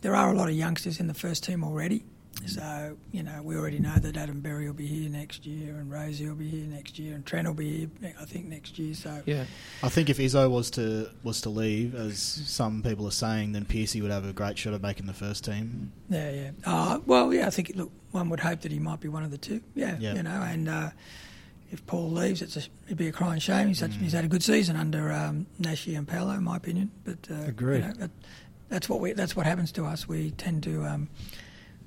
[0.01, 2.03] there are a lot of youngsters in the first team already.
[2.45, 5.89] So you know, we already know that Adam Berry will be here next year, and
[5.89, 8.93] Rosie will be here next year, and Trent will be here, I think, next year.
[8.95, 9.45] So Yeah.
[9.81, 13.65] I think if Izzo was to was to leave, as some people are saying, then
[13.65, 15.91] Piercy would have a great shot of making the first team.
[16.10, 16.51] Yeah, yeah.
[16.65, 19.31] Uh, well, yeah, I think, look, one would hope that he might be one of
[19.31, 19.61] the two.
[19.73, 20.15] Yeah, Yeah.
[20.15, 20.89] you know, and uh,
[21.72, 23.68] if Paul leaves, it's a, it'd be a crying shame.
[23.69, 26.91] He's, such, he's had a good season under um, Nashi and Paolo, in my opinion.
[27.05, 27.81] But uh, Agreed.
[27.84, 28.11] You know, that,
[28.69, 29.14] that's what we.
[29.14, 30.07] That's what happens to us.
[30.07, 31.10] We tend to um,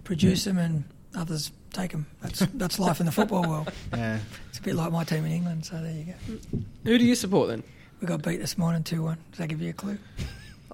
[0.06, 0.84] produce them, and
[1.14, 2.06] others take them.
[2.22, 3.72] That's that's life in the football world.
[3.92, 4.18] Yeah,
[4.48, 5.66] It's a bit like my team in England.
[5.66, 6.58] So there you go.
[6.84, 7.62] Who do you support then?
[8.00, 9.18] We got beat this morning two one.
[9.32, 9.98] Does that give you a clue?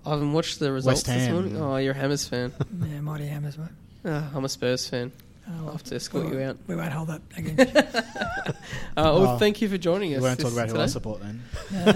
[0.04, 1.32] I haven't watched the results West this Ham.
[1.34, 1.56] morning.
[1.60, 2.52] Oh, you're a Hammers fan.
[2.84, 3.68] yeah, mighty hammers, mate.
[4.04, 5.12] Ah, I'm a Spurs fan.
[5.48, 6.56] Oh, I'll have to escort you out.
[6.66, 7.82] We won't hold that against you.
[8.96, 9.38] Uh, well, Oh.
[9.38, 10.20] thank you for joining us.
[10.22, 10.30] We us.
[10.30, 11.42] won't talk this- about who I support then.
[11.74, 11.92] Uh,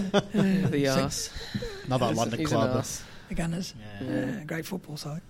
[0.70, 1.30] The so- ass.
[1.86, 2.84] Another London club.
[3.28, 3.74] the Gunners.
[4.00, 4.40] Yeah.
[4.40, 5.20] Uh, great football side.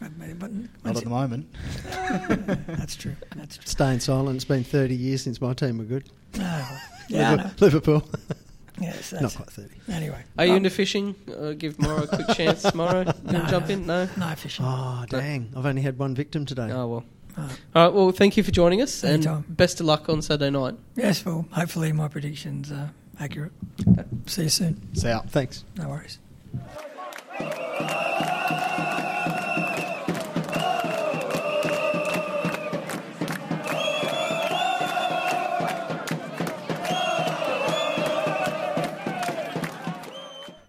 [0.00, 0.50] But, but
[0.84, 1.46] Not at the moment.
[2.66, 3.16] that's true.
[3.36, 3.66] That's true.
[3.66, 4.36] Staying silent.
[4.36, 6.08] It's been 30 years since my team were good.
[6.40, 7.50] Oh, yeah, I.
[7.64, 8.06] Liverpool.
[8.80, 9.74] Yes, Not quite 30.
[9.92, 10.24] anyway.
[10.36, 11.14] Are you Um, into fishing?
[11.32, 13.00] Uh, give Morrow a quick chance tomorrow.
[13.02, 13.72] You wanna No, jump no.
[13.74, 13.86] in?
[13.86, 14.08] No.
[14.16, 14.64] No fishing.
[14.68, 15.52] Oh, dang.
[15.56, 16.70] I've only had one victim today.
[16.72, 17.04] Oh well.
[17.38, 17.42] Oh.
[17.76, 17.94] All right.
[17.94, 19.44] Well, thank you for joining us, and Anytime.
[19.48, 20.74] best of luck on Saturday night.
[20.96, 22.90] Yes, well, hopefully my predictions are
[23.20, 23.52] accurate.
[24.26, 24.94] See you soon.
[24.94, 25.30] See out.
[25.30, 25.64] Thanks.
[25.76, 26.18] No worries.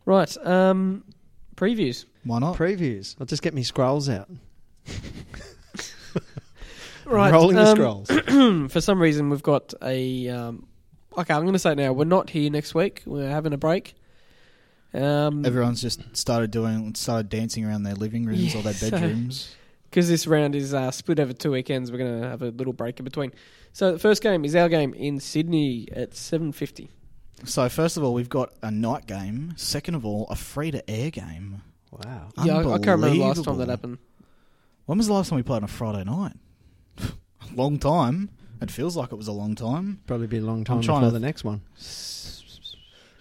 [0.06, 0.38] Right.
[0.46, 1.04] Um,
[1.56, 2.06] previews.
[2.24, 2.56] Why not?
[2.58, 3.16] Previews.
[3.20, 4.30] I'll just get me scrolls out.
[7.06, 7.32] Right.
[7.32, 8.08] Rolling the um, scrolls.
[8.72, 10.28] for some reason, we've got a.
[10.28, 10.68] Um,
[11.18, 11.94] okay, I'm going to say it now.
[11.94, 13.04] We're not here next week.
[13.06, 13.94] We're having a break.
[14.94, 19.54] Um, Everyone's just started doing, started dancing around their living rooms or their bedrooms.
[19.90, 22.72] because this round is uh, split over two weekends, we're going to have a little
[22.72, 23.34] break in between.
[23.74, 26.88] So the first game is our game in Sydney at 7:50.
[27.44, 29.54] So first of all, we've got a night game.
[29.58, 31.62] Second of all, a free to air game.
[31.92, 32.30] Wow.
[32.44, 33.98] Yeah, I, I can't remember the last time that happened.
[34.86, 36.34] When was the last time we played on a Friday night?
[37.56, 38.30] long time.
[38.62, 40.00] It feels like it was a long time.
[40.08, 41.62] Probably be a long time trying before to- the next one.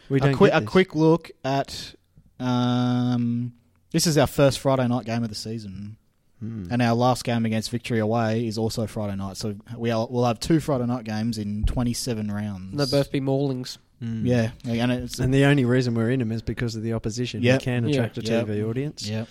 [0.08, 1.94] We don't a quick, get a quick look at.
[2.38, 3.54] Um,
[3.90, 5.96] this is our first Friday night game of the season,
[6.40, 6.66] Hmm.
[6.70, 9.36] and our last game against Victory away is also Friday night.
[9.36, 12.76] So we are, we'll have two Friday night games in twenty-seven rounds.
[12.76, 13.78] They'll both be maulings.
[14.04, 14.26] Hmm.
[14.26, 17.42] Yeah, and it's And the only reason we're in them is because of the opposition.
[17.42, 17.60] Yep.
[17.60, 17.94] We can Yeah.
[17.94, 18.46] attract a Yep.
[18.46, 19.08] TV audience.
[19.08, 19.24] yeah.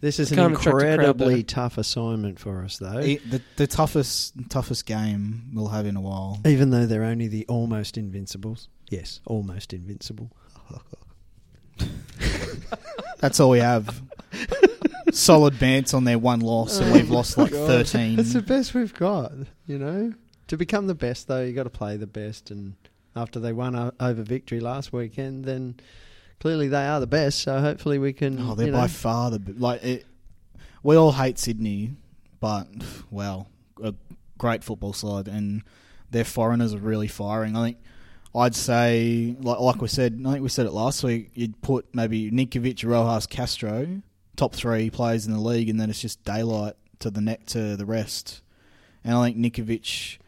[0.00, 3.00] This is an can't attract a crowd, incredibly tough assignment for us, though.
[3.00, 6.38] E- the the toughest toughest game we'll have in a while.
[6.46, 8.68] Even though they're only the almost invincibles.
[8.90, 10.30] Yes, almost invincible.
[13.20, 14.02] That's all we have.
[15.12, 18.18] Solid bants on their one loss, and we've lost like thirteen.
[18.18, 19.32] It's the best we've got,
[19.66, 20.12] you know.
[20.48, 22.50] To become the best, though, you got to play the best.
[22.50, 22.74] And
[23.16, 25.76] after they won o- over victory last weekend, then
[26.40, 27.40] clearly they are the best.
[27.40, 28.38] So hopefully we can.
[28.40, 29.82] Oh, they're you by far the like.
[29.82, 30.04] It,
[30.82, 31.92] we all hate Sydney,
[32.40, 32.68] but
[33.10, 33.48] well,
[33.82, 33.94] a
[34.38, 35.62] great football side, and
[36.10, 37.56] their foreigners are really firing.
[37.56, 37.78] I think
[38.34, 41.30] I'd say, like, like we said, I think we said it last week.
[41.34, 44.02] You'd put maybe Ninkovic, Rojas, Castro,
[44.36, 47.76] top three players in the league, and then it's just daylight to the neck to
[47.76, 48.42] the rest.
[49.02, 50.18] And I think Ninkovic.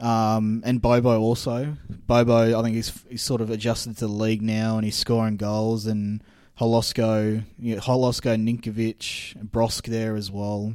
[0.00, 1.76] Um, and Bobo also.
[2.06, 5.36] Bobo, I think he's he's sort of adjusted to the league now, and he's scoring
[5.36, 5.86] goals.
[5.86, 6.22] And
[6.60, 10.74] Holosko, yeah, Holosko, Ninkovic, Brosque there as well.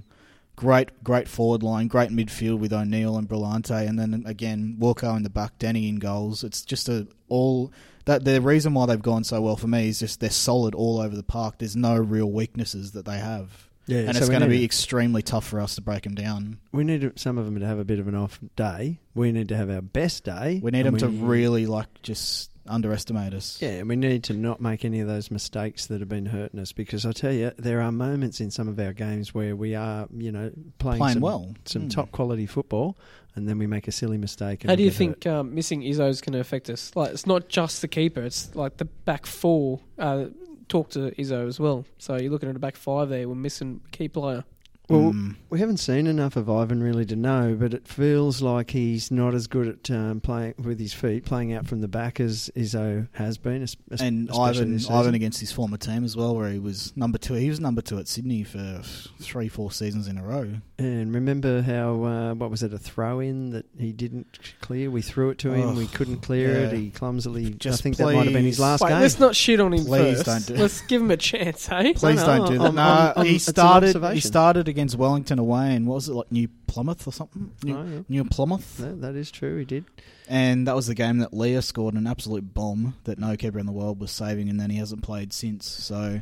[0.56, 5.24] Great, great forward line, great midfield with O'Neill and Brillante, and then again Walker in
[5.24, 6.44] the back, Denny in goals.
[6.44, 7.72] It's just a all
[8.06, 11.00] that the reason why they've gone so well for me is just they're solid all
[11.00, 11.56] over the park.
[11.58, 15.22] There's no real weaknesses that they have, yeah, and so it's going to be extremely
[15.22, 16.60] tough for us to break them down.
[16.72, 19.00] We need some of them to have a bit of an off day.
[19.16, 20.60] We need to have our best day.
[20.64, 23.60] We need them and to we- really like just underestimate us.
[23.62, 26.60] Yeah, and we need to not make any of those mistakes that have been hurting
[26.60, 29.74] us because I tell you, there are moments in some of our games where we
[29.76, 31.54] are, you know, playing, Playing some, well.
[31.66, 31.90] some Mm.
[31.92, 32.98] top quality football,
[33.36, 34.64] and then we make a silly mistake.
[34.64, 36.92] And How do you think um, missing Izzo is going to affect us?
[36.96, 39.80] Like, it's not just the keeper; it's like the back four.
[39.98, 40.26] Uh,
[40.72, 41.86] talk to Izzo as well.
[41.98, 43.28] So you're looking at a back five there.
[43.28, 44.46] We're missing key player.
[44.92, 45.36] Well, Mm.
[45.50, 49.34] we haven't seen enough of Ivan really to know, but it feels like he's not
[49.34, 53.08] as good at um, playing with his feet, playing out from the back as Izzo
[53.14, 53.64] has been.
[53.64, 57.18] es- es- and Ivan, Ivan against his former team as well, where he was number
[57.18, 57.34] two.
[57.36, 58.82] He was number two at Sydney for
[59.20, 60.48] three, four seasons in a row.
[60.78, 64.90] And remember how uh, what was it a throw in that he didn't clear?
[64.90, 66.74] We threw it to him, Oh, we couldn't clear it.
[66.74, 67.52] He clumsily.
[67.54, 69.02] Just I think that might have been his last Wait, game.
[69.02, 70.26] let's not shit on him Please first.
[70.26, 71.94] don't do- Let's give him a chance, eh?
[71.96, 72.64] Please no, don't do that.
[72.66, 73.88] I'm- no, I'm- I'm- he started.
[73.90, 74.28] He observation.
[74.28, 77.52] started against Wellington away, and what was it like New Plymouth or something?
[77.64, 78.00] New, Oh, yeah.
[78.10, 79.58] New Plymouth, No, that is true.
[79.60, 79.86] He did.
[80.28, 83.66] and that was the game that Leah scored an absolute bomb that no keeper in
[83.66, 85.68] the world was saving, and then he hasn't played since.
[85.70, 86.22] So.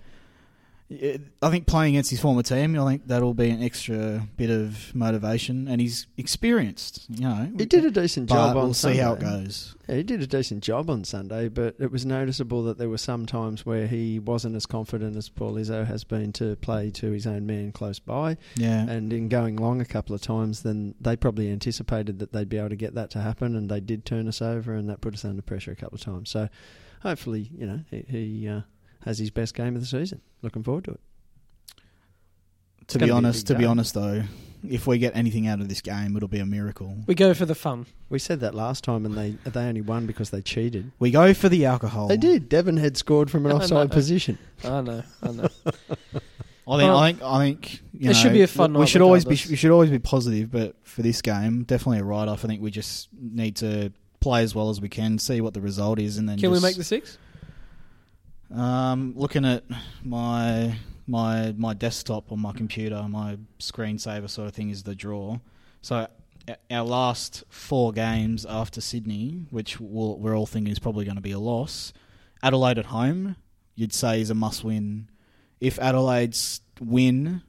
[0.91, 4.94] I think playing against his former team, I think that'll be an extra bit of
[4.95, 7.06] motivation, and he's experienced.
[7.10, 8.98] You know, He did a decent job we'll on see Sunday.
[8.99, 9.76] how it goes.
[9.88, 12.98] Yeah, he did a decent job on Sunday, but it was noticeable that there were
[12.98, 17.11] some times where he wasn't as confident as Paul Izzo has been to play to
[17.11, 18.38] his own man close by.
[18.56, 22.49] Yeah, And in going long a couple of times, then they probably anticipated that they'd
[22.49, 25.02] be able to get that to happen, and they did turn us over, and that
[25.02, 26.32] put us under pressure a couple of times.
[26.32, 26.49] So
[27.03, 28.61] hopefully, you know, he, he uh,
[29.05, 30.21] has his best game of the season.
[30.41, 30.99] Looking forward to it.
[32.88, 34.23] To gonna be be honest, big to be honest though,
[34.67, 36.95] if we get anything out of this game, it'll be a miracle.
[37.05, 37.85] We go for the fun.
[38.09, 40.91] We said that last time, and they they only won because they cheated.
[40.99, 42.07] We go for the alcohol.
[42.07, 42.49] They did.
[42.49, 44.38] Devon had scored from an offside position.
[44.63, 45.47] I know, I know.
[46.67, 46.89] I think.
[46.89, 47.21] Um, I think.
[47.23, 47.81] I think.
[47.93, 49.30] You it should be a fun We night should always be.
[49.31, 49.49] regardless.
[49.51, 52.43] We should always be positive, but for this game, definitely a write-off.
[52.43, 55.61] I think we just need to play as well as we can, see what the
[55.61, 56.38] result is, and then.
[56.38, 57.17] Can we just- make the six?
[58.51, 59.63] Um, looking at
[60.03, 60.76] my
[61.07, 65.39] my my desktop on my computer, my screensaver sort of thing is the draw.
[65.81, 66.07] So
[66.71, 71.21] our last four games after Sydney, which we'll, we're all thinking is probably going to
[71.21, 71.93] be a loss.
[72.41, 73.35] Adelaide at home,
[73.76, 75.09] you'd say is a must-win.
[75.59, 77.41] If Adelaide's win,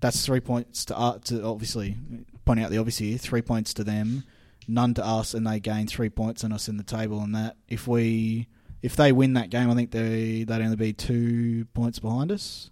[0.00, 1.96] that's three points to, uh, to obviously
[2.44, 3.18] point out the obvious here.
[3.18, 4.24] Three points to them,
[4.66, 7.20] none to us, and they gain three points on us in the table.
[7.20, 8.46] And that if we
[8.82, 12.70] if they win that game, I think they they'd only be two points behind us.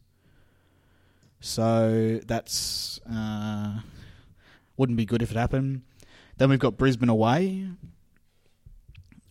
[1.40, 3.80] So that's uh,
[4.76, 5.82] wouldn't be good if it happened.
[6.38, 7.68] Then we've got Brisbane away,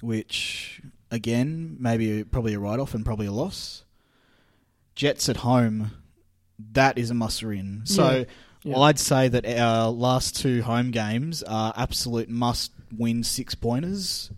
[0.01, 0.81] which
[1.11, 3.83] again maybe probably a write off and probably a loss.
[4.95, 5.91] Jets at home,
[6.71, 7.81] that is a muster in.
[7.85, 8.23] So Yeah.
[8.63, 8.73] Yeah.
[8.73, 14.31] well, I'd say that our last two home games are absolute must win six pointers.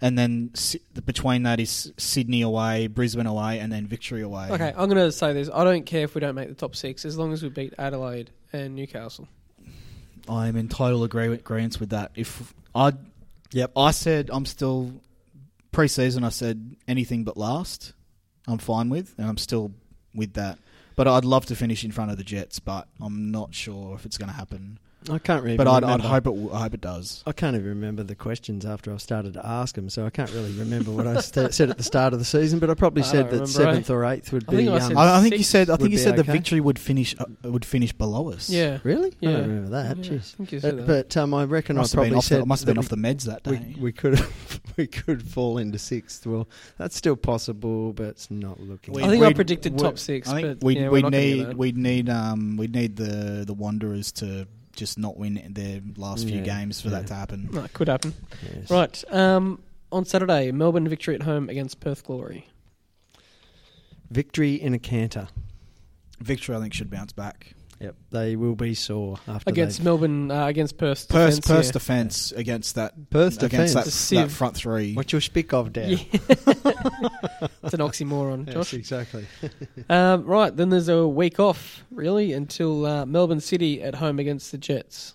[0.00, 4.48] And then Si- between that is Sydney away, Brisbane away, and then Victory away.
[4.50, 5.48] Okay, I'm going to say this.
[5.52, 7.72] I don't care if we don't make the top six as long as we beat
[7.78, 9.26] Adelaide and Newcastle.
[10.28, 12.10] I'm in total agree- agreement with that.
[12.14, 12.92] If I,
[13.52, 13.72] Yep.
[13.76, 14.92] I said I'm still
[15.72, 16.24] pre-season.
[16.24, 17.92] I said anything but last.
[18.48, 19.72] I'm fine with, and I'm still
[20.14, 20.58] with that.
[20.94, 24.04] But I'd love to finish in front of the Jets, but I'm not sure if
[24.06, 24.78] it's going to happen.
[25.08, 25.56] I can't really.
[25.56, 26.30] but I'd, I'd hope it.
[26.30, 27.22] w- I hope it does.
[27.26, 30.32] I can't even remember the questions after I started to ask them, so I can't
[30.32, 32.58] really remember what I st- said at the start of the season.
[32.58, 34.56] But I probably I said that remember, seventh or eighth would I be.
[34.56, 35.70] think I um, I, I think you said.
[35.70, 36.24] I think you be said the.
[36.24, 38.50] Victory would finish uh, would finish below us.
[38.50, 38.78] Yeah.
[38.82, 39.10] really?
[39.12, 39.30] I Yeah.
[39.32, 39.96] don't remember that.
[39.98, 40.34] Yeah, Jeez.
[40.34, 40.86] I think you Uh, that.
[40.88, 43.22] but um, I reckon must I probably said The, must have been off the meds
[43.24, 43.74] that day.
[43.76, 44.18] we, we could
[44.76, 46.26] we could fall into sixth.
[46.26, 46.48] Well,
[46.78, 48.94] that's still possible, but it's not looking.
[48.94, 51.24] We- I think I predicted top six, I think we'd, yeah, we're we'd not gonna
[51.36, 55.80] get need we'd need um we'd need the the Wanderers to just not win their
[55.96, 57.00] last few games for yeah.
[57.00, 57.48] that to happen.
[57.50, 58.14] No, it could happen.
[58.54, 58.70] Yes.
[58.70, 59.04] Right.
[59.10, 62.48] Um, on Saturday, Melbourne victory at home against Perth Glory.
[64.10, 65.28] Victory in a canter.
[66.20, 67.54] Victory, I think, should bounce back.
[67.78, 71.08] Yep, they will be sore after Against Melbourne, uh, against Perth.
[71.08, 71.72] Perth, defence, Perth's yeah.
[71.72, 73.94] defence against that Perth against that, defence.
[73.94, 74.18] Sieve.
[74.20, 74.94] that front three.
[74.94, 75.90] What you speak of, Dan?
[75.90, 75.98] Yeah.
[76.18, 78.74] it's an oxymoron, Yes, Josh.
[78.74, 79.26] exactly.
[79.90, 84.50] Um, right, then there's a week off, really, until uh, Melbourne City at home against
[84.52, 85.14] the Jets.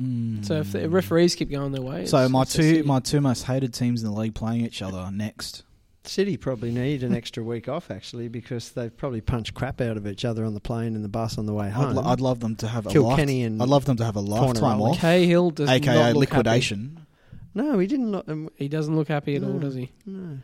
[0.00, 0.44] Mm.
[0.44, 3.20] So if the referees keep going their way, So it's- my it's two my two
[3.20, 5.64] most hated teams in the league playing each other next.
[6.06, 10.06] City probably need an extra week off actually because they've probably punched crap out of
[10.06, 11.94] each other on the plane and the bus on the way I'd, home.
[11.94, 14.16] lo- I'd love them to have a Kilkenny life, and I'd love them to have
[14.16, 14.90] a lifetime Cornwall.
[14.92, 17.06] off, Cahill does not aka look liquidation.
[17.54, 18.12] no, he didn't.
[18.12, 19.90] Lo- um, He doesn't look happy at all, does he?
[20.06, 20.38] no.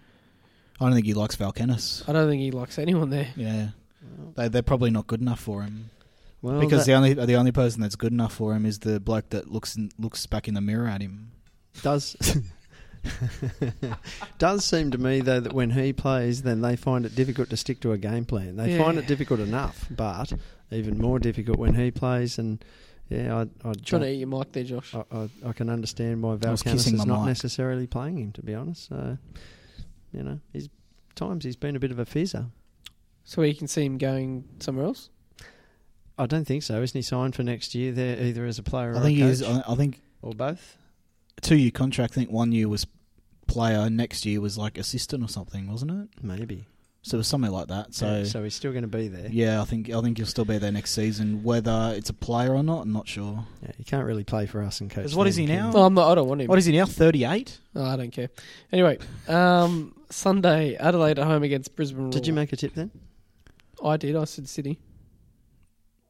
[0.81, 2.09] I don't think he likes Valkanis.
[2.09, 3.29] I don't think he likes anyone there.
[3.37, 3.69] Yeah,
[4.35, 5.91] they, they're probably not good enough for him.
[6.41, 9.29] Well, because the only the only person that's good enough for him is the bloke
[9.29, 11.33] that looks in, looks back in the mirror at him.
[11.83, 12.17] does
[14.39, 17.57] does seem to me though that when he plays, then they find it difficult to
[17.57, 18.57] stick to a game plan.
[18.57, 20.33] They find it difficult enough, but
[20.71, 22.39] even more difficult when he plays.
[22.39, 22.65] And
[23.09, 24.95] yeah, I I, Trying to eat your mic there, Josh.
[24.95, 27.29] I, I, I can understand why I was Valkanis kissing is not mic.
[27.29, 28.33] necessarily playing him.
[28.33, 29.19] To be honest, so
[30.13, 30.69] you know, he's
[31.15, 32.51] times he's been a bit of a fizzer.
[33.25, 35.11] So we can see him going somewhere else.
[36.19, 36.83] I don't think so.
[36.83, 37.93] Isn't he signed for next year?
[37.93, 39.43] There, either as a player or I think a he is.
[39.43, 40.77] I I think or both.
[41.41, 42.13] Two year contract.
[42.13, 42.87] I think one year was
[43.47, 46.09] player, next year was like assistant or something, wasn't it?
[46.23, 46.67] Maybe.
[47.03, 47.95] So it was something like that.
[47.95, 49.29] So Yeah, so he's still going to be there.
[49.31, 51.43] yeah, I think I think he'll still be there next season.
[51.43, 53.47] Whether it's a player or not, I'm not sure.
[53.63, 55.05] Yeah, he can't really play for us and coach.
[55.05, 55.71] 'Cause what is he now?
[55.71, 56.13] No, I'm not.
[56.13, 56.49] I don't want him.
[56.49, 56.85] What is he now?
[56.85, 57.59] Thirty eight.
[57.75, 58.29] Oh, I don't care.
[58.71, 58.99] Anyway,
[59.29, 62.11] um, Sunday, Adelaide at home against Brisbane.
[62.11, 62.91] Did you make a tip then?
[63.83, 64.15] I did.
[64.15, 64.79] I said City.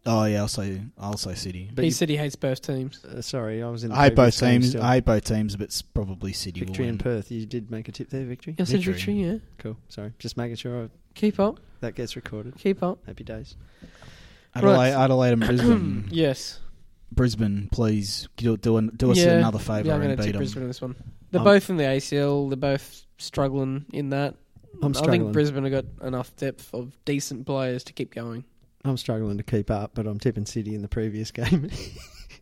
[0.07, 1.71] Oh yeah, I'll say I'll say City.
[1.75, 3.05] But he you- said he hates both teams.
[3.05, 3.91] Uh, sorry, I was in.
[3.91, 4.69] The I hate both previous game teams.
[4.71, 4.83] still.
[4.83, 6.61] I hate both teams, but it's probably City.
[6.61, 6.99] will victory in win.
[6.99, 7.31] Perth.
[7.31, 8.55] You did make a tip there, victory.
[8.59, 8.93] I said Victory.
[8.95, 9.15] victory.
[9.25, 9.39] Yeah.
[9.59, 9.77] Cool.
[9.89, 11.61] Sorry, just making sure I, Keep up.
[11.81, 12.55] that gets recorded.
[12.57, 13.01] Keep up.
[13.07, 13.57] Happy days.
[14.55, 14.89] Adelaide, Right.
[14.93, 16.09] Adelaide and Brisbane.
[16.11, 16.61] yes.
[17.13, 19.39] Brisbane, please do do, an, do us Yeah.
[19.39, 20.39] another favour Yeah, I'm and going to beat tip them.
[20.41, 20.97] Brisbane in this one.
[21.31, 22.49] They're Um, both in the ACL.
[22.49, 24.37] They're both struggling in that.
[24.83, 25.21] I'm I struggling.
[25.23, 28.45] think Brisbane have got enough depth of decent players to keep going.
[28.85, 31.69] I'm struggling to keep up, but I'm tipping City in the previous game.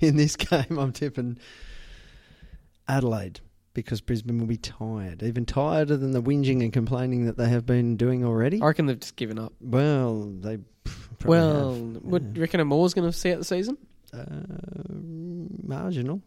[0.01, 1.39] in this game, I'm tipping
[2.87, 3.41] Adelaide
[3.75, 7.67] because Brisbane will be tired, even tireder than the whinging and complaining that they have
[7.67, 8.61] been doing already.
[8.61, 9.53] I reckon they've just given up.
[9.61, 11.97] Well, they probably well, have.
[12.03, 12.29] what, Yeah.
[12.29, 13.77] do you reckon Amor's going to see out the season?
[14.13, 14.25] Uh,
[15.63, 16.23] marginal.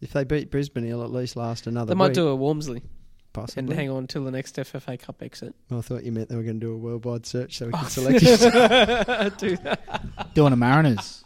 [0.00, 1.90] If they beat Brisbane, he'll at least last another.
[1.90, 2.82] They might week, do a Walmsley
[3.32, 3.70] possibly.
[3.70, 5.54] and hang on till the next FFA Cup exit.
[5.70, 7.78] I thought you meant they were going to do a worldwide search so we Oh.
[7.78, 9.38] could select it.
[9.38, 10.34] Do that.
[10.34, 11.22] Doing a Mariners.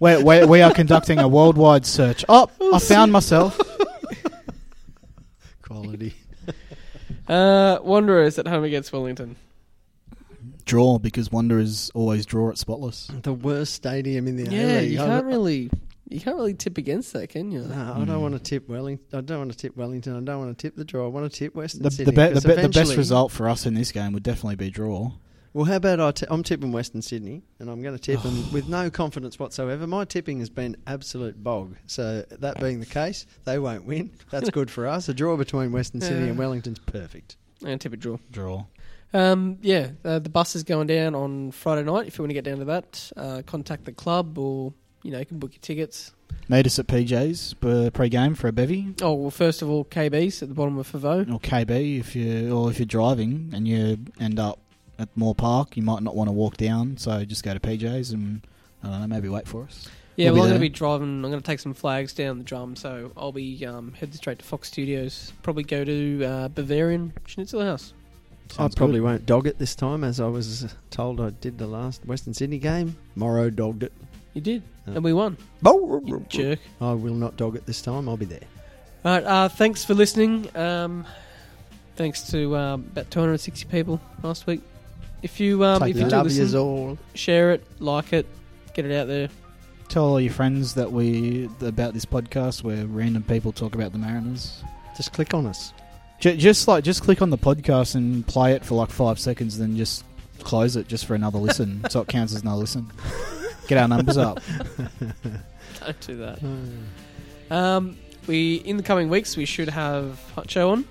[0.00, 2.24] we we we are conducting a worldwide search.
[2.28, 3.58] Oh, I found myself.
[5.62, 6.14] Quality.
[7.28, 9.36] Uh, Wanderers at home against Wellington.
[10.64, 13.10] Draw because Wanderers always draw at Spotless.
[13.22, 14.60] The worst stadium in the area.
[14.66, 14.90] Yeah, A-League.
[14.92, 15.70] you can't don't- really,
[16.08, 17.60] you can't really tip against that, can you?
[17.62, 19.18] No, I don't want to tip Wellington.
[19.18, 20.16] I don't want to tip Wellington.
[20.16, 21.04] I don't want to tip the draw.
[21.06, 22.04] I want to tip Western The, Sydney.
[22.06, 24.22] the, be, the, 'cause be, the best eventually- result for us in this game would
[24.22, 25.12] definitely be draw.
[25.52, 28.52] Well, how about I t- I'm tipping Western Sydney, and I'm going to tip them
[28.52, 29.86] with no confidence whatsoever.
[29.86, 31.76] My tipping has been absolute bog.
[31.86, 34.10] So that being the case, they won't win.
[34.30, 35.08] That's good for us.
[35.08, 36.30] A draw between Western Sydney Yeah.
[36.30, 37.36] and Wellington's perfect.
[37.64, 38.18] And tip a draw.
[38.30, 38.66] Draw.
[39.14, 42.06] Um, yeah, uh, the bus is going down on Friday night.
[42.06, 44.74] If you want to get down to that, uh, contact the club or
[45.06, 46.12] you know you can book your tickets.
[46.48, 47.54] Meet us at PJ's
[47.92, 48.94] pre-game for a bevy.
[49.00, 51.32] Oh well, first of all, KB's at the bottom of Foveaux.
[51.32, 54.58] or KB if you or if you're driving and you end up
[54.98, 58.10] at Moore Park, you might not want to walk down, so just go to PJ's
[58.10, 58.42] and
[58.82, 59.88] I don't know, maybe wait for us.
[60.16, 61.08] Yeah, We'll well, I'm going to be driving.
[61.24, 64.38] I'm going to take some flags down the drum, so I'll be um, heading straight
[64.38, 65.32] to Fox Studios.
[65.42, 67.92] Probably go to uh, Bavarian Schnitzel House.
[68.48, 69.04] Sounds I probably good.
[69.04, 72.32] won't dog it this time, as I was uh, told I did the last Western
[72.32, 72.96] Sydney game.
[73.14, 73.92] Morrow dogged it.
[74.36, 74.96] You did, Yeah.
[74.96, 75.38] and we won.
[75.64, 76.58] You jerk.
[76.78, 78.06] I will not dog it this time.
[78.06, 78.42] I'll be there.
[79.02, 80.54] All right, uh, thanks for listening.
[80.54, 81.06] Um,
[81.96, 84.60] thanks to um, about 260 people last week.
[85.22, 86.98] If you um, Take if you do love yous listen, all.
[87.14, 88.26] share it, like it,
[88.74, 89.30] get it out there.
[89.88, 93.98] Tell all your friends that we about this podcast where random people talk about the
[93.98, 94.62] Mariners.
[94.98, 95.72] Just click on us.
[96.20, 99.56] J- just like just click on the podcast and play it for like five seconds,
[99.56, 100.04] then just
[100.40, 102.90] close it just for another listen, so it counts as no listen.
[103.68, 104.40] Get our numbers up.
[105.80, 106.38] Don't do that.
[107.50, 110.84] Um, we in the coming weeks we should have Hot Show on.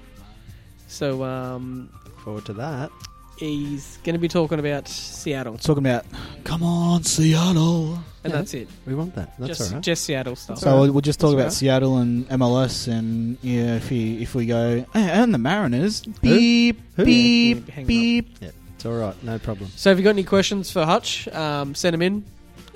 [0.88, 1.89] So um,
[2.23, 2.91] Forward to that.
[3.38, 6.06] he's going to be talking about Seattle, Talking about,
[6.43, 7.93] come on, Seattle.
[8.23, 8.38] and Yeah.
[8.39, 8.68] that's it.
[8.85, 9.34] We want that.
[9.38, 9.84] That's just, all right.
[9.84, 10.60] just Seattle stuff.
[10.60, 11.97] So we'll, we'll just talk That's about all right.
[11.97, 16.80] Seattle and MLS, and yeah, if you, if we go "Eh, and the Mariners, beep
[16.95, 17.03] Who?
[17.06, 17.88] beep Hang on.
[17.88, 18.30] beep.
[18.76, 19.23] It's all right.
[19.23, 19.69] No problem.
[19.76, 22.23] So if you've got any questions for Hutch, um, send them in.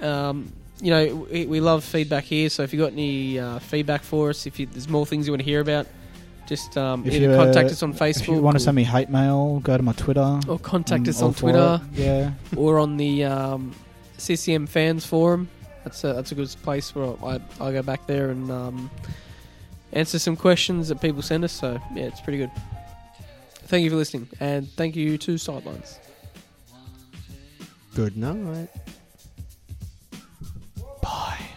[0.01, 0.51] Um,
[0.81, 2.49] you know, we, we love feedback here.
[2.49, 5.33] So if you've got any uh, feedback for us, if you, there's more things you
[5.33, 5.87] want to hear about,
[6.47, 8.75] just um, If either you, uh, contact us on Facebook If you want to send
[8.75, 10.39] me hate mail, go to my Twitter.
[10.47, 11.99] or contact I'm us on Twitter it.
[11.99, 13.73] Yeah, or on the um,
[14.17, 15.49] CCM fans forum.
[15.83, 18.89] That's a, that's a good place where I, I go back there and um,
[19.93, 21.51] answer some questions that people send us.
[21.53, 22.51] So yeah, it's pretty good.
[23.67, 25.99] Thank you for listening, and thank you to Sidelines.
[27.95, 28.69] Good night.
[31.09, 31.48] Bye.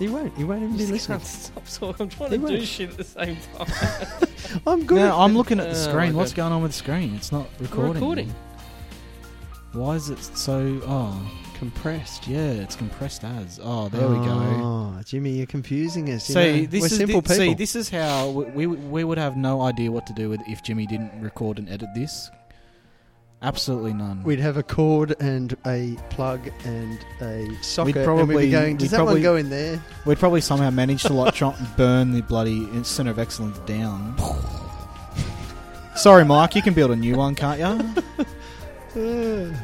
[0.00, 0.36] He won't.
[0.36, 1.18] He won't even be listening.
[1.18, 2.04] can't stop talking.
[2.06, 2.66] I'm trying He to do won't.
[2.66, 4.28] shit at the same time.
[4.66, 4.96] I'm good.
[4.96, 6.12] No, I'm looking at the Oh, screen.
[6.12, 6.44] my What's God.
[6.44, 7.14] going on with the screen?
[7.14, 7.94] It's not recording.
[7.94, 8.34] recording.
[9.72, 10.80] Why is it so?
[10.84, 12.26] Oh, compressed.
[12.26, 13.60] yeah, it's compressed as.
[13.62, 14.32] Oh, there we go.
[14.32, 16.28] Oh, Jimmy, you're confusing us.
[16.28, 16.66] you See, know.
[16.66, 17.36] this We're is simple thi- people.
[17.36, 20.40] see, this is how we, we we would have no idea what to do with
[20.48, 22.30] if Jimmy didn't record and edit this.
[23.42, 24.22] Absolutely none.
[24.22, 28.76] We'd have a cord and a plug and a socket, and we'd probably- be going.
[28.76, 29.80] Does we'd that probably- one go in there?
[30.04, 34.14] We'd probably somehow manage to like try and burn the bloody center of excellence down.
[35.96, 36.54] Sorry, Mike.
[36.54, 37.94] You can build a new one, can't you?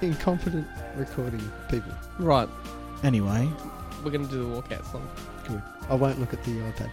[0.00, 0.66] Incompetent
[0.96, 1.92] recording people.
[2.18, 2.48] right,
[3.02, 3.48] Anyway,
[4.02, 5.06] we're going to do the walkout song.
[5.46, 5.62] Good.
[5.90, 6.90] I won't look at the iPad.